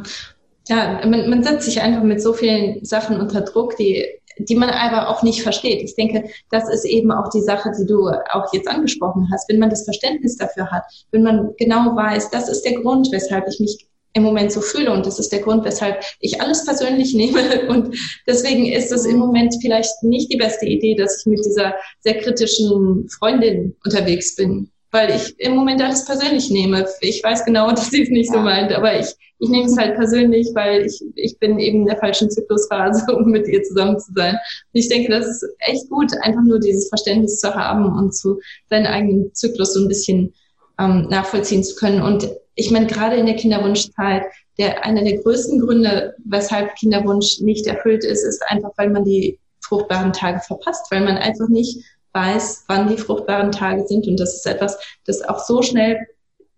ja, 0.68 1.06
man, 1.06 1.28
man 1.30 1.42
setzt 1.42 1.66
sich 1.66 1.80
einfach 1.80 2.02
mit 2.02 2.22
so 2.22 2.32
vielen 2.32 2.84
Sachen 2.84 3.20
unter 3.20 3.42
Druck, 3.42 3.76
die, 3.76 4.06
die 4.38 4.54
man 4.54 4.70
aber 4.70 5.08
auch 5.08 5.22
nicht 5.22 5.42
versteht. 5.42 5.82
Ich 5.82 5.94
denke, 5.94 6.24
das 6.50 6.68
ist 6.68 6.84
eben 6.84 7.12
auch 7.12 7.28
die 7.28 7.42
Sache, 7.42 7.70
die 7.78 7.86
du 7.86 8.08
auch 8.08 8.52
jetzt 8.52 8.68
angesprochen 8.68 9.28
hast. 9.32 9.48
Wenn 9.48 9.58
man 9.58 9.70
das 9.70 9.84
Verständnis 9.84 10.36
dafür 10.36 10.70
hat, 10.70 10.84
wenn 11.10 11.22
man 11.22 11.50
genau 11.58 11.94
weiß, 11.96 12.30
das 12.30 12.48
ist 12.48 12.62
der 12.62 12.80
Grund, 12.80 13.10
weshalb 13.12 13.46
ich 13.48 13.60
mich 13.60 13.86
im 14.12 14.22
Moment 14.22 14.52
so 14.52 14.60
fühle 14.60 14.92
und 14.92 15.06
das 15.06 15.18
ist 15.18 15.30
der 15.30 15.40
Grund, 15.40 15.64
weshalb 15.64 16.02
ich 16.20 16.40
alles 16.40 16.64
persönlich 16.64 17.14
nehme 17.14 17.66
und 17.68 17.96
deswegen 18.26 18.66
ist 18.66 18.92
es 18.92 19.06
im 19.06 19.18
Moment 19.18 19.54
vielleicht 19.60 20.02
nicht 20.02 20.32
die 20.32 20.36
beste 20.36 20.66
Idee, 20.66 20.94
dass 20.94 21.20
ich 21.20 21.26
mit 21.26 21.44
dieser 21.44 21.74
sehr 22.00 22.18
kritischen 22.18 23.08
Freundin 23.08 23.76
unterwegs 23.84 24.34
bin, 24.34 24.70
weil 24.90 25.14
ich 25.14 25.38
im 25.38 25.54
Moment 25.54 25.80
alles 25.80 26.04
persönlich 26.04 26.50
nehme. 26.50 26.86
Ich 27.00 27.22
weiß 27.22 27.44
genau, 27.44 27.70
dass 27.70 27.90
sie 27.90 28.02
es 28.02 28.10
nicht 28.10 28.28
ja. 28.28 28.34
so 28.34 28.40
meint, 28.40 28.72
aber 28.72 28.98
ich, 28.98 29.14
ich 29.38 29.48
nehme 29.48 29.66
es 29.66 29.78
halt 29.78 29.94
persönlich, 29.94 30.48
weil 30.54 30.86
ich, 30.86 31.00
ich 31.14 31.38
bin 31.38 31.58
eben 31.58 31.82
in 31.82 31.86
der 31.86 31.98
falschen 31.98 32.30
Zyklusphase, 32.30 33.06
um 33.16 33.30
mit 33.30 33.46
ihr 33.46 33.62
zusammen 33.62 33.98
zu 33.98 34.12
sein. 34.14 34.34
Und 34.34 34.80
ich 34.80 34.88
denke, 34.88 35.10
das 35.10 35.26
ist 35.26 35.46
echt 35.60 35.88
gut, 35.88 36.12
einfach 36.22 36.42
nur 36.42 36.58
dieses 36.58 36.88
Verständnis 36.88 37.38
zu 37.38 37.54
haben 37.54 37.96
und 37.96 38.14
zu 38.14 38.40
seinen 38.68 38.86
eigenen 38.86 39.32
Zyklus 39.34 39.74
so 39.74 39.80
ein 39.80 39.88
bisschen 39.88 40.34
ähm, 40.80 41.06
nachvollziehen 41.08 41.62
zu 41.62 41.76
können. 41.76 42.02
Und 42.02 42.28
ich 42.60 42.70
meine, 42.70 42.86
gerade 42.86 43.16
in 43.16 43.26
der 43.26 43.36
Kinderwunschzeit, 43.36 44.24
der, 44.58 44.84
einer 44.84 45.02
der 45.02 45.16
größten 45.22 45.60
Gründe, 45.60 46.14
weshalb 46.24 46.74
Kinderwunsch 46.76 47.40
nicht 47.40 47.66
erfüllt 47.66 48.04
ist, 48.04 48.22
ist 48.22 48.42
einfach, 48.48 48.70
weil 48.76 48.90
man 48.90 49.04
die 49.04 49.38
fruchtbaren 49.60 50.12
Tage 50.12 50.40
verpasst, 50.40 50.90
weil 50.90 51.02
man 51.02 51.16
einfach 51.16 51.48
nicht 51.48 51.82
weiß, 52.12 52.64
wann 52.68 52.88
die 52.88 52.98
fruchtbaren 52.98 53.50
Tage 53.50 53.86
sind. 53.86 54.06
Und 54.06 54.20
das 54.20 54.34
ist 54.34 54.46
etwas, 54.46 54.78
das 55.06 55.22
auch 55.22 55.38
so 55.38 55.62
schnell 55.62 55.98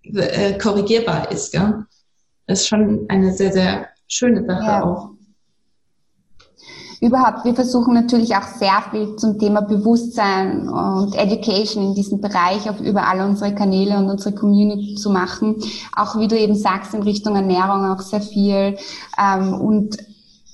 äh, 0.02 0.58
korrigierbar 0.58 1.30
ist. 1.30 1.52
Gell? 1.52 1.84
Das 2.48 2.62
ist 2.62 2.68
schon 2.68 3.06
eine 3.08 3.32
sehr, 3.32 3.52
sehr 3.52 3.88
schöne 4.08 4.44
Sache 4.44 4.66
ja. 4.66 4.84
auch. 4.84 5.10
Überhaupt, 7.02 7.44
wir 7.44 7.56
versuchen 7.56 7.94
natürlich 7.94 8.36
auch 8.36 8.44
sehr 8.44 8.80
viel 8.92 9.16
zum 9.16 9.36
Thema 9.36 9.60
Bewusstsein 9.60 10.68
und 10.68 11.16
Education 11.16 11.88
in 11.88 11.94
diesem 11.94 12.20
Bereich 12.20 12.70
auf 12.70 12.80
über 12.80 13.08
alle 13.08 13.26
unsere 13.26 13.52
Kanäle 13.52 13.98
und 13.98 14.08
unsere 14.08 14.36
Community 14.36 14.94
zu 14.94 15.10
machen. 15.10 15.56
Auch 15.96 16.16
wie 16.20 16.28
du 16.28 16.38
eben 16.38 16.54
sagst, 16.54 16.94
in 16.94 17.02
Richtung 17.02 17.34
Ernährung 17.34 17.86
auch 17.86 18.00
sehr 18.02 18.20
viel. 18.20 18.76
Ähm, 19.20 19.52
und 19.54 19.98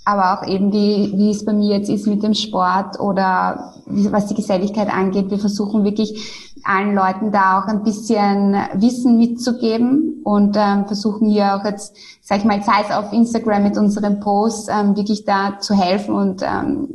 aber 0.08 0.32
auch 0.32 0.46
eben 0.48 0.72
wie, 0.72 1.12
wie 1.16 1.30
es 1.30 1.44
bei 1.44 1.52
mir 1.52 1.76
jetzt 1.76 1.90
ist 1.90 2.06
mit 2.06 2.22
dem 2.22 2.32
Sport 2.32 2.98
oder 2.98 3.74
was 3.84 4.26
die 4.26 4.34
Geselligkeit 4.34 4.90
angeht. 4.90 5.30
Wir 5.30 5.38
versuchen 5.38 5.84
wirklich 5.84 6.54
allen 6.64 6.94
Leuten 6.94 7.30
da 7.30 7.60
auch 7.60 7.66
ein 7.66 7.82
bisschen 7.82 8.54
Wissen 8.72 9.18
mitzugeben 9.18 10.22
und 10.24 10.56
ähm, 10.58 10.86
versuchen 10.86 11.28
hier 11.28 11.56
auch 11.56 11.64
jetzt, 11.66 11.94
sag 12.22 12.38
ich 12.38 12.44
mal, 12.44 12.62
sei 12.62 12.80
es 12.88 12.90
auf 12.90 13.12
Instagram 13.12 13.62
mit 13.64 13.76
unseren 13.76 14.18
Posts, 14.20 14.68
ähm, 14.68 14.96
wirklich 14.96 15.26
da 15.26 15.58
zu 15.60 15.74
helfen 15.74 16.14
und, 16.14 16.42
ähm, 16.42 16.88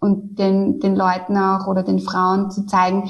und 0.00 0.36
den, 0.40 0.80
den 0.80 0.96
Leuten 0.96 1.36
auch 1.36 1.68
oder 1.68 1.84
den 1.84 2.00
Frauen 2.00 2.50
zu 2.50 2.66
zeigen, 2.66 3.08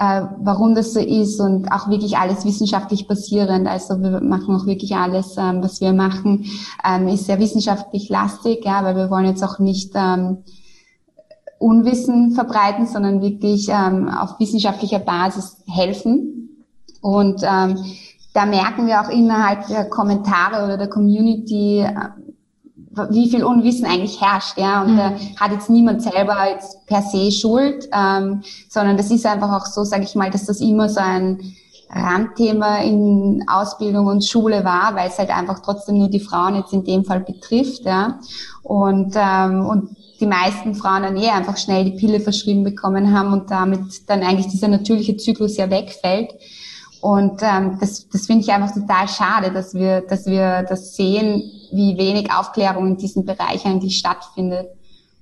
äh, 0.00 0.22
warum 0.38 0.74
das 0.74 0.94
so 0.94 1.00
ist 1.00 1.40
und 1.40 1.70
auch 1.70 1.90
wirklich 1.90 2.16
alles 2.16 2.46
wissenschaftlich 2.46 3.06
basierend. 3.06 3.68
Also 3.68 4.00
wir 4.00 4.22
machen 4.22 4.56
auch 4.56 4.64
wirklich 4.64 4.96
alles, 4.96 5.36
ähm, 5.36 5.62
was 5.62 5.82
wir 5.82 5.92
machen, 5.92 6.46
ähm, 6.82 7.06
ist 7.08 7.26
sehr 7.26 7.38
wissenschaftlich 7.38 8.08
lastig, 8.08 8.64
ja, 8.64 8.82
weil 8.82 8.96
wir 8.96 9.10
wollen 9.10 9.26
jetzt 9.26 9.44
auch 9.44 9.58
nicht 9.58 9.92
ähm, 9.94 10.38
Unwissen 11.58 12.32
verbreiten, 12.32 12.86
sondern 12.86 13.20
wirklich 13.20 13.68
ähm, 13.68 14.08
auf 14.08 14.40
wissenschaftlicher 14.40 15.00
Basis 15.00 15.58
helfen. 15.68 16.64
Und 17.02 17.42
ähm, 17.42 17.78
da 18.32 18.46
merken 18.46 18.86
wir 18.86 19.02
auch 19.02 19.10
innerhalb 19.10 19.66
der 19.66 19.84
Kommentare 19.90 20.64
oder 20.64 20.78
der 20.78 20.88
Community, 20.88 21.80
äh, 21.80 21.92
wie 23.10 23.30
viel 23.30 23.44
Unwissen 23.44 23.86
eigentlich 23.86 24.20
herrscht, 24.20 24.58
ja. 24.58 24.82
Und 24.82 24.94
mhm. 24.94 24.96
da 24.96 25.12
hat 25.38 25.52
jetzt 25.52 25.70
niemand 25.70 26.02
selber 26.02 26.36
jetzt 26.48 26.86
per 26.86 27.02
se 27.02 27.30
Schuld, 27.30 27.88
ähm, 27.92 28.42
sondern 28.68 28.96
das 28.96 29.10
ist 29.10 29.26
einfach 29.26 29.52
auch 29.52 29.66
so, 29.66 29.84
sage 29.84 30.04
ich 30.04 30.14
mal, 30.14 30.30
dass 30.30 30.46
das 30.46 30.60
immer 30.60 30.88
so 30.88 31.00
ein 31.00 31.54
Randthema 31.88 32.78
in 32.78 33.44
Ausbildung 33.48 34.06
und 34.06 34.24
Schule 34.24 34.64
war, 34.64 34.94
weil 34.94 35.08
es 35.08 35.18
halt 35.18 35.30
einfach 35.30 35.60
trotzdem 35.60 35.98
nur 35.98 36.08
die 36.08 36.20
Frauen 36.20 36.54
jetzt 36.56 36.72
in 36.72 36.84
dem 36.84 37.04
Fall 37.04 37.20
betrifft, 37.20 37.84
ja. 37.84 38.18
Und, 38.62 39.14
ähm, 39.16 39.66
und 39.66 39.96
die 40.20 40.26
meisten 40.26 40.74
Frauen 40.74 41.02
dann 41.02 41.16
eh 41.16 41.30
einfach 41.30 41.56
schnell 41.56 41.84
die 41.84 41.96
Pille 41.96 42.20
verschrieben 42.20 42.62
bekommen 42.62 43.16
haben 43.16 43.32
und 43.32 43.50
damit 43.50 44.08
dann 44.08 44.22
eigentlich 44.22 44.48
dieser 44.48 44.68
natürliche 44.68 45.16
Zyklus 45.16 45.56
ja 45.56 45.70
wegfällt. 45.70 46.34
Und 47.00 47.40
ähm, 47.42 47.78
das, 47.80 48.08
das 48.08 48.26
finde 48.26 48.42
ich 48.42 48.52
einfach 48.52 48.74
total 48.74 49.08
schade, 49.08 49.52
dass 49.52 49.74
wir, 49.74 50.02
dass 50.02 50.26
wir 50.26 50.64
das 50.68 50.94
sehen, 50.96 51.42
wie 51.72 51.96
wenig 51.96 52.30
Aufklärung 52.32 52.88
in 52.88 52.96
diesem 52.96 53.24
Bereich 53.24 53.64
eigentlich 53.64 53.98
stattfindet. 53.98 54.68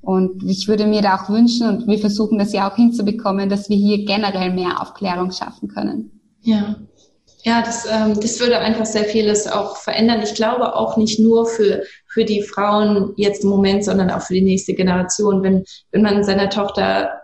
Und 0.01 0.43
ich 0.43 0.69
würde 0.69 0.87
mir 0.87 1.03
da 1.03 1.17
auch 1.17 1.29
wünschen, 1.29 1.69
und 1.69 1.87
wir 1.87 1.99
versuchen 1.99 2.39
das 2.39 2.53
ja 2.53 2.69
auch 2.69 2.77
hinzubekommen, 2.77 3.49
dass 3.49 3.69
wir 3.69 3.77
hier 3.77 4.05
generell 4.05 4.53
mehr 4.53 4.81
Aufklärung 4.81 5.31
schaffen 5.31 5.69
können. 5.69 6.21
Ja. 6.43 6.77
Ja, 7.45 7.63
das, 7.63 7.87
ähm, 7.87 8.19
das 8.21 8.41
würde 8.41 8.59
einfach 8.59 8.85
sehr 8.85 9.05
vieles 9.05 9.47
auch 9.47 9.77
verändern. 9.77 10.21
Ich 10.23 10.35
glaube 10.35 10.75
auch 10.75 10.97
nicht 10.97 11.21
nur 11.21 11.47
für, 11.47 11.83
für 12.09 12.25
die 12.25 12.43
Frauen 12.43 13.13
jetzt 13.17 13.45
im 13.45 13.51
Moment, 13.51 13.85
sondern 13.85 14.11
auch 14.11 14.23
für 14.23 14.35
die 14.35 14.43
nächste 14.43 14.75
Generation. 14.75 15.43
Wenn, 15.43 15.65
wenn 15.93 16.03
man 16.03 16.25
seiner 16.25 16.51
Tochter 16.51 17.18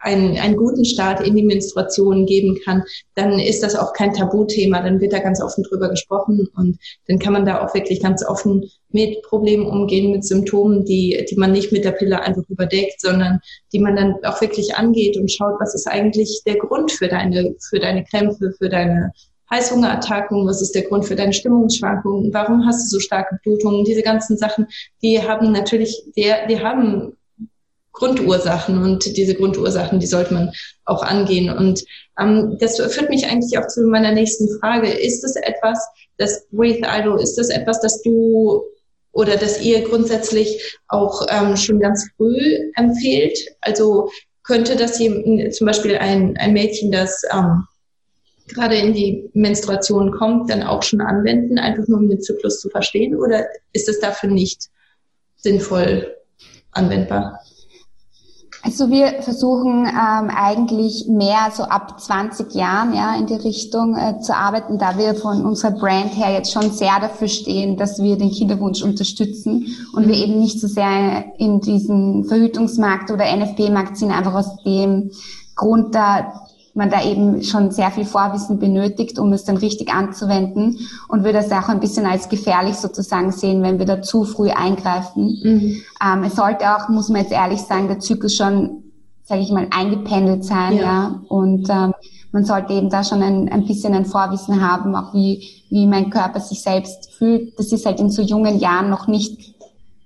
einen, 0.00 0.38
einen 0.38 0.56
guten 0.56 0.84
Start 0.84 1.26
in 1.26 1.36
die 1.36 1.42
Menstruation 1.42 2.26
geben 2.26 2.58
kann, 2.64 2.82
dann 3.14 3.38
ist 3.38 3.62
das 3.62 3.76
auch 3.76 3.92
kein 3.92 4.12
Tabuthema. 4.12 4.82
Dann 4.82 5.00
wird 5.00 5.12
da 5.12 5.18
ganz 5.18 5.42
offen 5.42 5.64
drüber 5.64 5.88
gesprochen 5.88 6.48
und 6.56 6.78
dann 7.06 7.18
kann 7.18 7.32
man 7.32 7.46
da 7.46 7.64
auch 7.64 7.74
wirklich 7.74 8.02
ganz 8.02 8.24
offen 8.26 8.70
mit 8.90 9.22
Problemen 9.22 9.66
umgehen, 9.66 10.10
mit 10.10 10.24
Symptomen, 10.24 10.84
die, 10.84 11.24
die 11.30 11.36
man 11.36 11.52
nicht 11.52 11.72
mit 11.72 11.84
der 11.84 11.92
Pille 11.92 12.20
einfach 12.20 12.42
überdeckt, 12.48 13.00
sondern 13.00 13.40
die 13.72 13.78
man 13.78 13.96
dann 13.96 14.14
auch 14.24 14.40
wirklich 14.40 14.74
angeht 14.74 15.16
und 15.16 15.30
schaut, 15.30 15.54
was 15.60 15.74
ist 15.74 15.86
eigentlich 15.86 16.42
der 16.46 16.56
Grund 16.56 16.90
für 16.90 17.08
deine, 17.08 17.54
für 17.68 17.78
deine 17.78 18.04
Krämpfe, 18.04 18.52
für 18.58 18.68
deine 18.68 19.12
Heißhungerattacken, 19.50 20.46
was 20.46 20.62
ist 20.62 20.74
der 20.74 20.82
Grund 20.82 21.04
für 21.04 21.16
deine 21.16 21.32
Stimmungsschwankungen, 21.32 22.32
warum 22.32 22.64
hast 22.66 22.84
du 22.84 22.96
so 22.96 23.00
starke 23.00 23.38
Blutungen, 23.42 23.84
diese 23.84 24.02
ganzen 24.02 24.36
Sachen, 24.36 24.66
die 25.02 25.20
haben 25.20 25.50
natürlich, 25.50 26.04
die, 26.16 26.32
die 26.48 26.60
haben 26.60 27.16
Grundursachen 27.92 28.82
und 28.82 29.16
diese 29.16 29.34
Grundursachen, 29.34 29.98
die 29.98 30.06
sollte 30.06 30.34
man 30.34 30.52
auch 30.84 31.02
angehen. 31.02 31.50
Und 31.50 31.84
ähm, 32.18 32.56
das 32.60 32.76
führt 32.76 33.10
mich 33.10 33.26
eigentlich 33.26 33.58
auch 33.58 33.66
zu 33.66 33.82
meiner 33.82 34.12
nächsten 34.12 34.48
Frage. 34.58 34.88
Ist 34.88 35.24
es 35.24 35.36
etwas, 35.36 35.78
das 36.16 36.46
Breathe 36.50 36.86
Idol, 36.86 37.20
ist 37.20 37.36
das 37.36 37.48
etwas, 37.48 37.80
das 37.80 38.02
du 38.02 38.62
oder 39.12 39.36
dass 39.36 39.60
ihr 39.60 39.82
grundsätzlich 39.82 40.78
auch 40.88 41.26
ähm, 41.30 41.56
schon 41.56 41.80
ganz 41.80 42.08
früh 42.16 42.72
empfehlt? 42.76 43.38
Also 43.60 44.10
könnte 44.44 44.76
das 44.76 44.98
hier, 44.98 45.50
zum 45.50 45.66
Beispiel 45.66 45.96
ein, 45.96 46.36
ein 46.36 46.52
Mädchen, 46.52 46.92
das 46.92 47.22
ähm, 47.32 47.64
gerade 48.48 48.76
in 48.76 48.92
die 48.92 49.30
Menstruation 49.32 50.12
kommt, 50.12 50.50
dann 50.50 50.62
auch 50.62 50.82
schon 50.82 51.00
anwenden, 51.00 51.58
einfach 51.58 51.86
nur 51.88 51.98
um 51.98 52.08
den 52.08 52.20
Zyklus 52.20 52.60
zu 52.60 52.68
verstehen? 52.68 53.16
Oder 53.16 53.46
ist 53.72 53.88
es 53.88 54.00
dafür 54.00 54.30
nicht 54.30 54.68
sinnvoll 55.36 56.16
anwendbar? 56.72 57.39
Also 58.62 58.90
wir 58.90 59.22
versuchen 59.22 59.86
ähm, 59.86 60.30
eigentlich 60.30 61.06
mehr 61.08 61.50
so 61.54 61.62
ab 61.62 61.98
20 61.98 62.54
Jahren 62.54 62.92
ja 62.94 63.14
in 63.16 63.26
die 63.26 63.34
Richtung 63.34 63.96
äh, 63.96 64.20
zu 64.20 64.36
arbeiten, 64.36 64.78
da 64.78 64.98
wir 64.98 65.14
von 65.14 65.46
unserer 65.46 65.70
Brand 65.70 66.14
her 66.14 66.30
jetzt 66.32 66.52
schon 66.52 66.70
sehr 66.70 67.00
dafür 67.00 67.28
stehen, 67.28 67.78
dass 67.78 68.02
wir 68.02 68.18
den 68.18 68.30
Kinderwunsch 68.30 68.82
unterstützen 68.82 69.66
und 69.94 70.06
wir 70.08 70.14
eben 70.14 70.38
nicht 70.38 70.60
so 70.60 70.66
sehr 70.66 71.24
in 71.38 71.60
diesen 71.60 72.24
Verhütungsmarkt 72.24 73.10
oder 73.10 73.24
NFP-Markt 73.34 73.96
sind, 73.96 74.10
einfach 74.10 74.34
aus 74.34 74.62
dem 74.62 75.10
Grund 75.56 75.94
da 75.94 76.49
man 76.74 76.90
da 76.90 77.04
eben 77.04 77.42
schon 77.42 77.70
sehr 77.70 77.90
viel 77.90 78.04
Vorwissen 78.04 78.58
benötigt, 78.58 79.18
um 79.18 79.32
es 79.32 79.44
dann 79.44 79.56
richtig 79.56 79.92
anzuwenden 79.92 80.78
und 81.08 81.24
würde 81.24 81.40
das 81.40 81.50
auch 81.52 81.68
ein 81.68 81.80
bisschen 81.80 82.06
als 82.06 82.28
gefährlich 82.28 82.76
sozusagen 82.76 83.32
sehen, 83.32 83.62
wenn 83.62 83.78
wir 83.78 83.86
da 83.86 84.02
zu 84.02 84.24
früh 84.24 84.50
eingreifen. 84.50 85.38
Mhm. 85.42 85.82
Ähm, 86.04 86.24
es 86.24 86.36
sollte 86.36 86.74
auch, 86.74 86.88
muss 86.88 87.08
man 87.08 87.22
jetzt 87.22 87.32
ehrlich 87.32 87.60
sagen, 87.60 87.88
der 87.88 87.98
Zyklus 87.98 88.36
schon, 88.36 88.84
sage 89.24 89.40
ich 89.40 89.50
mal, 89.50 89.66
eingependelt 89.70 90.44
sein, 90.44 90.76
ja. 90.76 90.82
ja? 90.82 91.20
Und 91.28 91.68
ähm, 91.68 91.94
man 92.32 92.44
sollte 92.44 92.72
eben 92.72 92.90
da 92.90 93.02
schon 93.02 93.22
ein, 93.22 93.48
ein 93.48 93.66
bisschen 93.66 93.94
ein 93.94 94.06
Vorwissen 94.06 94.60
haben, 94.60 94.94
auch 94.94 95.12
wie, 95.12 95.64
wie 95.68 95.86
mein 95.86 96.10
Körper 96.10 96.40
sich 96.40 96.62
selbst 96.62 97.12
fühlt. 97.12 97.58
Das 97.58 97.72
ist 97.72 97.86
halt 97.86 97.98
in 98.00 98.10
so 98.10 98.22
jungen 98.22 98.58
Jahren 98.58 98.90
noch 98.90 99.08
nicht 99.08 99.54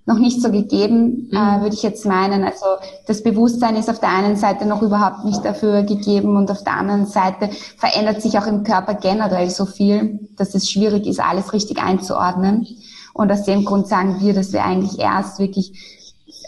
noch 0.06 0.18
nicht 0.18 0.42
so 0.42 0.50
gegeben, 0.50 1.30
äh, 1.32 1.36
mhm. 1.36 1.58
äh, 1.58 1.62
würde 1.62 1.74
ich 1.74 1.82
jetzt 1.82 2.04
meinen. 2.04 2.44
Also 2.44 2.66
das 3.06 3.22
Bewusstsein 3.22 3.76
ist 3.76 3.88
auf 3.88 4.00
der 4.00 4.10
einen 4.10 4.36
Seite 4.36 4.66
noch 4.66 4.82
überhaupt 4.82 5.24
nicht 5.24 5.44
dafür 5.44 5.82
gegeben 5.82 6.36
und 6.36 6.50
auf 6.50 6.62
der 6.62 6.74
anderen 6.74 7.06
Seite 7.06 7.48
verändert 7.78 8.20
sich 8.20 8.38
auch 8.38 8.46
im 8.46 8.64
Körper 8.64 8.94
generell 8.94 9.48
so 9.50 9.64
viel, 9.64 10.20
dass 10.36 10.54
es 10.54 10.70
schwierig 10.70 11.06
ist, 11.06 11.20
alles 11.20 11.52
richtig 11.52 11.82
einzuordnen. 11.82 12.66
Und 13.14 13.30
aus 13.30 13.44
dem 13.44 13.64
Grund 13.64 13.86
sagen 13.86 14.16
wir, 14.20 14.34
dass 14.34 14.52
wir 14.52 14.64
eigentlich 14.64 14.98
erst 14.98 15.38
wirklich, 15.38 15.72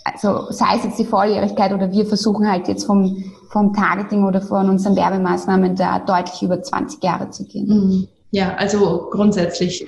also 0.04 0.50
sei 0.50 0.76
es 0.76 0.84
jetzt 0.84 0.98
die 0.98 1.04
Volljährigkeit 1.04 1.72
oder 1.72 1.92
wir 1.92 2.06
versuchen 2.06 2.50
halt 2.50 2.68
jetzt 2.68 2.84
vom, 2.84 3.32
vom 3.50 3.72
Targeting 3.72 4.24
oder 4.24 4.42
von 4.42 4.68
unseren 4.68 4.96
Werbemaßnahmen 4.96 5.76
da 5.76 6.00
deutlich 6.00 6.42
über 6.42 6.60
20 6.62 7.02
Jahre 7.02 7.30
zu 7.30 7.44
gehen. 7.44 7.68
Mhm. 7.68 8.08
Ja, 8.32 8.54
also 8.56 9.08
grundsätzlich 9.10 9.86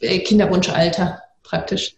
äh, 0.00 0.20
Kinderwunschalter 0.20 1.20
praktisch. 1.42 1.96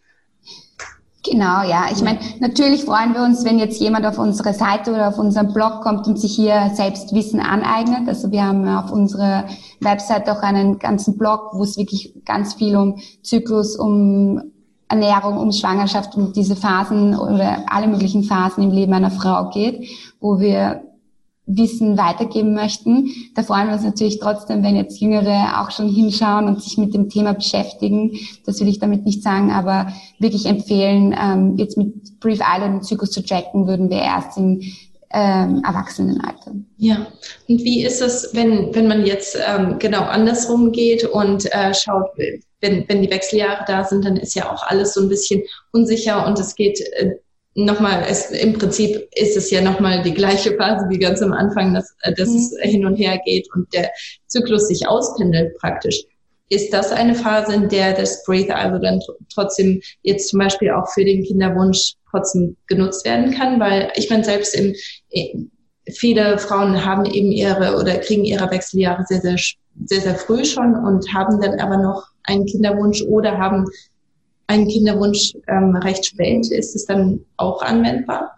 Genau, 1.25 1.63
ja. 1.63 1.87
Ich 1.93 2.03
meine, 2.03 2.19
natürlich 2.41 2.85
freuen 2.85 3.15
wir 3.15 3.23
uns, 3.23 3.45
wenn 3.45 3.61
jetzt 3.61 3.81
jemand 3.81 4.05
auf 4.07 4.19
unsere 4.19 4.55
Seite 4.55 4.91
oder 4.93 5.09
auf 5.09 5.19
unseren 5.19 5.53
Blog 5.53 5.81
kommt 5.83 6.09
und 6.09 6.19
sich 6.19 6.35
hier 6.35 6.73
selbst 6.75 7.15
Wissen 7.15 7.39
aneignet. 7.39 8.09
Also 8.09 8.33
wir 8.33 8.45
haben 8.45 8.67
auf 8.67 8.91
unserer 8.91 9.45
Website 9.81 10.29
auch 10.29 10.43
einen 10.43 10.81
ganzen 10.81 11.17
Blog, 11.17 11.51
wo 11.53 11.63
es 11.63 11.77
wirklich 11.77 12.13
ganz 12.25 12.55
viel 12.55 12.77
um 12.77 12.99
Zyklus, 13.23 13.77
um 13.77 14.43
Ernährung, 14.89 15.39
um 15.39 15.53
Schwangerschaft, 15.53 16.17
um 16.17 16.33
diese 16.33 16.57
Phasen 16.57 17.17
oder 17.17 17.65
alle 17.69 17.87
möglichen 17.87 18.25
Phasen 18.25 18.65
im 18.65 18.71
Leben 18.71 18.93
einer 18.93 19.13
Frau 19.13 19.49
geht, 19.51 19.89
wo 20.21 20.41
wir 20.41 20.83
Wissen 21.47 21.99
weitergeben 21.99 22.55
möchten. 22.55 23.11
Da 23.35 23.43
freuen 23.43 23.67
wir 23.67 23.75
uns 23.75 23.83
natürlich 23.83 24.21
trotzdem, 24.21 24.63
wenn 24.63 24.77
jetzt 24.77 25.01
Jüngere 25.01 25.61
auch 25.61 25.71
schon 25.71 25.89
hinschauen 25.89 26.47
und 26.47 26.63
sich 26.63 26.79
mit 26.79 26.95
dem 26.95 27.09
Thema 27.09 27.35
beschäftigen. 27.35 28.13
Das 28.47 28.61
will 28.61 28.69
ich 28.69 28.79
damit 28.79 29.05
nicht 29.05 29.23
sagen, 29.23 29.51
aber 29.51 29.93
wirklich 30.19 30.47
empfehlen, 30.47 31.15
ähm, 31.21 31.57
jetzt 31.57 31.77
mit 31.77 32.21
Brief 32.21 32.41
Island 32.41 32.77
und 32.77 32.85
Zyklus 32.85 33.11
zu 33.11 33.25
checken, 33.25 33.67
würden 33.67 33.91
wir 33.91 33.99
erst 33.99 34.39
im 34.39 34.61
ähm, 35.13 35.63
Erwachsenenalter. 35.65 36.53
Ja, 36.79 37.07
und 37.49 37.63
wie 37.63 37.85
ist 37.85 38.01
es, 38.01 38.31
wenn, 38.33 38.75
wenn 38.75 38.89
man 38.89 39.05
jetzt 39.05 39.37
ähm, 39.47 39.79
genau 39.79 40.03
andersrum 40.03 40.73
geht 40.73 41.05
und 41.05 41.53
äh, 41.53 41.75
schaut, 41.75 42.07
wenn, 42.61 42.89
wenn 42.89 43.03
die 43.03 43.11
Wechseljahre 43.11 43.65
da 43.67 43.85
sind, 43.85 44.05
dann 44.05 44.17
ist 44.17 44.35
ja 44.35 44.51
auch 44.51 44.63
alles 44.63 44.95
so 44.95 45.03
ein 45.03 45.09
bisschen 45.09 45.43
unsicher 45.73 46.27
und 46.27 46.39
es 46.39 46.55
geht 46.55 46.81
äh, 46.81 47.17
nochmal, 47.55 48.05
es, 48.09 48.31
im 48.31 48.55
Prinzip 48.55 49.09
ist 49.15 49.37
es 49.37 49.51
ja 49.51 49.61
nochmal 49.61 50.03
die 50.03 50.15
gleiche 50.15 50.57
Phase 50.57 50.87
wie 50.89 50.99
ganz 50.99 51.23
am 51.23 51.33
Anfang, 51.33 51.75
dass, 51.75 51.95
äh, 52.03 52.15
dass 52.15 52.29
mhm. 52.31 52.37
es 52.37 52.57
hin 52.63 52.87
und 52.87 52.97
her 52.97 53.19
geht 53.25 53.49
und 53.55 53.73
der 53.75 53.91
Zyklus 54.27 54.69
sich 54.69 54.87
auspendelt 54.89 55.57
praktisch. 55.59 56.03
Ist 56.49 56.73
das 56.73 56.93
eine 56.93 57.15
Phase, 57.15 57.55
in 57.55 57.69
der 57.69 57.95
das 57.95 58.25
Breathe 58.25 58.55
also 58.55 58.79
dann 58.79 59.01
trotzdem 59.33 59.81
jetzt 60.03 60.29
zum 60.29 60.39
Beispiel 60.39 60.71
auch 60.71 60.87
für 60.93 61.05
den 61.05 61.25
Kinderwunsch 61.25 61.95
trotzdem 62.11 62.57
genutzt 62.67 63.07
werden 63.07 63.33
kann? 63.33 63.59
Weil 63.59 63.91
ich 63.97 64.11
meine, 64.11 64.23
selbst 64.23 64.55
im, 64.55 64.75
viele 65.91 66.39
Frauen 66.39 66.85
haben 66.85 67.07
eben 67.07 67.33
ihre 67.33 67.77
oder 67.81 67.99
kriegen 67.99 68.25
ihre 68.25 68.51
Wechseljahre 68.51 69.05
sehr, 69.09 69.21
sehr, 69.21 69.37
sehr, 69.87 70.01
sehr 70.01 70.15
früh 70.15 70.45
schon 70.45 70.75
und 70.75 71.13
haben 71.15 71.41
dann 71.41 71.59
aber 71.59 71.79
noch 71.79 72.05
einen 72.25 72.45
Kinderwunsch 72.45 73.03
oder 73.03 73.39
haben 73.39 73.65
einen 74.53 74.69
Kinderwunsch 74.69 75.35
ähm, 75.49 75.75
recht 75.77 76.05
spät, 76.05 76.51
ist 76.51 76.77
es 76.77 76.87
dann 76.87 77.21
auch 77.37 77.63
anwendbar? 77.63 78.37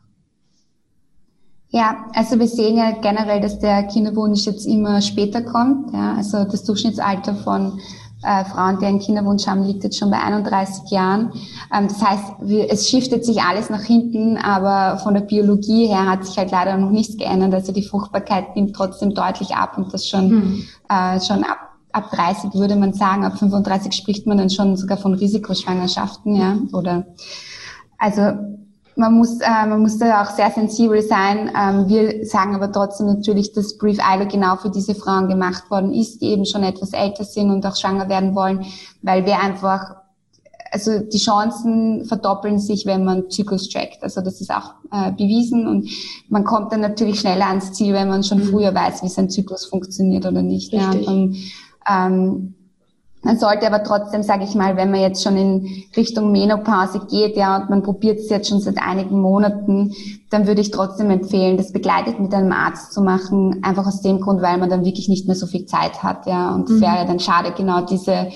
Ja, 1.70 2.06
also 2.14 2.38
wir 2.38 2.46
sehen 2.46 2.76
ja 2.76 2.92
generell, 2.92 3.40
dass 3.40 3.58
der 3.58 3.82
Kinderwunsch 3.84 4.46
jetzt 4.46 4.64
immer 4.64 5.02
später 5.02 5.42
kommt. 5.42 5.92
Ja, 5.92 6.14
also 6.16 6.44
das 6.44 6.62
Durchschnittsalter 6.62 7.34
von 7.34 7.80
äh, 8.22 8.44
Frauen, 8.44 8.78
die 8.78 8.86
einen 8.86 9.00
Kinderwunsch 9.00 9.46
haben, 9.48 9.64
liegt 9.64 9.82
jetzt 9.82 9.98
schon 9.98 10.10
bei 10.10 10.20
31 10.20 10.90
Jahren. 10.92 11.32
Ähm, 11.76 11.88
das 11.88 12.00
heißt, 12.00 12.34
wir, 12.42 12.72
es 12.72 12.88
shiftet 12.88 13.24
sich 13.24 13.42
alles 13.42 13.70
nach 13.70 13.82
hinten, 13.82 14.36
aber 14.36 14.98
von 14.98 15.14
der 15.14 15.22
Biologie 15.22 15.88
her 15.88 16.08
hat 16.08 16.24
sich 16.24 16.38
halt 16.38 16.52
leider 16.52 16.76
noch 16.76 16.90
nichts 16.90 17.16
geändert. 17.16 17.52
Also 17.52 17.72
die 17.72 17.82
Fruchtbarkeit 17.82 18.54
nimmt 18.54 18.76
trotzdem 18.76 19.12
deutlich 19.12 19.56
ab 19.56 19.76
und 19.76 19.92
das 19.92 20.08
schon, 20.08 20.30
hm. 20.30 20.64
äh, 20.88 21.20
schon 21.20 21.42
ab 21.42 21.73
ab 21.94 22.10
30 22.10 22.54
würde 22.54 22.76
man 22.76 22.92
sagen, 22.92 23.24
ab 23.24 23.38
35 23.38 23.92
spricht 23.92 24.26
man 24.26 24.38
dann 24.38 24.50
schon 24.50 24.76
sogar 24.76 24.96
von 24.96 25.14
Risikoschwangerschaften, 25.14 26.34
ja, 26.34 26.58
oder, 26.72 27.06
also, 27.98 28.22
man 28.96 29.14
muss, 29.14 29.40
äh, 29.40 29.66
man 29.66 29.80
muss 29.80 29.98
da 29.98 30.22
auch 30.22 30.30
sehr 30.30 30.50
sensibel 30.50 31.02
sein. 31.02 31.50
Ähm, 31.58 31.88
wir 31.88 32.24
sagen 32.26 32.54
aber 32.54 32.70
trotzdem 32.70 33.06
natürlich, 33.06 33.52
dass 33.52 33.76
Brief 33.76 33.98
ILO 33.98 34.28
genau 34.28 34.56
für 34.56 34.70
diese 34.70 34.94
Frauen 34.94 35.28
gemacht 35.28 35.70
worden 35.70 35.92
ist, 35.92 36.20
die 36.20 36.26
eben 36.26 36.46
schon 36.46 36.62
etwas 36.62 36.92
älter 36.92 37.24
sind 37.24 37.50
und 37.50 37.66
auch 37.66 37.76
schwanger 37.76 38.08
werden 38.08 38.34
wollen, 38.34 38.64
weil 39.02 39.26
wir 39.26 39.40
einfach, 39.40 39.96
also 40.70 41.00
die 41.00 41.18
Chancen 41.18 42.04
verdoppeln 42.04 42.60
sich, 42.60 42.86
wenn 42.86 43.04
man 43.04 43.30
Zyklus 43.30 43.68
trackt. 43.68 44.02
Also 44.02 44.20
das 44.20 44.40
ist 44.40 44.52
auch 44.52 44.74
äh, 44.92 45.10
bewiesen 45.10 45.66
und 45.66 45.90
man 46.28 46.44
kommt 46.44 46.72
dann 46.72 46.80
natürlich 46.80 47.18
schneller 47.18 47.48
ans 47.48 47.72
Ziel, 47.72 47.94
wenn 47.94 48.08
man 48.08 48.22
schon 48.22 48.38
mhm. 48.38 48.50
früher 48.50 48.74
weiß, 48.74 49.02
wie 49.02 49.08
sein 49.08 49.28
Zyklus 49.28 49.66
funktioniert 49.66 50.24
oder 50.24 50.42
nicht. 50.42 50.72
Richtig. 50.72 51.06
Ja. 51.06 51.12
Und, 51.12 51.36
ähm, 51.88 52.54
man 53.22 53.38
sollte 53.38 53.66
aber 53.66 53.82
trotzdem, 53.82 54.22
sage 54.22 54.44
ich 54.44 54.54
mal, 54.54 54.76
wenn 54.76 54.90
man 54.90 55.00
jetzt 55.00 55.22
schon 55.22 55.36
in 55.38 55.84
Richtung 55.96 56.30
Menopause 56.30 57.00
geht, 57.10 57.38
ja, 57.38 57.56
und 57.56 57.70
man 57.70 57.82
probiert 57.82 58.18
es 58.18 58.28
jetzt 58.28 58.50
schon 58.50 58.60
seit 58.60 58.76
einigen 58.76 59.18
Monaten, 59.18 59.92
dann 60.28 60.46
würde 60.46 60.60
ich 60.60 60.70
trotzdem 60.70 61.10
empfehlen, 61.10 61.56
das 61.56 61.72
begleitet 61.72 62.20
mit 62.20 62.34
einem 62.34 62.52
Arzt 62.52 62.92
zu 62.92 63.00
machen, 63.00 63.60
einfach 63.62 63.86
aus 63.86 64.02
dem 64.02 64.20
Grund, 64.20 64.42
weil 64.42 64.58
man 64.58 64.68
dann 64.68 64.84
wirklich 64.84 65.08
nicht 65.08 65.26
mehr 65.26 65.36
so 65.36 65.46
viel 65.46 65.64
Zeit 65.64 66.02
hat, 66.02 66.26
ja, 66.26 66.54
und 66.54 66.68
es 66.68 66.76
mhm. 66.76 66.80
wäre 66.82 67.06
dann 67.06 67.18
schade, 67.18 67.54
genau 67.56 67.80
diese 67.86 68.28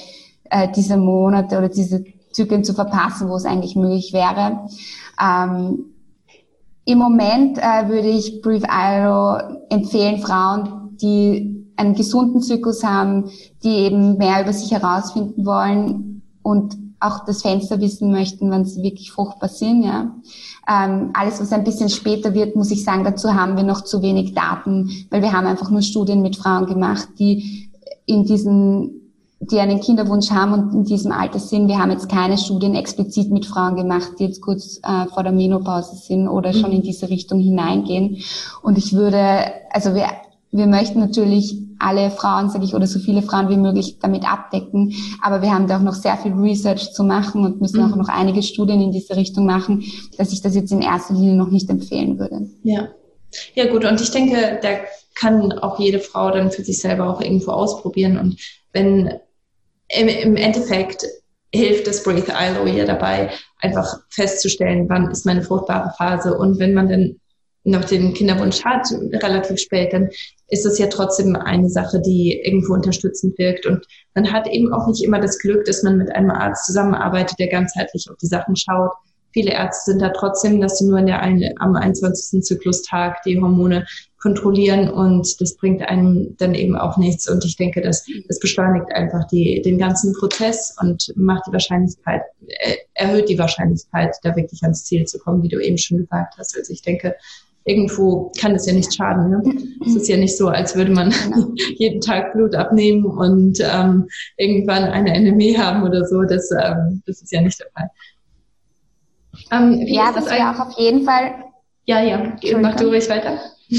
äh, 0.50 0.68
diese 0.74 0.96
Monate 0.96 1.58
oder 1.58 1.68
diese 1.68 2.04
Zyklen 2.32 2.64
zu 2.64 2.74
verpassen, 2.74 3.28
wo 3.28 3.36
es 3.36 3.44
eigentlich 3.44 3.76
möglich 3.76 4.12
wäre. 4.12 4.68
Ähm, 5.20 5.84
Im 6.84 6.98
Moment 6.98 7.58
äh, 7.58 7.88
würde 7.88 8.08
ich 8.08 8.42
Brief 8.42 8.64
Iro 8.64 9.38
empfehlen, 9.70 10.20
Frauen, 10.20 10.96
die 11.00 11.57
einen 11.78 11.94
gesunden 11.94 12.42
Zyklus 12.42 12.84
haben, 12.84 13.30
die 13.62 13.68
eben 13.68 14.18
mehr 14.18 14.42
über 14.42 14.52
sich 14.52 14.70
herausfinden 14.70 15.46
wollen 15.46 16.22
und 16.42 16.76
auch 17.00 17.24
das 17.24 17.42
Fenster 17.42 17.80
wissen 17.80 18.10
möchten, 18.10 18.50
wann 18.50 18.64
sie 18.64 18.82
wirklich 18.82 19.12
fruchtbar 19.12 19.48
sind. 19.48 19.84
Ja. 19.84 20.16
Ähm, 20.68 21.10
alles, 21.14 21.40
was 21.40 21.52
ein 21.52 21.64
bisschen 21.64 21.88
später 21.88 22.34
wird, 22.34 22.56
muss 22.56 22.72
ich 22.72 22.84
sagen, 22.84 23.04
dazu 23.04 23.34
haben 23.34 23.56
wir 23.56 23.62
noch 23.62 23.84
zu 23.84 24.02
wenig 24.02 24.34
Daten, 24.34 24.90
weil 25.10 25.22
wir 25.22 25.32
haben 25.32 25.46
einfach 25.46 25.70
nur 25.70 25.82
Studien 25.82 26.22
mit 26.22 26.36
Frauen 26.36 26.66
gemacht, 26.66 27.08
die 27.18 27.70
in 28.06 28.24
diesen 28.24 28.98
die 29.40 29.60
einen 29.60 29.80
Kinderwunsch 29.80 30.30
haben 30.30 30.52
und 30.52 30.74
in 30.74 30.84
diesem 30.84 31.12
Alter 31.12 31.38
sind. 31.38 31.68
Wir 31.68 31.78
haben 31.78 31.92
jetzt 31.92 32.08
keine 32.08 32.36
Studien 32.36 32.74
explizit 32.74 33.30
mit 33.30 33.46
Frauen 33.46 33.76
gemacht, 33.76 34.14
die 34.18 34.24
jetzt 34.24 34.40
kurz 34.40 34.80
äh, 34.82 35.06
vor 35.14 35.22
der 35.22 35.30
Menopause 35.30 35.94
sind 35.94 36.26
oder 36.26 36.52
schon 36.52 36.72
in 36.72 36.82
diese 36.82 37.08
Richtung 37.08 37.38
hineingehen. 37.38 38.18
Und 38.62 38.78
ich 38.78 38.94
würde, 38.94 39.44
also 39.70 39.94
wir, 39.94 40.06
wir 40.50 40.66
möchten 40.66 40.98
natürlich 40.98 41.56
alle 41.78 42.10
Frauen, 42.10 42.50
sage 42.50 42.64
ich, 42.64 42.74
oder 42.74 42.86
so 42.86 42.98
viele 42.98 43.22
Frauen 43.22 43.48
wie 43.48 43.56
möglich 43.56 43.98
damit 44.00 44.30
abdecken. 44.30 44.94
Aber 45.22 45.42
wir 45.42 45.52
haben 45.52 45.66
da 45.66 45.78
auch 45.78 45.82
noch 45.82 45.94
sehr 45.94 46.16
viel 46.16 46.32
Research 46.32 46.92
zu 46.92 47.04
machen 47.04 47.44
und 47.44 47.60
müssen 47.60 47.82
mhm. 47.84 47.92
auch 47.92 47.96
noch 47.96 48.08
einige 48.08 48.42
Studien 48.42 48.80
in 48.80 48.92
diese 48.92 49.16
Richtung 49.16 49.46
machen, 49.46 49.84
dass 50.16 50.32
ich 50.32 50.42
das 50.42 50.54
jetzt 50.54 50.72
in 50.72 50.82
erster 50.82 51.14
Linie 51.14 51.34
noch 51.34 51.50
nicht 51.50 51.68
empfehlen 51.70 52.18
würde. 52.18 52.48
Ja. 52.62 52.88
Ja, 53.54 53.70
gut. 53.70 53.84
Und 53.84 54.00
ich 54.00 54.10
denke, 54.10 54.58
da 54.62 54.68
kann 55.14 55.52
auch 55.52 55.78
jede 55.78 55.98
Frau 55.98 56.30
dann 56.30 56.50
für 56.50 56.64
sich 56.64 56.80
selber 56.80 57.08
auch 57.08 57.20
irgendwo 57.20 57.50
ausprobieren. 57.50 58.18
Und 58.18 58.40
wenn 58.72 59.12
im, 59.88 60.08
im 60.08 60.36
Endeffekt 60.36 61.04
hilft 61.52 61.86
das 61.86 62.02
Breathe 62.02 62.32
ILO 62.32 62.66
ja 62.66 62.84
dabei, 62.84 63.30
einfach 63.60 64.00
festzustellen, 64.10 64.88
wann 64.88 65.10
ist 65.10 65.26
meine 65.26 65.42
fruchtbare 65.42 65.92
Phase. 65.96 66.36
Und 66.36 66.58
wenn 66.58 66.74
man 66.74 66.88
dann 66.88 67.20
noch 67.70 67.84
den 67.84 68.14
Kinderwunsch 68.14 68.64
hat, 68.64 68.86
relativ 69.22 69.58
spät, 69.58 69.92
dann 69.92 70.10
ist 70.48 70.64
es 70.64 70.78
ja 70.78 70.86
trotzdem 70.86 71.36
eine 71.36 71.68
Sache, 71.68 72.00
die 72.00 72.40
irgendwo 72.42 72.74
unterstützend 72.74 73.38
wirkt. 73.38 73.66
Und 73.66 73.86
man 74.14 74.32
hat 74.32 74.46
eben 74.48 74.72
auch 74.72 74.86
nicht 74.86 75.04
immer 75.04 75.20
das 75.20 75.38
Glück, 75.38 75.64
dass 75.64 75.82
man 75.82 75.98
mit 75.98 76.14
einem 76.14 76.30
Arzt 76.30 76.66
zusammenarbeitet, 76.66 77.38
der 77.38 77.48
ganzheitlich 77.48 78.06
auf 78.10 78.16
die 78.16 78.26
Sachen 78.26 78.56
schaut. 78.56 78.92
Viele 79.32 79.52
Ärzte 79.52 79.92
sind 79.92 80.00
da 80.00 80.08
trotzdem, 80.08 80.60
dass 80.60 80.78
sie 80.78 80.86
nur 80.86 80.98
in 80.98 81.06
der 81.06 81.20
eine, 81.20 81.52
am 81.58 81.76
21. 81.76 82.42
Zyklustag 82.42 83.22
die 83.24 83.38
Hormone 83.38 83.86
kontrollieren 84.20 84.90
und 84.90 85.40
das 85.40 85.54
bringt 85.56 85.82
einem 85.82 86.34
dann 86.38 86.54
eben 86.54 86.76
auch 86.76 86.96
nichts. 86.96 87.28
Und 87.28 87.44
ich 87.44 87.56
denke, 87.56 87.80
das, 87.80 88.04
das 88.26 88.40
beschleunigt 88.40 88.90
einfach 88.92 89.26
die, 89.28 89.62
den 89.62 89.78
ganzen 89.78 90.12
Prozess 90.12 90.74
und 90.80 91.12
macht 91.14 91.44
die 91.46 91.52
Wahrscheinlichkeit, 91.52 92.22
äh, 92.46 92.74
erhöht 92.94 93.28
die 93.28 93.38
Wahrscheinlichkeit, 93.38 94.16
da 94.22 94.34
wirklich 94.34 94.62
ans 94.62 94.84
Ziel 94.84 95.04
zu 95.04 95.18
kommen, 95.18 95.42
wie 95.42 95.48
du 95.48 95.60
eben 95.60 95.78
schon 95.78 95.98
gesagt 95.98 96.34
hast. 96.36 96.56
Also 96.56 96.72
ich 96.72 96.82
denke, 96.82 97.14
irgendwo 97.68 98.32
kann 98.40 98.54
es 98.54 98.66
ja 98.66 98.72
nicht 98.72 98.94
schaden. 98.94 99.30
Ne? 99.30 99.42
Es 99.86 99.94
ist 99.94 100.08
ja 100.08 100.16
nicht 100.16 100.36
so, 100.36 100.48
als 100.48 100.74
würde 100.74 100.90
man 100.90 101.12
jeden 101.76 102.00
Tag 102.00 102.32
Blut 102.32 102.54
abnehmen 102.54 103.04
und 103.04 103.58
ähm, 103.60 104.08
irgendwann 104.36 104.84
eine 104.84 105.20
NME 105.20 105.58
haben 105.58 105.82
oder 105.82 106.04
so. 106.04 106.22
Das, 106.22 106.50
ähm, 106.50 107.02
das 107.06 107.22
ist 107.22 107.32
ja 107.32 107.40
nicht 107.40 107.60
der 107.60 107.68
Fall. 107.74 107.90
Ähm, 109.50 109.82
ja, 109.86 110.10
was 110.14 110.26
wir 110.26 110.50
auch 110.50 110.66
auf 110.66 110.78
jeden 110.78 111.04
Fall. 111.04 111.34
Ja, 111.84 112.02
ja, 112.02 112.36
mach 112.60 112.76
du 112.76 112.88
ruhig 112.88 113.08
weiter. 113.08 113.38
äh, 113.70 113.76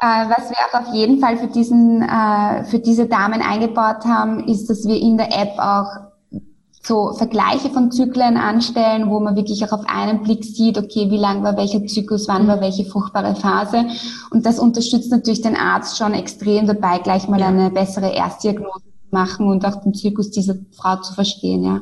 was 0.00 0.50
wir 0.50 0.56
auch 0.56 0.80
auf 0.80 0.94
jeden 0.94 1.20
Fall 1.20 1.36
für 1.36 1.48
diesen, 1.48 2.02
äh, 2.02 2.64
für 2.64 2.78
diese 2.78 3.06
Damen 3.06 3.42
eingebaut 3.42 4.04
haben, 4.04 4.48
ist, 4.48 4.68
dass 4.68 4.86
wir 4.86 5.00
in 5.00 5.18
der 5.18 5.28
App 5.28 5.58
auch 5.58 6.09
so 6.82 7.12
Vergleiche 7.12 7.68
von 7.70 7.90
Zyklen 7.90 8.36
anstellen, 8.36 9.10
wo 9.10 9.20
man 9.20 9.36
wirklich 9.36 9.64
auch 9.64 9.72
auf 9.72 9.84
einen 9.86 10.22
Blick 10.22 10.44
sieht, 10.44 10.78
okay, 10.78 11.10
wie 11.10 11.18
lang 11.18 11.42
war 11.42 11.56
welcher 11.56 11.84
Zyklus, 11.86 12.26
wann 12.26 12.48
war 12.48 12.60
welche 12.60 12.86
fruchtbare 12.86 13.34
Phase. 13.34 13.84
Und 14.30 14.46
das 14.46 14.58
unterstützt 14.58 15.10
natürlich 15.10 15.42
den 15.42 15.56
Arzt 15.56 15.98
schon 15.98 16.14
extrem 16.14 16.66
dabei, 16.66 16.98
gleich 16.98 17.28
mal 17.28 17.42
eine 17.42 17.70
bessere 17.70 18.10
Erstdiagnose 18.10 18.80
zu 18.80 19.10
machen 19.10 19.48
und 19.48 19.64
auch 19.66 19.82
den 19.82 19.92
Zyklus 19.92 20.30
dieser 20.30 20.54
Frau 20.72 20.96
zu 20.96 21.12
verstehen, 21.12 21.64
ja. 21.64 21.80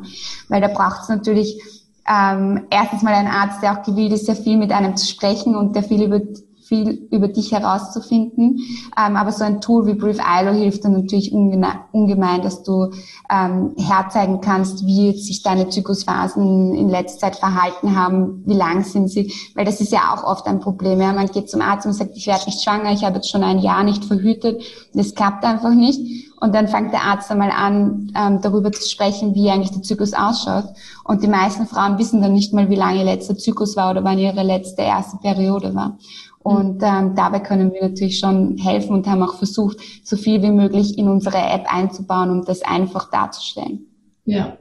Weil 0.49 0.61
da 0.61 0.69
braucht 0.69 1.03
es 1.03 1.09
natürlich 1.09 1.61
ähm, 2.09 2.67
erstens 2.71 3.03
mal 3.03 3.15
einen 3.15 3.29
Arzt, 3.29 3.63
der 3.63 3.79
auch 3.79 3.83
gewillt 3.85 4.13
ist, 4.13 4.27
sehr 4.27 4.37
viel 4.37 4.57
mit 4.57 4.73
einem 4.73 4.97
zu 4.97 5.07
sprechen 5.07 5.55
und 5.55 5.77
der 5.77 5.85
viel 5.85 6.03
über 6.03 6.21
viel 6.69 7.09
über 7.11 7.29
dich 7.29 7.53
herauszufinden. 7.53 8.61
Ähm, 8.97 9.17
aber 9.17 9.33
so 9.33 9.43
ein 9.43 9.61
Tool 9.61 9.87
wie 9.87 9.95
Brief 9.95 10.19
ILO 10.19 10.53
hilft 10.53 10.85
dann 10.85 10.93
natürlich 10.93 11.33
ungemein, 11.33 12.43
dass 12.43 12.63
du 12.63 12.93
ähm, 13.31 13.75
herzeigen 13.79 14.41
kannst, 14.41 14.87
wie 14.87 15.19
sich 15.19 15.43
deine 15.43 15.71
Zyklusphasen 15.71 16.75
in 16.75 16.89
letzter 16.91 17.19
Zeit 17.19 17.37
verhalten 17.37 17.97
haben, 17.97 18.43
wie 18.47 18.55
lang 18.55 18.85
sind 18.85 19.09
sie, 19.09 19.33
weil 19.55 19.65
das 19.65 19.81
ist 19.81 19.93
ja 19.93 20.15
auch 20.15 20.25
oft 20.25 20.47
ein 20.47 20.61
Problem. 20.61 21.01
Ja? 21.01 21.13
Man 21.13 21.27
geht 21.27 21.51
zum 21.51 21.63
Arzt 21.63 21.87
und 21.87 21.95
sagt, 21.95 22.17
ich 22.17 22.27
werde 22.27 22.45
nicht 22.47 22.63
schwanger, 22.63 22.93
ich 22.93 23.05
habe 23.05 23.17
jetzt 23.17 23.31
schon 23.31 23.43
ein 23.43 23.59
Jahr 23.59 23.83
nicht 23.83 24.05
verhütet, 24.05 24.63
das 24.93 25.15
klappt 25.15 25.45
einfach 25.45 25.73
nicht. 25.73 26.29
Und 26.41 26.55
dann 26.55 26.69
fängt 26.69 26.93
der 26.93 27.03
Arzt 27.03 27.31
einmal 27.31 27.51
an, 27.51 28.13
ähm, 28.17 28.41
darüber 28.41 28.71
zu 28.71 28.89
sprechen, 28.89 29.35
wie 29.35 29.51
eigentlich 29.51 29.73
der 29.73 29.83
Zyklus 29.83 30.13
ausschaut. 30.13 30.67
Und 31.05 31.23
die 31.23 31.29
meisten 31.29 31.67
Frauen 31.67 31.99
wissen 31.99 32.23
dann 32.23 32.33
nicht 32.33 32.53
mal, 32.53 32.71
wie 32.71 32.77
lange 32.77 32.99
ihr 32.99 33.05
letzter 33.05 33.37
Zyklus 33.37 33.77
war 33.77 33.91
oder 33.91 34.05
wann 34.05 34.19
ihre 34.19 34.43
letzte 34.45 34.83
erste 34.83 35.17
Periode 35.17 35.75
war. 35.75 35.99
Und 36.43 36.83
ähm, 36.83 37.15
dabei 37.15 37.41
können 37.41 37.73
wir 37.73 37.83
natürlich 37.83 38.19
schon 38.19 38.57
helfen 38.59 38.95
und 38.95 39.07
haben 39.07 39.23
auch 39.23 39.37
versucht, 39.37 39.79
so 40.05 40.17
viel 40.17 40.43
wie 40.43 40.51
möglich 40.51 40.97
in 40.97 41.09
unsere 41.09 41.39
App 41.39 41.67
einzubauen, 41.73 42.31
um 42.31 42.45
das 42.45 42.63
einfach 42.63 43.11
darzustellen. 43.11 43.87
Ja, 44.25 44.57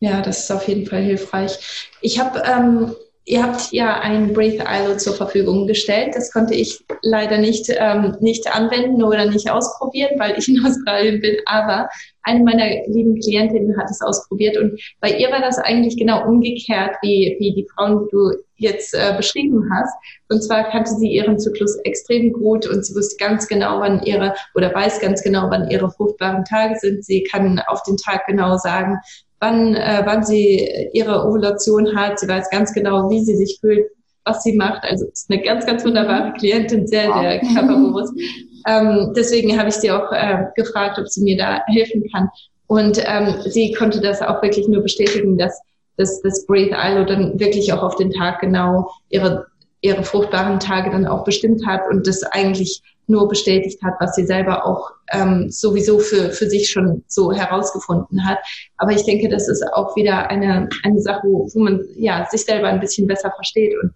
ja, 0.00 0.20
das 0.20 0.40
ist 0.40 0.50
auf 0.50 0.66
jeden 0.68 0.86
Fall 0.86 1.02
hilfreich. 1.02 1.90
Ich 2.00 2.18
habe 2.18 2.42
ähm, 2.44 2.92
Ihr 3.24 3.42
habt 3.42 3.70
ja 3.70 4.00
ein 4.00 4.32
Breathe 4.32 4.64
ILO 4.66 4.96
zur 4.96 5.14
Verfügung 5.14 5.68
gestellt. 5.68 6.16
Das 6.16 6.32
konnte 6.32 6.54
ich 6.54 6.84
leider 7.02 7.38
nicht, 7.38 7.66
ähm, 7.68 8.16
nicht 8.20 8.52
anwenden 8.52 9.02
oder 9.04 9.26
nicht 9.26 9.48
ausprobieren, 9.48 10.18
weil 10.18 10.36
ich 10.36 10.48
in 10.48 10.58
Australien 10.66 11.20
bin. 11.20 11.36
Aber 11.46 11.88
eine 12.24 12.42
meiner 12.42 12.66
lieben 12.88 13.20
Klientinnen 13.20 13.76
hat 13.78 13.90
es 13.90 14.00
ausprobiert 14.00 14.56
und 14.56 14.80
bei 15.00 15.10
ihr 15.10 15.30
war 15.30 15.40
das 15.40 15.58
eigentlich 15.58 15.96
genau 15.96 16.26
umgekehrt 16.26 16.96
wie, 17.02 17.36
wie 17.38 17.54
die 17.54 17.66
Frauen, 17.74 18.06
die 18.06 18.10
du 18.10 18.32
jetzt 18.56 18.94
äh, 18.94 19.14
beschrieben 19.16 19.68
hast. 19.72 19.94
Und 20.28 20.42
zwar 20.42 20.70
kannte 20.70 20.92
sie 20.92 21.08
ihren 21.08 21.38
Zyklus 21.38 21.76
extrem 21.84 22.32
gut 22.32 22.66
und 22.66 22.84
sie 22.84 22.94
wusste 22.94 23.16
ganz 23.22 23.46
genau, 23.46 23.80
wann 23.80 24.02
ihre 24.02 24.34
oder 24.54 24.74
weiß 24.74 25.00
ganz 25.00 25.22
genau, 25.22 25.48
wann 25.50 25.70
ihre 25.70 25.90
fruchtbaren 25.90 26.44
Tage 26.44 26.76
sind. 26.78 27.04
Sie 27.04 27.22
kann 27.24 27.60
auf 27.66 27.82
den 27.82 27.96
Tag 27.96 28.26
genau 28.26 28.56
sagen, 28.56 28.98
wann, 29.42 29.74
äh, 29.74 30.02
wann 30.04 30.22
sie 30.22 30.88
ihre 30.92 31.26
Ovulation 31.26 31.96
hat. 31.96 32.20
Sie 32.20 32.28
weiß 32.28 32.48
ganz 32.50 32.72
genau, 32.72 33.10
wie 33.10 33.24
sie 33.24 33.34
sich 33.34 33.58
fühlt, 33.60 33.86
was 34.24 34.44
sie 34.44 34.56
macht. 34.56 34.84
Also 34.84 35.06
ist 35.06 35.30
eine 35.30 35.42
ganz, 35.42 35.66
ganz 35.66 35.84
wunderbare 35.84 36.32
Klientin, 36.34 36.86
sehr, 36.86 37.12
sehr 37.12 37.40
körperbewusst. 37.40 38.14
ähm, 38.68 39.12
deswegen 39.16 39.58
habe 39.58 39.68
ich 39.68 39.74
sie 39.74 39.90
auch 39.90 40.12
äh, 40.12 40.44
gefragt, 40.54 40.98
ob 40.98 41.08
sie 41.08 41.24
mir 41.24 41.36
da 41.36 41.60
helfen 41.66 42.04
kann. 42.12 42.28
Und 42.68 43.02
ähm, 43.04 43.34
sie 43.44 43.72
konnte 43.72 44.00
das 44.00 44.22
auch 44.22 44.40
wirklich 44.42 44.68
nur 44.68 44.82
bestätigen, 44.82 45.36
dass, 45.36 45.60
dass 45.96 46.22
das 46.22 46.46
Breathe 46.46 46.76
ILO 46.80 47.04
dann 47.04 47.38
wirklich 47.40 47.72
auch 47.72 47.82
auf 47.82 47.96
den 47.96 48.12
Tag 48.12 48.40
genau 48.40 48.88
ihre 49.10 49.46
ihre 49.84 50.04
fruchtbaren 50.04 50.60
Tage 50.60 50.90
dann 50.90 51.06
auch 51.06 51.24
bestimmt 51.24 51.66
hat 51.66 51.80
und 51.90 52.06
das 52.06 52.22
eigentlich 52.22 52.80
nur 53.06 53.28
bestätigt 53.28 53.82
hat, 53.82 53.94
was 54.00 54.14
sie 54.14 54.24
selber 54.24 54.66
auch 54.66 54.92
ähm, 55.12 55.50
sowieso 55.50 55.98
für, 55.98 56.30
für 56.30 56.48
sich 56.48 56.70
schon 56.70 57.04
so 57.08 57.32
herausgefunden 57.32 58.26
hat. 58.26 58.38
Aber 58.76 58.92
ich 58.92 59.04
denke, 59.04 59.28
das 59.28 59.48
ist 59.48 59.64
auch 59.72 59.96
wieder 59.96 60.30
eine, 60.30 60.68
eine 60.82 61.00
Sache, 61.00 61.22
wo, 61.24 61.48
wo 61.52 61.58
man 61.60 61.84
ja 61.96 62.26
sich 62.30 62.44
selber 62.44 62.68
ein 62.68 62.80
bisschen 62.80 63.06
besser 63.06 63.30
versteht. 63.30 63.74
Und 63.82 63.92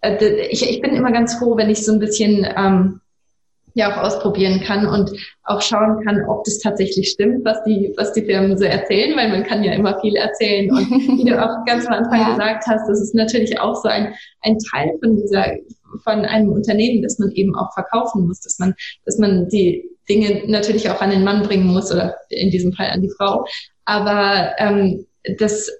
äh, 0.00 0.46
ich, 0.48 0.68
ich 0.68 0.80
bin 0.80 0.94
immer 0.94 1.12
ganz 1.12 1.34
froh, 1.34 1.56
wenn 1.56 1.70
ich 1.70 1.84
so 1.84 1.92
ein 1.92 1.98
bisschen 1.98 2.46
ähm, 2.56 3.00
ja 3.76 3.92
auch 3.92 4.02
ausprobieren 4.04 4.62
kann 4.64 4.86
und 4.86 5.10
auch 5.44 5.60
schauen 5.60 6.02
kann, 6.02 6.24
ob 6.28 6.44
das 6.44 6.58
tatsächlich 6.60 7.10
stimmt, 7.10 7.44
was 7.44 7.62
die, 7.64 7.92
was 7.98 8.14
die 8.14 8.24
Firmen 8.24 8.56
so 8.56 8.64
erzählen, 8.64 9.14
weil 9.16 9.28
man 9.28 9.44
kann 9.44 9.62
ja 9.62 9.74
immer 9.74 10.00
viel 10.00 10.16
erzählen. 10.16 10.70
Und 10.70 10.90
wie 10.90 11.24
du 11.24 11.38
auch 11.38 11.64
ganz 11.66 11.86
am 11.86 11.92
Anfang 11.92 12.20
ja. 12.20 12.30
gesagt 12.30 12.66
hast, 12.66 12.88
das 12.88 13.02
ist 13.02 13.14
natürlich 13.14 13.60
auch 13.60 13.74
so 13.74 13.88
ein, 13.88 14.14
ein 14.40 14.56
Teil 14.72 14.96
von 14.98 15.16
dieser, 15.16 15.56
von 15.98 16.24
einem 16.24 16.50
Unternehmen, 16.50 17.02
das 17.02 17.18
man 17.18 17.30
eben 17.32 17.54
auch 17.56 17.72
verkaufen 17.74 18.26
muss, 18.26 18.40
dass 18.40 18.58
man, 18.58 18.74
dass 19.04 19.18
man 19.18 19.48
die 19.48 19.88
Dinge 20.08 20.42
natürlich 20.46 20.88
auch 20.90 21.00
an 21.00 21.10
den 21.10 21.24
Mann 21.24 21.42
bringen 21.42 21.66
muss 21.66 21.92
oder 21.92 22.16
in 22.28 22.50
diesem 22.50 22.72
Fall 22.72 22.90
an 22.90 23.02
die 23.02 23.12
Frau. 23.16 23.44
Aber 23.84 24.52
ähm, 24.58 25.06
das 25.38 25.70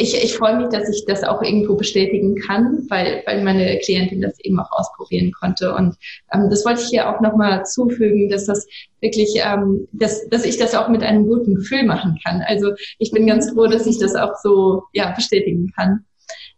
ich, 0.00 0.14
ich 0.14 0.36
freue 0.36 0.56
mich, 0.56 0.68
dass 0.68 0.88
ich 0.88 1.04
das 1.06 1.24
auch 1.24 1.42
irgendwo 1.42 1.74
bestätigen 1.74 2.36
kann, 2.36 2.86
weil, 2.88 3.22
weil 3.26 3.42
meine 3.42 3.78
Klientin 3.78 4.20
das 4.20 4.38
eben 4.40 4.60
auch 4.60 4.70
ausprobieren 4.70 5.32
konnte. 5.32 5.74
Und 5.74 5.96
ähm, 6.32 6.48
das 6.50 6.64
wollte 6.64 6.80
ich 6.82 6.88
hier 6.88 7.08
auch 7.08 7.20
nochmal 7.20 7.66
zufügen, 7.66 8.28
dass 8.28 8.46
das 8.46 8.66
wirklich, 9.00 9.34
ähm, 9.36 9.88
dass, 9.92 10.28
dass 10.28 10.44
ich 10.44 10.56
das 10.56 10.74
auch 10.74 10.88
mit 10.88 11.02
einem 11.02 11.26
guten 11.26 11.56
Gefühl 11.56 11.84
machen 11.84 12.18
kann. 12.24 12.42
Also 12.46 12.72
ich 12.98 13.10
bin 13.10 13.26
ganz 13.26 13.50
froh, 13.50 13.66
dass 13.66 13.86
ich 13.86 13.98
das 13.98 14.14
auch 14.14 14.34
so 14.40 14.84
ja, 14.92 15.10
bestätigen 15.10 15.72
kann. 15.74 16.04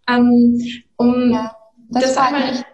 Ähm, 0.09 0.61
um 0.97 1.33
ja, 1.33 1.57
das, 1.89 2.15
das 2.15 2.17
einmal 2.19 2.65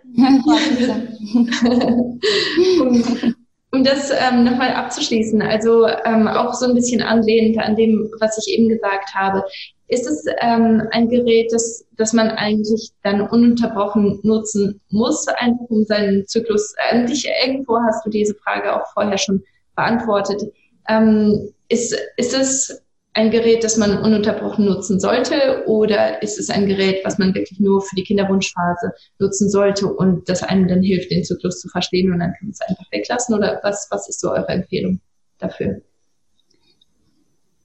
um, 2.80 3.34
um 3.72 3.84
das 3.84 4.10
ähm, 4.10 4.44
nochmal 4.44 4.72
abzuschließen, 4.72 5.42
also 5.42 5.86
ähm, 5.86 6.28
auch 6.28 6.54
so 6.54 6.66
ein 6.66 6.74
bisschen 6.74 7.02
anlehnend 7.02 7.58
an 7.58 7.76
dem, 7.76 8.10
was 8.20 8.38
ich 8.38 8.52
eben 8.54 8.68
gesagt 8.68 9.14
habe. 9.14 9.44
Ist 9.88 10.06
es 10.06 10.24
ähm, 10.40 10.82
ein 10.90 11.08
Gerät, 11.08 11.52
das, 11.52 11.86
das 11.96 12.12
man 12.12 12.30
eigentlich 12.30 12.90
dann 13.04 13.20
ununterbrochen 13.20 14.18
nutzen 14.24 14.80
muss, 14.90 15.28
einfach 15.28 15.66
um 15.68 15.84
seinen 15.84 16.26
Zyklus, 16.26 16.74
äh, 16.90 17.06
irgendwo 17.46 17.78
hast 17.86 18.04
du 18.04 18.10
diese 18.10 18.34
Frage 18.34 18.74
auch 18.74 18.86
vorher 18.92 19.18
schon 19.18 19.44
beantwortet. 19.76 20.42
Ähm, 20.88 21.52
ist, 21.68 21.96
ist 22.16 22.34
es 22.34 22.82
ein 23.16 23.30
Gerät, 23.30 23.64
das 23.64 23.78
man 23.78 23.98
ununterbrochen 23.98 24.66
nutzen 24.66 25.00
sollte 25.00 25.64
oder 25.66 26.22
ist 26.22 26.38
es 26.38 26.50
ein 26.50 26.66
Gerät, 26.66 27.00
was 27.02 27.16
man 27.16 27.34
wirklich 27.34 27.58
nur 27.58 27.80
für 27.80 27.96
die 27.96 28.04
Kinderwunschphase 28.04 28.92
nutzen 29.18 29.48
sollte 29.48 29.86
und 29.86 30.28
das 30.28 30.42
einem 30.42 30.68
dann 30.68 30.82
hilft, 30.82 31.10
den 31.10 31.24
Zyklus 31.24 31.60
zu 31.60 31.68
verstehen 31.68 32.12
und 32.12 32.18
dann 32.18 32.32
kann 32.32 32.48
man 32.48 32.50
es 32.50 32.60
einfach 32.60 32.84
weglassen 32.92 33.34
oder 33.34 33.58
was, 33.62 33.88
was 33.90 34.06
ist 34.10 34.20
so 34.20 34.30
eure 34.30 34.48
Empfehlung 34.48 35.00
dafür? 35.38 35.80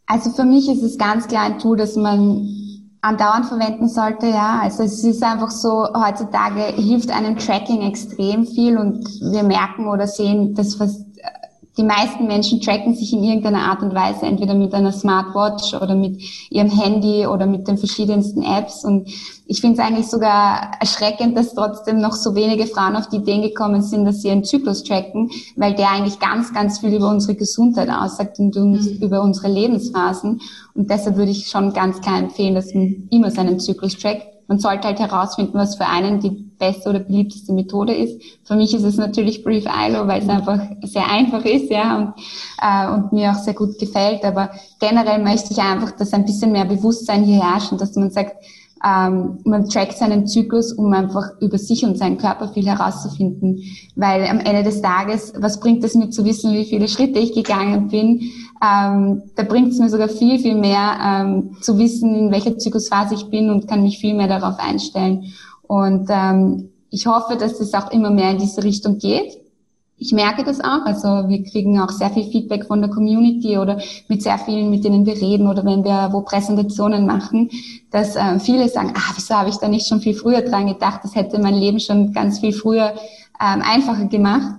Also 0.06 0.30
für 0.32 0.46
mich 0.46 0.70
ist 0.70 0.84
es 0.84 0.98
ganz 0.98 1.28
klar 1.28 1.48
ein 1.48 1.60
Tool, 1.60 1.76
das 1.76 1.98
man 1.98 2.48
andauernd 3.02 3.48
verwenden 3.48 3.90
sollte, 3.90 4.28
ja. 4.28 4.62
Also 4.64 4.84
es 4.84 5.04
ist 5.04 5.22
einfach 5.22 5.52
so, 5.52 5.86
heutzutage 5.94 6.82
hilft 6.82 7.12
einem 7.12 7.38
Tracking 7.38 7.82
extrem 7.82 8.46
viel 8.46 8.78
und 8.78 9.06
wir 9.20 9.44
merken 9.44 9.90
oder 9.90 10.08
sehen, 10.08 10.56
dass 10.56 10.80
was 10.80 11.06
die 11.82 11.88
meisten 11.88 12.28
Menschen 12.28 12.62
tracken 12.62 12.94
sich 12.94 13.12
in 13.12 13.24
irgendeiner 13.24 13.64
Art 13.64 13.82
und 13.82 13.96
Weise, 13.96 14.28
entweder 14.28 14.54
mit 14.54 14.72
einer 14.76 14.92
Smartwatch 14.92 15.74
oder 15.74 15.96
mit 15.96 16.22
ihrem 16.52 16.70
Handy 16.70 17.26
oder 17.26 17.48
mit 17.48 17.68
den 17.68 17.80
verschiedensten 17.80 18.44
Apps. 18.44 18.86
Und 18.86 19.10
ich 19.48 19.62
finde 19.62 19.82
es 19.82 19.88
eigentlich 19.88 20.06
sogar 20.06 20.74
erschreckend, 20.80 21.36
dass 21.36 21.56
trotzdem 21.56 22.00
noch 22.00 22.14
so 22.14 22.36
wenige 22.36 22.68
Frauen 22.68 22.96
auf 22.96 23.10
die 23.10 23.16
Ideen 23.16 23.42
gekommen 23.42 23.82
sind, 23.82 24.06
dass 24.06 24.22
sie 24.22 24.28
ihren 24.28 24.44
Zyklus 24.44 24.84
tracken, 24.84 25.32
weil 25.56 25.74
der 25.74 25.90
eigentlich 25.90 26.20
ganz, 26.20 26.54
ganz 26.54 26.78
viel 26.78 26.94
über 26.94 27.10
unsere 27.10 27.34
Gesundheit 27.34 27.90
aussagt 27.90 28.38
und 28.38 28.56
mhm. 28.56 29.00
über 29.02 29.24
unsere 29.24 29.48
Lebensphasen. 29.48 30.40
Und 30.76 30.92
deshalb 30.92 31.16
würde 31.18 31.32
ich 31.32 31.48
schon 31.48 31.74
ganz 31.74 32.00
klar 32.00 32.20
empfehlen, 32.20 32.54
dass 32.54 32.76
man 32.76 33.08
immer 33.10 33.32
seinen 33.32 33.60
Zyklus 33.60 33.98
trackt 33.98 34.28
man 34.52 34.60
sollte 34.60 34.90
halt 34.90 35.00
herausfinden, 35.00 35.54
was 35.54 35.78
für 35.78 35.86
einen 35.86 36.20
die 36.20 36.51
beste 36.62 36.90
oder 36.90 37.00
beliebteste 37.00 37.52
Methode 37.52 37.94
ist. 37.94 38.22
Für 38.46 38.56
mich 38.56 38.74
ist 38.74 38.84
es 38.84 38.96
natürlich 38.96 39.44
Brief 39.44 39.66
ILO, 39.66 40.08
weil 40.08 40.22
es 40.22 40.30
einfach 40.30 40.60
sehr 40.84 41.10
einfach 41.10 41.44
ist, 41.44 41.70
ja, 41.70 41.98
und, 41.98 42.14
äh, 42.62 42.94
und 42.94 43.12
mir 43.12 43.32
auch 43.32 43.44
sehr 43.44 43.56
gut 43.56 43.78
gefällt. 43.80 44.24
Aber 44.24 44.52
generell 44.80 45.22
möchte 45.22 45.52
ich 45.52 45.60
einfach, 45.60 45.92
dass 45.92 46.14
ein 46.14 46.26
bisschen 46.26 46.52
mehr 46.52 46.66
Bewusstsein 46.66 47.24
hier 47.24 47.44
herrscht 47.44 47.72
und 47.72 47.82
dass 47.82 47.96
man 47.96 48.12
sagt, 48.12 48.36
ähm, 48.84 49.40
man 49.44 49.70
trackt 49.70 49.98
seinen 49.98 50.28
Zyklus, 50.28 50.74
um 50.74 50.92
einfach 50.94 51.40
über 51.40 51.58
sich 51.58 51.84
und 51.86 51.98
seinen 51.98 52.18
Körper 52.18 52.48
viel 52.48 52.66
herauszufinden. 52.66 53.62
Weil 53.96 54.26
am 54.26 54.40
Ende 54.40 54.64
des 54.64 54.82
Tages, 54.82 55.34
was 55.38 55.60
bringt 55.60 55.84
es 55.84 55.96
mir 55.96 56.10
zu 56.10 56.26
wissen, 56.26 56.54
wie 56.54 56.66
viele 56.66 56.88
Schritte 56.88 57.20
ich 57.20 57.34
gegangen 57.34 57.90
bin? 57.90 58.32
Ähm, 58.64 59.24
da 59.36 59.44
bringt 59.44 59.72
es 59.72 59.80
mir 59.80 59.90
sogar 59.90 60.10
viel, 60.10 60.40
viel 60.40 60.56
mehr 60.56 60.98
ähm, 61.04 61.58
zu 61.62 61.78
wissen, 61.78 62.16
in 62.16 62.32
welcher 62.32 62.58
Zyklusphase 62.58 63.16
ich 63.16 63.26
bin 63.30 63.50
und 63.50 63.68
kann 63.68 63.84
mich 63.84 64.00
viel 64.00 64.16
mehr 64.16 64.28
darauf 64.28 64.58
einstellen. 64.60 65.26
Und 65.72 66.08
ähm, 66.10 66.70
ich 66.90 67.08
hoffe, 67.08 67.38
dass 67.38 67.60
es 67.60 67.74
auch 67.74 67.92
immer 67.92 68.12
mehr 68.12 68.32
in 68.32 68.40
diese 68.40 68.64
Richtung 68.64 68.98
geht 68.98 69.42
ich 70.02 70.12
merke 70.14 70.44
das 70.44 70.60
auch. 70.62 70.84
Also 70.86 71.30
wir 71.30 71.44
kriegen 71.44 71.80
auch 71.80 71.92
sehr 71.92 72.10
viel 72.10 72.24
Feedback 72.24 72.66
von 72.66 72.82
der 72.82 72.90
Community 72.90 73.60
oder 73.60 73.80
mit 74.08 74.24
sehr 74.24 74.40
vielen, 74.40 74.72
mit 74.72 74.84
denen 74.84 75.06
wir 75.06 75.14
reden 75.14 75.48
oder 75.48 75.64
wenn 75.64 75.84
wir 75.84 76.10
wo 76.12 76.22
Präsentationen 76.22 77.06
machen, 77.06 77.52
dass 77.92 78.16
äh, 78.16 78.40
viele 78.40 78.68
sagen, 78.68 78.94
ah, 78.96 79.12
wieso 79.16 79.36
habe 79.36 79.50
ich 79.50 79.58
da 79.58 79.68
nicht 79.68 79.88
schon 79.88 80.02
viel 80.02 80.16
früher 80.16 80.42
dran 80.42 80.66
gedacht? 80.66 81.02
Das 81.04 81.14
hätte 81.14 81.40
mein 81.40 81.54
Leben 81.54 81.80
schon 81.80 82.14
ganz 82.14 82.40
viel 82.40 82.52
früher 82.52 82.94
ähm, 83.40 83.62
einfacher 83.62 84.06
gemacht. 84.06 84.56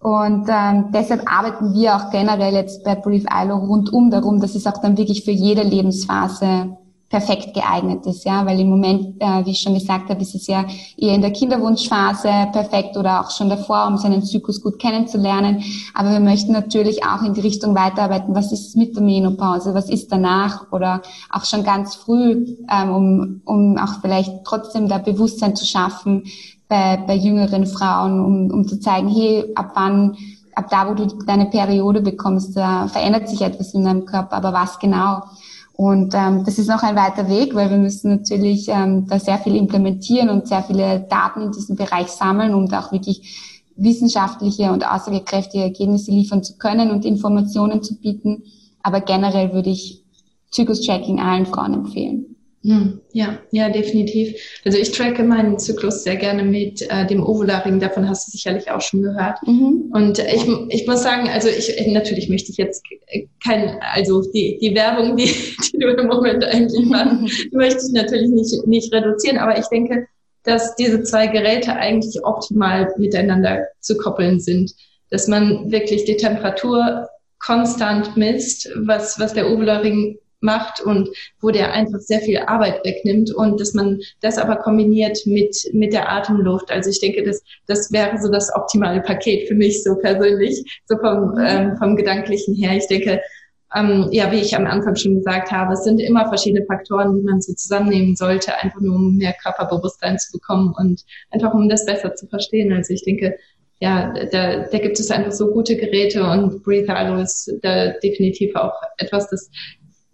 Und 0.00 0.48
ähm, 0.48 0.86
deshalb 0.90 1.30
arbeiten 1.30 1.74
wir 1.74 1.94
auch 1.94 2.10
generell 2.10 2.54
jetzt 2.54 2.82
bei 2.82 2.94
Brief 2.94 3.26
ILO 3.30 3.58
rundum 3.58 4.10
darum, 4.10 4.40
dass 4.40 4.54
es 4.54 4.66
auch 4.66 4.80
dann 4.80 4.96
wirklich 4.96 5.22
für 5.22 5.32
jede 5.32 5.62
Lebensphase 5.62 6.78
perfekt 7.12 7.52
geeignet 7.52 8.06
ist, 8.06 8.24
ja, 8.24 8.46
weil 8.46 8.58
im 8.58 8.70
Moment, 8.70 9.20
äh, 9.20 9.44
wie 9.44 9.50
ich 9.50 9.60
schon 9.60 9.74
gesagt 9.74 10.08
habe, 10.08 10.22
ist 10.22 10.34
es 10.34 10.46
ja 10.46 10.64
eher 10.96 11.14
in 11.14 11.20
der 11.20 11.30
Kinderwunschphase 11.30 12.48
perfekt 12.52 12.96
oder 12.96 13.20
auch 13.20 13.30
schon 13.30 13.50
davor, 13.50 13.86
um 13.86 13.98
seinen 13.98 14.22
Zyklus 14.22 14.62
gut 14.62 14.78
kennenzulernen. 14.78 15.62
Aber 15.92 16.10
wir 16.10 16.20
möchten 16.20 16.52
natürlich 16.52 17.04
auch 17.04 17.22
in 17.22 17.34
die 17.34 17.42
Richtung 17.42 17.74
weiterarbeiten, 17.74 18.34
was 18.34 18.50
ist 18.50 18.78
mit 18.78 18.96
der 18.96 19.02
Menopause, 19.02 19.74
was 19.74 19.90
ist 19.90 20.10
danach? 20.10 20.72
Oder 20.72 21.02
auch 21.30 21.44
schon 21.44 21.64
ganz 21.64 21.96
früh, 21.96 22.56
ähm, 22.70 22.90
um, 22.90 23.42
um 23.44 23.76
auch 23.76 24.00
vielleicht 24.00 24.32
trotzdem 24.44 24.88
da 24.88 24.96
Bewusstsein 24.96 25.54
zu 25.54 25.66
schaffen, 25.66 26.24
bei, 26.66 26.96
bei 27.06 27.14
jüngeren 27.14 27.66
Frauen, 27.66 28.24
um, 28.24 28.50
um 28.50 28.66
zu 28.66 28.80
zeigen, 28.80 29.08
hey, 29.08 29.52
ab 29.54 29.72
wann, 29.74 30.16
ab 30.54 30.70
da, 30.70 30.88
wo 30.88 30.94
du 30.94 31.06
deine 31.26 31.44
Periode 31.44 32.00
bekommst, 32.00 32.56
da 32.56 32.88
verändert 32.88 33.28
sich 33.28 33.42
etwas 33.42 33.74
in 33.74 33.84
deinem 33.84 34.06
Körper, 34.06 34.36
aber 34.36 34.54
was 34.54 34.78
genau? 34.78 35.20
Und 35.74 36.14
ähm, 36.14 36.44
das 36.44 36.58
ist 36.58 36.68
noch 36.68 36.82
ein 36.82 36.96
weiter 36.96 37.28
Weg, 37.28 37.54
weil 37.54 37.70
wir 37.70 37.78
müssen 37.78 38.16
natürlich 38.16 38.68
ähm, 38.68 39.06
da 39.06 39.18
sehr 39.18 39.38
viel 39.38 39.56
implementieren 39.56 40.28
und 40.28 40.46
sehr 40.46 40.62
viele 40.62 41.00
Daten 41.08 41.42
in 41.42 41.52
diesem 41.52 41.76
Bereich 41.76 42.08
sammeln, 42.08 42.54
um 42.54 42.68
da 42.68 42.80
auch 42.80 42.92
wirklich 42.92 43.62
wissenschaftliche 43.76 44.70
und 44.70 44.86
aussagekräftige 44.86 45.64
Ergebnisse 45.64 46.10
liefern 46.10 46.42
zu 46.42 46.58
können 46.58 46.90
und 46.90 47.04
Informationen 47.04 47.82
zu 47.82 47.98
bieten. 47.98 48.44
Aber 48.82 49.00
generell 49.00 49.54
würde 49.54 49.70
ich 49.70 50.02
Zyklus-Tracking 50.50 51.20
allen 51.20 51.46
Frauen 51.46 51.74
empfehlen. 51.74 52.31
Hm, 52.64 53.00
ja, 53.12 53.40
ja, 53.50 53.70
definitiv. 53.70 54.36
Also 54.64 54.78
ich 54.78 54.92
tracke 54.92 55.24
meinen 55.24 55.58
Zyklus 55.58 56.04
sehr 56.04 56.14
gerne 56.14 56.44
mit 56.44 56.82
äh, 56.90 57.06
dem 57.06 57.24
Ovularing, 57.24 57.80
davon 57.80 58.08
hast 58.08 58.28
du 58.28 58.30
sicherlich 58.30 58.70
auch 58.70 58.80
schon 58.80 59.02
gehört. 59.02 59.38
Mhm. 59.44 59.90
Und 59.92 60.20
ich, 60.20 60.46
ich 60.68 60.86
muss 60.86 61.02
sagen, 61.02 61.28
also 61.28 61.48
ich 61.48 61.74
natürlich 61.88 62.28
möchte 62.28 62.52
ich 62.52 62.58
jetzt 62.58 62.84
kein, 63.44 63.78
also 63.80 64.22
die, 64.32 64.58
die 64.60 64.74
Werbung, 64.76 65.16
die, 65.16 65.24
die 65.72 65.78
du 65.78 65.88
im 65.88 66.06
Moment 66.06 66.44
eigentlich 66.44 66.86
machst, 66.86 67.48
möchte 67.52 67.80
ich 67.84 67.92
natürlich 67.92 68.30
nicht, 68.30 68.66
nicht 68.66 68.94
reduzieren, 68.94 69.38
aber 69.38 69.58
ich 69.58 69.66
denke, 69.66 70.06
dass 70.44 70.76
diese 70.76 71.02
zwei 71.02 71.26
Geräte 71.26 71.74
eigentlich 71.74 72.24
optimal 72.24 72.92
miteinander 72.96 73.66
zu 73.80 73.96
koppeln 73.96 74.38
sind. 74.38 74.72
Dass 75.10 75.28
man 75.28 75.70
wirklich 75.70 76.04
die 76.04 76.16
Temperatur 76.16 77.08
konstant 77.38 78.16
misst, 78.16 78.70
was, 78.76 79.18
was 79.18 79.34
der 79.34 79.50
Ovularing 79.50 80.16
macht 80.42 80.80
und 80.80 81.08
wo 81.40 81.50
der 81.50 81.72
einfach 81.72 82.00
sehr 82.00 82.20
viel 82.20 82.38
Arbeit 82.38 82.84
wegnimmt 82.84 83.32
und 83.34 83.60
dass 83.60 83.74
man 83.74 84.00
das 84.20 84.38
aber 84.38 84.56
kombiniert 84.56 85.18
mit, 85.26 85.56
mit 85.72 85.92
der 85.92 86.10
Atemluft. 86.10 86.70
Also 86.70 86.90
ich 86.90 87.00
denke, 87.00 87.22
das, 87.22 87.42
das 87.66 87.92
wäre 87.92 88.18
so 88.20 88.30
das 88.30 88.54
optimale 88.54 89.00
Paket 89.00 89.48
für 89.48 89.54
mich 89.54 89.82
so 89.82 89.96
persönlich, 89.96 90.82
so 90.86 90.96
vom, 90.98 91.38
ähm, 91.40 91.76
vom 91.76 91.96
Gedanklichen 91.96 92.54
her. 92.54 92.76
Ich 92.76 92.86
denke, 92.86 93.20
ähm, 93.74 94.08
ja, 94.10 94.30
wie 94.30 94.40
ich 94.40 94.54
am 94.54 94.66
Anfang 94.66 94.96
schon 94.96 95.16
gesagt 95.16 95.50
habe, 95.50 95.72
es 95.72 95.84
sind 95.84 96.00
immer 96.00 96.28
verschiedene 96.28 96.66
Faktoren, 96.66 97.16
die 97.16 97.22
man 97.22 97.40
so 97.40 97.54
zusammennehmen 97.54 98.16
sollte, 98.16 98.54
einfach 98.58 98.80
nur 98.80 98.96
um 98.96 99.16
mehr 99.16 99.34
Körperbewusstsein 99.42 100.18
zu 100.18 100.32
bekommen 100.32 100.74
und 100.76 101.02
einfach 101.30 101.54
um 101.54 101.68
das 101.68 101.86
besser 101.86 102.14
zu 102.14 102.26
verstehen. 102.26 102.72
Also 102.72 102.92
ich 102.92 103.02
denke, 103.02 103.38
ja, 103.80 104.12
da, 104.30 104.68
da 104.70 104.78
gibt 104.78 105.00
es 105.00 105.10
einfach 105.10 105.32
so 105.32 105.50
gute 105.50 105.76
Geräte 105.76 106.22
und 106.22 106.62
Breathe 106.62 106.94
Alo 106.94 107.20
ist 107.20 107.52
da 107.62 107.92
definitiv 107.92 108.54
auch 108.54 108.74
etwas, 108.98 109.28
das 109.28 109.50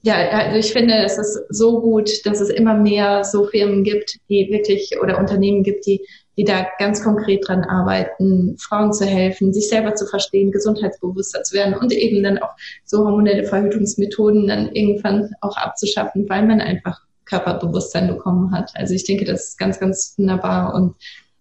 ja, 0.03 0.15
also 0.15 0.57
ich 0.57 0.73
finde, 0.73 0.95
es 1.05 1.19
ist 1.19 1.41
so 1.49 1.81
gut, 1.81 2.25
dass 2.25 2.41
es 2.41 2.51
immer 2.51 2.75
mehr 2.75 3.25
so 3.25 3.47
Firmen 3.47 3.83
gibt, 3.83 4.17
die 4.29 4.49
wirklich 4.51 4.97
oder 5.03 5.19
Unternehmen 5.19 5.65
gibt, 5.65 5.87
die, 5.87 6.07
die 6.37 6.45
da 6.45 6.67
ganz 6.79 7.03
konkret 7.03 7.49
dran 7.49 7.65
arbeiten, 7.65 8.57
Frauen 8.59 8.93
zu 8.93 9.05
helfen, 9.05 9.53
sich 9.53 9.69
selber 9.69 9.97
zu 9.97 10.07
verstehen, 10.07 10.53
gesundheitsbewusster 10.53 11.43
zu 11.43 11.57
werden 11.57 11.75
und 11.75 11.93
eben 11.93 12.23
dann 12.23 12.39
auch 12.39 12.51
so 12.85 13.05
hormonelle 13.05 13.45
Verhütungsmethoden 13.45 14.47
dann 14.47 14.71
irgendwann 14.73 15.33
auch 15.41 15.57
abzuschaffen, 15.57 16.29
weil 16.29 16.47
man 16.47 16.61
einfach 16.61 17.01
Körperbewusstsein 17.25 18.07
bekommen 18.07 18.53
hat. 18.53 18.71
Also 18.75 18.95
ich 18.95 19.05
denke, 19.05 19.25
das 19.25 19.49
ist 19.49 19.59
ganz, 19.59 19.81
ganz 19.81 20.15
wunderbar 20.17 20.75
und 20.75 20.95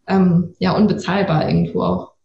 ähm, 0.08 0.56
ja 0.58 0.76
unbezahlbar 0.76 1.48
irgendwo 1.48 1.84
auch. 1.84 2.17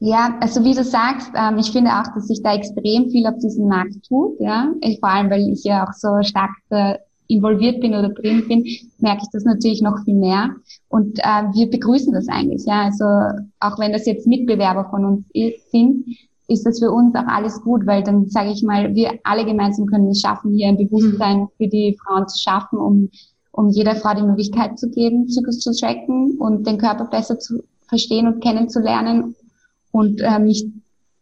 Ja, 0.00 0.36
also 0.40 0.64
wie 0.64 0.74
du 0.74 0.84
sagst, 0.84 1.32
ähm, 1.34 1.58
ich 1.58 1.72
finde 1.72 1.90
auch, 1.90 2.14
dass 2.14 2.28
sich 2.28 2.42
da 2.42 2.54
extrem 2.54 3.10
viel 3.10 3.26
auf 3.26 3.38
diesem 3.38 3.66
Markt 3.66 4.06
tut, 4.06 4.38
ja. 4.38 4.72
Ich, 4.80 5.00
vor 5.00 5.08
allem, 5.08 5.28
weil 5.28 5.48
ich 5.48 5.64
ja 5.64 5.84
auch 5.84 5.92
so 5.92 6.08
stark 6.22 6.50
äh, 6.70 6.98
involviert 7.26 7.80
bin 7.80 7.94
oder 7.94 8.08
drin 8.10 8.46
bin, 8.46 8.64
merke 8.98 9.22
ich 9.22 9.28
das 9.32 9.44
natürlich 9.44 9.82
noch 9.82 10.04
viel 10.04 10.14
mehr. 10.14 10.50
Und 10.88 11.18
äh, 11.18 11.42
wir 11.52 11.68
begrüßen 11.68 12.12
das 12.12 12.28
eigentlich, 12.28 12.64
ja. 12.64 12.84
Also 12.84 13.04
auch 13.58 13.78
wenn 13.80 13.92
das 13.92 14.06
jetzt 14.06 14.26
Mitbewerber 14.26 14.88
von 14.88 15.04
uns 15.04 15.24
sind, 15.72 16.04
ist 16.46 16.64
das 16.64 16.78
für 16.78 16.92
uns 16.92 17.14
auch 17.16 17.26
alles 17.26 17.60
gut, 17.62 17.84
weil 17.84 18.04
dann 18.04 18.28
sage 18.28 18.50
ich 18.52 18.62
mal, 18.62 18.94
wir 18.94 19.18
alle 19.24 19.44
gemeinsam 19.44 19.86
können 19.86 20.08
es 20.08 20.20
schaffen, 20.20 20.52
hier 20.52 20.68
ein 20.68 20.78
Bewusstsein 20.78 21.40
mhm. 21.40 21.48
für 21.56 21.66
die 21.66 21.98
Frauen 22.02 22.26
zu 22.28 22.38
schaffen, 22.40 22.78
um, 22.78 23.10
um 23.50 23.68
jeder 23.68 23.96
Frau 23.96 24.14
die 24.14 24.22
Möglichkeit 24.22 24.78
zu 24.78 24.88
geben, 24.88 25.28
Zyklus 25.28 25.58
zu 25.58 25.72
tracken 25.72 26.38
und 26.38 26.66
den 26.66 26.78
Körper 26.78 27.04
besser 27.06 27.38
zu 27.38 27.64
verstehen 27.88 28.28
und 28.28 28.40
kennenzulernen 28.40 29.34
und 29.92 30.20
äh, 30.20 30.38
nicht 30.38 30.66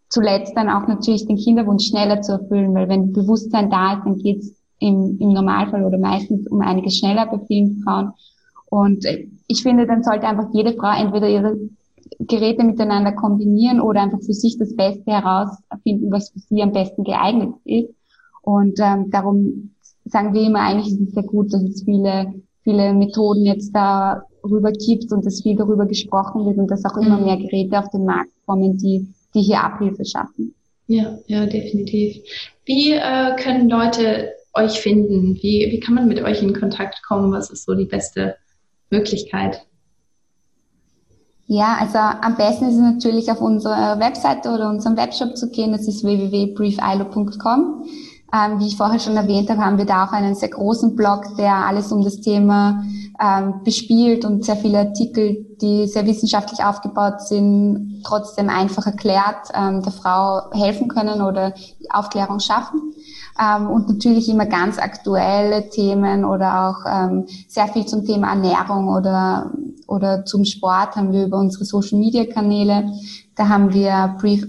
zuletzt 0.08 0.56
dann 0.56 0.68
auch 0.68 0.86
natürlich 0.86 1.26
den 1.26 1.36
Kinderwunsch 1.36 1.88
schneller 1.88 2.20
zu 2.22 2.32
erfüllen, 2.32 2.74
weil 2.74 2.88
wenn 2.88 3.12
Bewusstsein 3.12 3.70
da 3.70 3.94
ist, 3.94 4.04
dann 4.04 4.18
geht 4.18 4.40
es 4.40 4.56
im, 4.78 5.18
im 5.20 5.30
Normalfall 5.30 5.84
oder 5.84 5.98
meistens 5.98 6.46
um 6.48 6.60
einiges 6.60 6.98
schneller 6.98 7.26
bei 7.26 7.38
vielen 7.46 7.82
Frauen. 7.82 8.12
Und 8.66 9.04
äh, 9.04 9.28
ich 9.48 9.62
finde, 9.62 9.86
dann 9.86 10.02
sollte 10.02 10.26
einfach 10.26 10.48
jede 10.52 10.74
Frau 10.74 10.92
entweder 10.96 11.28
ihre 11.28 11.56
Geräte 12.20 12.64
miteinander 12.64 13.12
kombinieren 13.12 13.80
oder 13.80 14.02
einfach 14.02 14.20
für 14.20 14.32
sich 14.32 14.58
das 14.58 14.74
Beste 14.76 15.10
herausfinden, 15.10 16.10
was 16.10 16.30
für 16.30 16.38
sie 16.38 16.62
am 16.62 16.72
besten 16.72 17.04
geeignet 17.04 17.54
ist. 17.64 17.90
Und 18.42 18.78
ähm, 18.80 19.10
darum 19.10 19.74
sagen 20.04 20.32
wir 20.32 20.42
immer, 20.42 20.60
eigentlich 20.60 20.92
ist 20.92 21.00
es 21.00 21.14
sehr 21.14 21.24
gut, 21.24 21.52
dass 21.52 21.62
es 21.62 21.82
viele, 21.82 22.32
viele 22.62 22.94
Methoden 22.94 23.44
jetzt 23.44 23.72
darüber 23.72 24.24
gibt 24.78 25.12
und 25.12 25.24
dass 25.24 25.42
viel 25.42 25.56
darüber 25.56 25.86
gesprochen 25.86 26.46
wird 26.46 26.58
und 26.58 26.70
dass 26.70 26.84
auch 26.84 26.96
immer 26.96 27.18
mhm. 27.18 27.24
mehr 27.24 27.36
Geräte 27.36 27.78
auf 27.78 27.90
den 27.90 28.04
Markt 28.04 28.32
kommen, 28.46 28.76
die, 28.76 29.06
die 29.34 29.42
hier 29.42 29.62
Abhilfe 29.62 30.04
schaffen. 30.04 30.54
Ja, 30.86 31.18
ja, 31.26 31.46
definitiv. 31.46 32.22
Wie 32.64 32.92
äh, 32.92 33.36
können 33.36 33.68
Leute 33.68 34.30
euch 34.54 34.80
finden? 34.80 35.34
Wie, 35.42 35.68
wie 35.70 35.80
kann 35.80 35.94
man 35.94 36.08
mit 36.08 36.22
euch 36.22 36.42
in 36.42 36.58
Kontakt 36.58 37.02
kommen? 37.02 37.32
Was 37.32 37.50
ist 37.50 37.64
so 37.64 37.74
die 37.74 37.84
beste 37.84 38.36
Möglichkeit? 38.90 39.62
Ja, 41.48 41.76
also 41.80 41.98
am 41.98 42.36
besten 42.36 42.66
ist 42.66 42.74
es 42.74 42.80
natürlich 42.80 43.30
auf 43.30 43.40
unsere 43.40 44.00
Webseite 44.00 44.50
oder 44.50 44.68
unserem 44.68 44.96
Webshop 44.96 45.36
zu 45.36 45.50
gehen. 45.50 45.72
Das 45.72 45.86
ist 45.86 46.02
www.briefilo.com. 46.02 47.84
Ähm, 48.34 48.58
wie 48.58 48.66
ich 48.66 48.76
vorher 48.76 48.98
schon 48.98 49.16
erwähnt 49.16 49.48
habe, 49.48 49.64
haben 49.64 49.78
wir 49.78 49.84
da 49.84 50.04
auch 50.04 50.12
einen 50.12 50.34
sehr 50.34 50.48
großen 50.48 50.96
Blog, 50.96 51.36
der 51.38 51.54
alles 51.54 51.92
um 51.92 52.02
das 52.02 52.20
Thema 52.20 52.82
ähm, 53.20 53.62
bespielt 53.64 54.24
und 54.24 54.44
sehr 54.44 54.56
viele 54.56 54.78
Artikel, 54.78 55.46
die 55.60 55.86
sehr 55.86 56.06
wissenschaftlich 56.06 56.62
aufgebaut 56.64 57.22
sind, 57.22 58.02
trotzdem 58.04 58.48
einfach 58.48 58.86
erklärt, 58.86 59.48
ähm, 59.54 59.82
der 59.82 59.92
Frau 59.92 60.50
helfen 60.52 60.88
können 60.88 61.22
oder 61.22 61.54
Aufklärung 61.90 62.40
schaffen. 62.40 62.94
Ähm, 63.40 63.68
und 63.68 63.88
natürlich 63.88 64.28
immer 64.28 64.46
ganz 64.46 64.78
aktuelle 64.78 65.68
Themen 65.70 66.24
oder 66.24 66.68
auch 66.68 66.78
ähm, 66.86 67.26
sehr 67.48 67.68
viel 67.68 67.86
zum 67.86 68.04
Thema 68.04 68.30
Ernährung 68.30 68.88
oder, 68.88 69.50
oder 69.86 70.24
zum 70.24 70.44
Sport 70.44 70.96
haben 70.96 71.12
wir 71.12 71.26
über 71.26 71.38
unsere 71.38 71.64
Social 71.64 71.98
Media 71.98 72.24
Kanäle. 72.24 72.92
Da 73.34 73.48
haben 73.48 73.72
wir 73.72 74.16
Brief, 74.18 74.46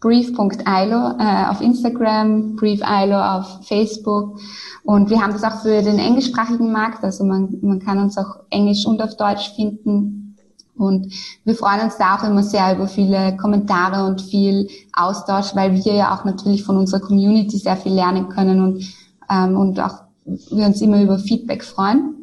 brief.ilo 0.00 1.18
äh, 1.18 1.46
auf 1.48 1.60
Instagram, 1.60 2.56
brief.ilo 2.56 3.18
auf 3.18 3.66
Facebook 3.66 4.38
und 4.84 5.10
wir 5.10 5.20
haben 5.20 5.32
das 5.32 5.44
auch 5.44 5.60
für 5.62 5.82
den 5.82 5.98
englischsprachigen 5.98 6.72
Markt, 6.72 7.04
also 7.04 7.24
man, 7.24 7.58
man 7.62 7.80
kann 7.80 7.98
uns 7.98 8.16
auch 8.16 8.40
Englisch 8.50 8.86
und 8.86 9.02
auf 9.02 9.16
Deutsch 9.16 9.52
finden. 9.54 10.36
Und 10.78 11.12
wir 11.44 11.56
freuen 11.56 11.80
uns 11.80 11.98
da 11.98 12.16
auch 12.16 12.24
immer 12.24 12.42
sehr 12.42 12.76
über 12.76 12.86
viele 12.86 13.36
Kommentare 13.36 14.06
und 14.06 14.22
viel 14.22 14.68
Austausch, 14.92 15.54
weil 15.54 15.74
wir 15.74 15.92
ja 15.92 16.14
auch 16.14 16.24
natürlich 16.24 16.62
von 16.62 16.76
unserer 16.76 17.00
Community 17.00 17.58
sehr 17.58 17.76
viel 17.76 17.92
lernen 17.92 18.28
können 18.28 18.62
und, 18.62 18.94
ähm, 19.28 19.56
und 19.56 19.80
auch 19.80 20.04
wir 20.24 20.66
uns 20.66 20.80
immer 20.80 21.02
über 21.02 21.18
Feedback 21.18 21.64
freuen. 21.64 22.14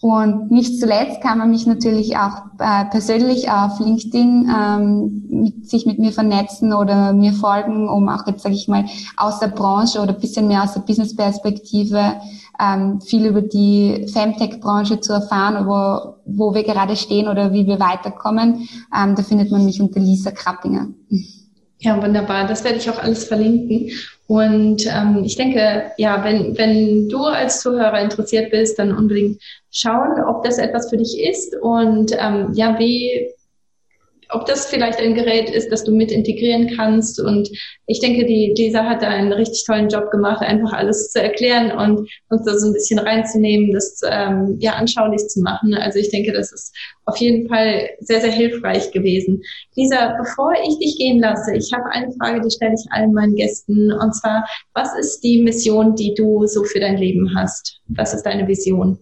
Und 0.00 0.50
nicht 0.50 0.80
zuletzt 0.80 1.20
kann 1.20 1.36
man 1.36 1.50
mich 1.50 1.66
natürlich 1.66 2.16
auch 2.16 2.38
äh, 2.58 2.86
persönlich 2.86 3.50
auf 3.50 3.78
LinkedIn 3.80 4.50
ähm, 4.50 5.24
mit, 5.28 5.68
sich 5.68 5.84
mit 5.84 5.98
mir 5.98 6.10
vernetzen 6.10 6.72
oder 6.72 7.12
mir 7.12 7.34
folgen, 7.34 7.86
um 7.86 8.08
auch 8.08 8.26
jetzt, 8.26 8.42
sage 8.42 8.54
ich 8.54 8.66
mal, 8.66 8.86
aus 9.18 9.40
der 9.40 9.48
Branche 9.48 10.00
oder 10.00 10.14
bisschen 10.14 10.48
mehr 10.48 10.62
aus 10.62 10.72
der 10.72 10.80
Business-Perspektive 10.80 12.14
ähm, 12.58 13.02
viel 13.02 13.26
über 13.26 13.42
die 13.42 14.06
Femtech-Branche 14.10 15.00
zu 15.00 15.12
erfahren, 15.12 15.66
wo, 15.66 16.14
wo 16.24 16.54
wir 16.54 16.64
gerade 16.64 16.96
stehen 16.96 17.28
oder 17.28 17.52
wie 17.52 17.66
wir 17.66 17.78
weiterkommen. 17.78 18.68
Ähm, 18.96 19.14
da 19.14 19.22
findet 19.22 19.50
man 19.50 19.66
mich 19.66 19.82
unter 19.82 20.00
Lisa 20.00 20.30
Krappinger. 20.30 20.88
Ja, 21.80 22.00
wunderbar. 22.02 22.46
Das 22.46 22.62
werde 22.62 22.76
ich 22.78 22.90
auch 22.90 22.98
alles 22.98 23.24
verlinken. 23.24 23.90
Und 24.26 24.86
ähm, 24.86 25.22
ich 25.24 25.36
denke, 25.36 25.90
ja, 25.96 26.22
wenn, 26.22 26.56
wenn 26.56 27.08
du 27.08 27.24
als 27.24 27.60
Zuhörer 27.62 28.00
interessiert 28.00 28.50
bist, 28.50 28.78
dann 28.78 28.94
unbedingt 28.96 29.40
schauen, 29.70 30.22
ob 30.22 30.44
das 30.44 30.58
etwas 30.58 30.90
für 30.90 30.98
dich 30.98 31.18
ist 31.18 31.56
und 31.60 32.12
ähm, 32.18 32.50
ja, 32.52 32.78
wie 32.78 33.30
ob 34.32 34.46
das 34.46 34.66
vielleicht 34.66 35.00
ein 35.00 35.14
Gerät 35.14 35.50
ist, 35.50 35.70
das 35.70 35.84
du 35.84 35.92
mit 35.92 36.10
integrieren 36.10 36.70
kannst. 36.76 37.20
Und 37.20 37.48
ich 37.86 38.00
denke, 38.00 38.24
die 38.24 38.54
Lisa 38.56 38.84
hat 38.84 39.02
da 39.02 39.08
einen 39.08 39.32
richtig 39.32 39.64
tollen 39.64 39.88
Job 39.88 40.10
gemacht, 40.10 40.42
einfach 40.42 40.72
alles 40.72 41.10
zu 41.10 41.22
erklären 41.22 41.72
und 41.72 42.08
uns 42.28 42.44
da 42.44 42.58
so 42.58 42.68
ein 42.68 42.72
bisschen 42.72 42.98
reinzunehmen, 42.98 43.72
das 43.72 44.00
ähm, 44.08 44.56
ja 44.60 44.72
anschaulich 44.72 45.26
zu 45.28 45.40
machen. 45.40 45.74
Also 45.74 45.98
ich 45.98 46.10
denke, 46.10 46.32
das 46.32 46.52
ist 46.52 46.74
auf 47.06 47.16
jeden 47.16 47.48
Fall 47.48 47.90
sehr, 48.00 48.20
sehr 48.20 48.32
hilfreich 48.32 48.92
gewesen. 48.92 49.42
Lisa, 49.74 50.16
bevor 50.18 50.52
ich 50.66 50.78
dich 50.78 50.96
gehen 50.98 51.20
lasse, 51.20 51.54
ich 51.54 51.72
habe 51.72 51.90
eine 51.90 52.12
Frage, 52.12 52.40
die 52.40 52.54
stelle 52.54 52.74
ich 52.74 52.92
allen 52.92 53.12
meinen 53.12 53.34
Gästen. 53.34 53.92
Und 53.92 54.14
zwar, 54.14 54.46
was 54.74 54.96
ist 54.98 55.20
die 55.20 55.42
Mission, 55.42 55.94
die 55.96 56.14
du 56.14 56.46
so 56.46 56.64
für 56.64 56.80
dein 56.80 56.96
Leben 56.96 57.34
hast? 57.34 57.80
Was 57.88 58.14
ist 58.14 58.22
deine 58.22 58.46
Vision? 58.46 58.98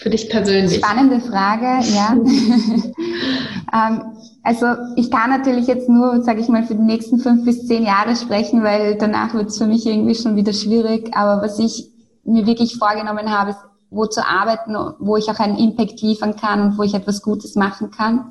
Für 0.00 0.08
dich 0.08 0.30
persönlich. 0.30 0.76
Spannende 0.76 1.20
Frage, 1.20 1.84
ja. 1.88 2.14
ähm, 3.72 4.02
also 4.42 4.66
ich 4.96 5.10
kann 5.10 5.28
natürlich 5.28 5.66
jetzt 5.66 5.90
nur, 5.90 6.22
sage 6.22 6.40
ich 6.40 6.48
mal, 6.48 6.62
für 6.62 6.74
die 6.74 6.82
nächsten 6.82 7.18
fünf 7.18 7.44
bis 7.44 7.66
zehn 7.66 7.84
Jahre 7.84 8.16
sprechen, 8.16 8.62
weil 8.62 8.96
danach 8.96 9.34
wird 9.34 9.48
es 9.48 9.58
für 9.58 9.66
mich 9.66 9.84
irgendwie 9.84 10.14
schon 10.14 10.36
wieder 10.36 10.54
schwierig. 10.54 11.14
Aber 11.14 11.42
was 11.42 11.58
ich 11.58 11.90
mir 12.24 12.46
wirklich 12.46 12.78
vorgenommen 12.78 13.30
habe, 13.30 13.50
ist, 13.50 13.58
wo 13.90 14.06
zu 14.06 14.26
arbeiten, 14.26 14.74
wo 14.98 15.16
ich 15.16 15.28
auch 15.30 15.38
einen 15.38 15.58
Impact 15.58 16.00
liefern 16.00 16.36
kann 16.36 16.62
und 16.62 16.78
wo 16.78 16.82
ich 16.82 16.94
etwas 16.94 17.22
Gutes 17.22 17.56
machen 17.56 17.90
kann. 17.90 18.30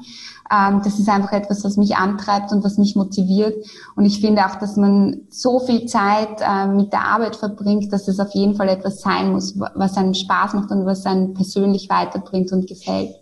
Ähm, 0.51 0.82
das 0.84 0.97
ist 0.99 1.10
einfach 1.10 1.34
etwas, 1.34 1.64
was 1.64 1.78
mich 1.78 1.97
antreibt 1.97 2.51
und 2.51 2.64
was 2.64 2.78
mich 2.78 2.95
motiviert. 2.95 3.66
Und 3.95 4.05
ich 4.05 4.22
finde 4.22 4.45
auch, 4.45 4.55
dass 4.55 4.78
man 4.78 5.22
so 5.30 5.60
viel 5.60 5.86
Zeit 5.86 6.41
äh, 6.41 6.68
mit 6.68 6.93
der 6.93 7.05
Arbeit 7.05 7.36
verbringt, 7.36 7.91
dass 7.93 8.07
es 8.07 8.20
auf 8.20 8.32
jeden 8.32 8.55
Fall 8.55 8.70
etwas 8.70 9.01
sein 9.01 9.32
muss, 9.32 9.60
was 9.60 9.97
einem 9.97 10.14
Spaß 10.14 10.53
macht 10.53 10.72
und 10.72 10.86
was 10.86 11.05
einen 11.05 11.34
persönlich 11.34 11.89
weiterbringt 11.89 12.51
und 12.51 12.68
gefällt. 12.68 13.16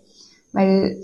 Weil 0.54 0.98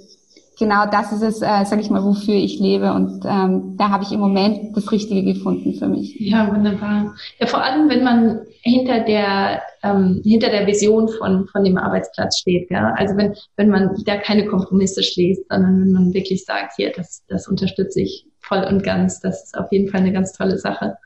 genau 0.58 0.86
das 0.90 1.12
ist 1.12 1.22
es, 1.22 1.42
äh, 1.42 1.66
sage 1.66 1.82
ich 1.82 1.90
mal, 1.90 2.04
wofür 2.04 2.36
ich 2.36 2.60
lebe. 2.60 2.94
Und 2.94 3.24
ähm, 3.26 3.76
da 3.78 3.90
habe 3.90 4.04
ich 4.04 4.12
im 4.12 4.20
Moment 4.20 4.76
das 4.76 4.92
Richtige 4.92 5.24
gefunden 5.34 5.74
für 5.76 5.88
mich. 5.88 6.20
Ja, 6.20 6.54
wunderbar. 6.54 7.16
Ja, 7.40 7.48
vor 7.48 7.64
allem, 7.64 7.90
wenn 7.90 8.04
man 8.04 8.42
hinter 8.62 9.02
der 9.02 9.62
ähm, 9.84 10.22
hinter 10.24 10.50
der 10.50 10.66
Vision 10.68 11.10
von 11.10 11.48
von 11.48 11.64
dem 11.64 11.78
Arbeitsplatz 11.78 12.40
steht. 12.40 12.70
Ja? 12.72 12.94
Also 12.98 13.18
wenn 13.18 13.36
wenn 13.58 13.70
man 13.70 13.96
da 14.06 14.18
keine 14.18 14.46
Kompromisse 14.46 15.04
schließt, 15.04 15.44
sondern 15.50 15.82
wenn 15.82 15.92
man 15.92 16.14
wirklich 16.14 16.46
sagt, 16.46 16.74
hier, 16.78 16.92
das 16.96 17.24
das 17.28 17.48
unterstütze 17.48 18.02
ich 18.02 18.28
voll 18.40 18.64
und 18.64 18.84
ganz. 18.84 19.20
Das 19.20 19.44
ist 19.46 19.58
auf 19.58 19.72
jeden 19.72 19.90
Fall 19.90 20.02
eine 20.02 20.14
ganz 20.14 20.34
tolle 20.34 20.58
Sache. 20.58 20.98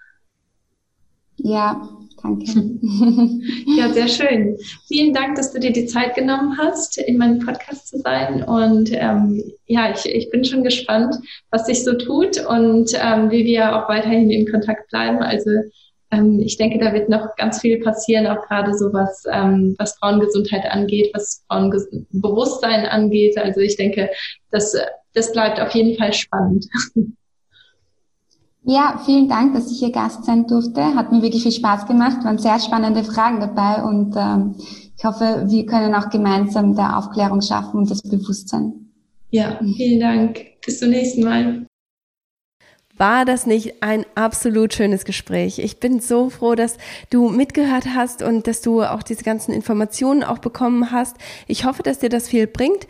Ja, 1.38 1.88
Danke. 2.28 2.46
Ja, 3.78 3.94
sehr 3.94 4.08
schön. 4.08 4.58
Vielen 4.88 5.14
Dank, 5.14 5.36
dass 5.36 5.54
du 5.54 5.60
dir 5.60 5.72
die 5.72 5.86
Zeit 5.86 6.16
genommen 6.16 6.58
hast, 6.58 6.98
in 6.98 7.18
meinem 7.18 7.40
Podcast 7.40 7.88
zu 7.88 8.00
sein. 8.00 8.44
Und 8.44 8.90
ähm, 8.92 9.44
ja, 9.68 9.92
ich, 9.92 10.06
ich 10.06 10.30
bin 10.32 10.44
schon 10.44 10.64
gespannt, 10.64 11.16
was 11.52 11.68
sich 11.68 11.84
so 11.84 11.94
tut 11.94 12.44
und 12.46 12.92
ähm, 12.96 13.30
wie 13.30 13.46
wir 13.46 13.76
auch 13.76 13.88
weiterhin 13.88 14.32
in 14.32 14.50
Kontakt 14.50 14.90
bleiben. 14.90 15.20
Also 15.20 15.50
ähm, 16.12 16.40
ich 16.40 16.58
denke, 16.58 16.80
da 16.80 16.94
wird 16.94 17.10
noch 17.10 17.36
ganz 17.36 17.62
viel 17.62 17.80
passieren, 17.80 18.28
auch 18.28 18.48
gerade 18.48 18.74
so 18.74 18.92
was, 18.94 19.24
ähm, 19.32 19.76
was 19.78 19.98
Frauengesundheit 19.98 20.66
angeht, 20.66 21.12
was 21.14 21.44
Frauenbewusstsein 21.48 22.86
angeht. 22.88 23.38
Also 23.38 23.62
ich 23.62 23.76
denke, 23.78 24.10
das, 24.52 24.76
das 25.14 25.32
bleibt 25.32 25.60
auf 25.60 25.72
jeden 25.72 25.98
Fall 25.98 26.14
spannend. 26.14 26.66
Ja, 28.70 29.02
vielen 29.06 29.30
Dank, 29.30 29.54
dass 29.54 29.72
ich 29.72 29.80
hier 29.80 29.94
Gast 29.94 30.26
sein 30.26 30.46
durfte. 30.46 30.94
Hat 30.94 31.14
mir 31.14 31.22
wirklich 31.22 31.44
viel 31.44 31.54
Spaß 31.54 31.88
gemacht, 31.88 32.26
waren 32.26 32.38
sehr 32.38 32.60
spannende 32.60 33.02
Fragen 33.06 33.40
dabei 33.40 33.82
und 33.82 34.14
ähm, 34.18 34.56
ich 34.98 35.06
hoffe, 35.06 35.46
wir 35.48 35.66
können 35.66 35.96
auch 35.96 36.10
gemeinsam 36.10 36.76
der 36.76 36.98
Aufklärung 36.98 37.42
schaffen 37.42 37.78
und 37.78 37.90
das 37.90 38.02
Bewusstsein. 38.02 38.74
Ja, 39.32 39.58
vielen 39.78 40.02
Dank. 40.02 40.42
Bis 40.66 40.80
zum 40.80 40.90
nächsten 40.90 41.24
Mal. 41.24 41.66
War 42.98 43.24
das 43.24 43.46
nicht 43.46 43.84
ein 43.84 44.06
absolut 44.16 44.74
schönes 44.74 45.06
Gespräch? 45.06 45.60
Ich 45.60 45.80
bin 45.80 46.02
so 46.02 46.30
froh, 46.30 46.56
dass 46.56 46.78
du 47.10 47.30
mitgehört 47.30 47.86
hast 47.96 48.22
und 48.22 48.48
dass 48.48 48.62
du 48.62 48.84
auch 48.84 49.04
diese 49.04 49.24
ganzen 49.24 49.54
Informationen 49.54 50.26
auch 50.26 50.40
bekommen 50.40 50.92
hast. 50.92 51.16
Ich 51.48 51.64
hoffe, 51.64 51.84
dass 51.84 52.00
dir 52.00 52.10
das 52.10 52.28
viel 52.28 52.48
bringt. 52.48 52.86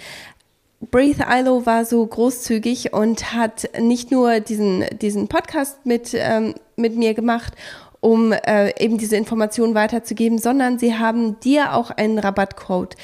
Breathe 0.79 1.25
ILO 1.27 1.65
war 1.65 1.85
so 1.85 2.05
großzügig 2.05 2.93
und 2.93 3.33
hat 3.33 3.67
nicht 3.79 4.11
nur 4.11 4.39
diesen, 4.39 4.85
diesen 5.01 5.27
Podcast 5.27 5.83
mit, 5.85 6.11
ähm, 6.13 6.53
mit 6.75 6.95
mir 6.95 7.15
gemacht, 7.15 7.53
um 7.99 8.31
äh, 8.31 8.71
eben 8.81 8.99
diese 8.99 9.17
Informationen 9.17 9.73
weiterzugeben, 9.73 10.37
sondern 10.37 10.77
sie 10.77 10.95
haben 10.95 11.39
dir 11.39 11.73
auch 11.73 11.89
einen 11.89 12.19
Rabattcode 12.19 12.95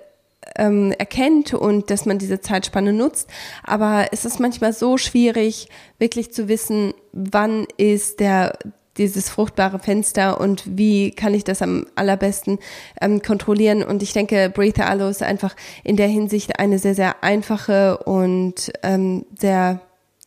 ähm, 0.58 0.94
erkennt 0.98 1.54
und 1.54 1.90
dass 1.90 2.06
man 2.06 2.18
diese 2.18 2.42
Zeitspanne 2.42 2.94
nutzt. 2.94 3.30
Aber 3.64 4.08
es 4.12 4.26
ist 4.26 4.40
manchmal 4.40 4.74
so 4.74 4.98
schwierig, 4.98 5.70
wirklich 6.00 6.34
zu 6.34 6.48
wissen, 6.48 6.94
wann 7.12 7.68
ist 7.78 8.20
der 8.20 8.58
dieses 8.98 9.30
fruchtbare 9.30 9.80
Fenster 9.80 10.40
und 10.40 10.64
wie 10.66 11.12
kann 11.12 11.34
ich 11.34 11.44
das 11.44 11.62
am 11.62 11.86
allerbesten 11.96 12.60
ähm, 13.02 13.22
kontrollieren. 13.22 13.84
Und 13.84 14.02
ich 14.02 14.14
denke, 14.14 14.50
Breathe 14.50 14.86
Aloe 14.86 15.10
ist 15.10 15.22
einfach 15.22 15.56
in 15.84 15.98
der 15.98 16.08
Hinsicht 16.08 16.60
eine 16.60 16.80
sehr, 16.80 16.96
sehr 16.96 17.22
einfache 17.22 17.98
und 17.98 18.72
ähm, 18.84 19.26
sehr 19.38 19.82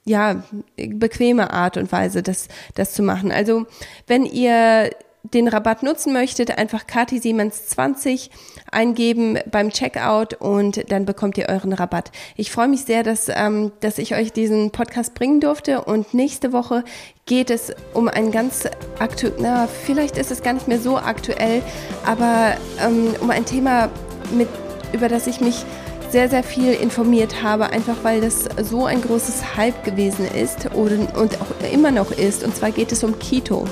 ja, 0.08 0.42
bequeme 0.76 1.52
Art 1.52 1.76
und 1.76 1.92
Weise, 1.92 2.22
das, 2.22 2.48
das 2.74 2.92
zu 2.92 3.02
machen. 3.02 3.30
Also, 3.30 3.66
wenn 4.06 4.24
ihr 4.24 4.90
den 5.34 5.48
Rabatt 5.48 5.82
nutzen 5.82 6.12
möchtet, 6.12 6.56
einfach 6.56 6.86
Kati 6.86 7.18
Siemens 7.18 7.66
20 7.66 8.30
eingeben 8.70 9.38
beim 9.50 9.70
Checkout 9.70 10.34
und 10.34 10.90
dann 10.90 11.04
bekommt 11.04 11.36
ihr 11.36 11.48
euren 11.48 11.72
Rabatt. 11.72 12.12
Ich 12.36 12.50
freue 12.50 12.68
mich 12.68 12.84
sehr, 12.84 13.02
dass, 13.02 13.28
ähm, 13.28 13.72
dass 13.80 13.98
ich 13.98 14.14
euch 14.14 14.32
diesen 14.32 14.70
Podcast 14.70 15.14
bringen 15.14 15.40
durfte 15.40 15.82
und 15.82 16.14
nächste 16.14 16.52
Woche 16.52 16.84
geht 17.26 17.50
es 17.50 17.74
um 17.92 18.08
ein 18.08 18.30
ganz 18.30 18.64
aktuell, 18.98 19.34
na, 19.38 19.66
vielleicht 19.66 20.16
ist 20.16 20.30
es 20.30 20.42
gar 20.42 20.54
nicht 20.54 20.68
mehr 20.68 20.80
so 20.80 20.96
aktuell, 20.96 21.62
aber 22.06 22.54
ähm, 22.80 23.14
um 23.20 23.30
ein 23.30 23.44
Thema, 23.44 23.90
mit, 24.30 24.48
über 24.92 25.08
das 25.08 25.26
ich 25.26 25.40
mich 25.40 25.66
sehr, 26.10 26.28
sehr 26.28 26.42
viel 26.42 26.72
informiert 26.72 27.42
habe, 27.42 27.70
einfach 27.70 27.96
weil 28.02 28.20
das 28.20 28.46
so 28.62 28.86
ein 28.86 29.02
großes 29.02 29.56
Hype 29.56 29.84
gewesen 29.84 30.26
ist 30.26 30.66
und, 30.74 31.16
und 31.16 31.40
auch 31.40 31.72
immer 31.72 31.90
noch 31.90 32.10
ist. 32.10 32.44
Und 32.44 32.56
zwar 32.56 32.70
geht 32.70 32.92
es 32.92 33.04
um 33.04 33.18
Keto. 33.18 33.66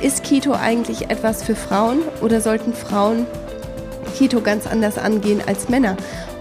Ist 0.00 0.24
Keto 0.24 0.52
eigentlich 0.52 1.10
etwas 1.10 1.42
für 1.42 1.54
Frauen 1.54 2.00
oder 2.20 2.40
sollten 2.40 2.72
Frauen 2.72 3.26
Keto 4.16 4.40
ganz 4.40 4.66
anders 4.66 4.98
angehen 4.98 5.42
als 5.46 5.68
Männer? 5.68 5.96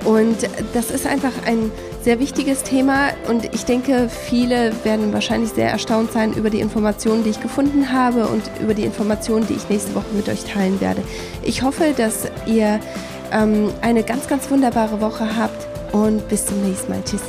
Und 0.06 0.38
das 0.74 0.92
ist 0.92 1.06
einfach 1.06 1.34
ein 1.46 1.72
sehr 2.02 2.20
wichtiges 2.20 2.64
Thema 2.64 3.10
und 3.28 3.54
ich 3.54 3.66
denke, 3.66 4.08
viele 4.08 4.72
werden 4.86 5.12
wahrscheinlich 5.12 5.50
sehr 5.50 5.70
erstaunt 5.70 6.14
sein 6.14 6.32
über 6.34 6.50
die 6.50 6.62
Informationen, 6.62 7.24
die 7.24 7.32
ich 7.32 7.42
gefunden 7.42 7.92
habe 7.92 8.28
und 8.28 8.44
über 8.62 8.74
die 8.74 8.84
Informationen, 8.84 9.46
die 9.48 9.56
ich 9.56 9.68
nächste 9.68 9.94
Woche 9.94 10.06
mit 10.16 10.30
euch 10.30 10.46
teilen 10.46 10.80
werde. 10.80 11.02
Ich 11.44 11.64
hoffe, 11.64 11.94
dass 11.98 12.28
ihr 12.46 12.80
ähm, 13.32 13.72
eine 13.82 14.04
ganz, 14.04 14.28
ganz 14.28 14.50
wunderbare 14.50 15.00
Woche 15.02 15.38
habt 15.38 15.68
und 15.94 16.28
bis 16.28 16.46
zum 16.46 16.62
nächsten 16.64 16.92
Mal. 16.92 17.02
Tschüss. 17.04 17.24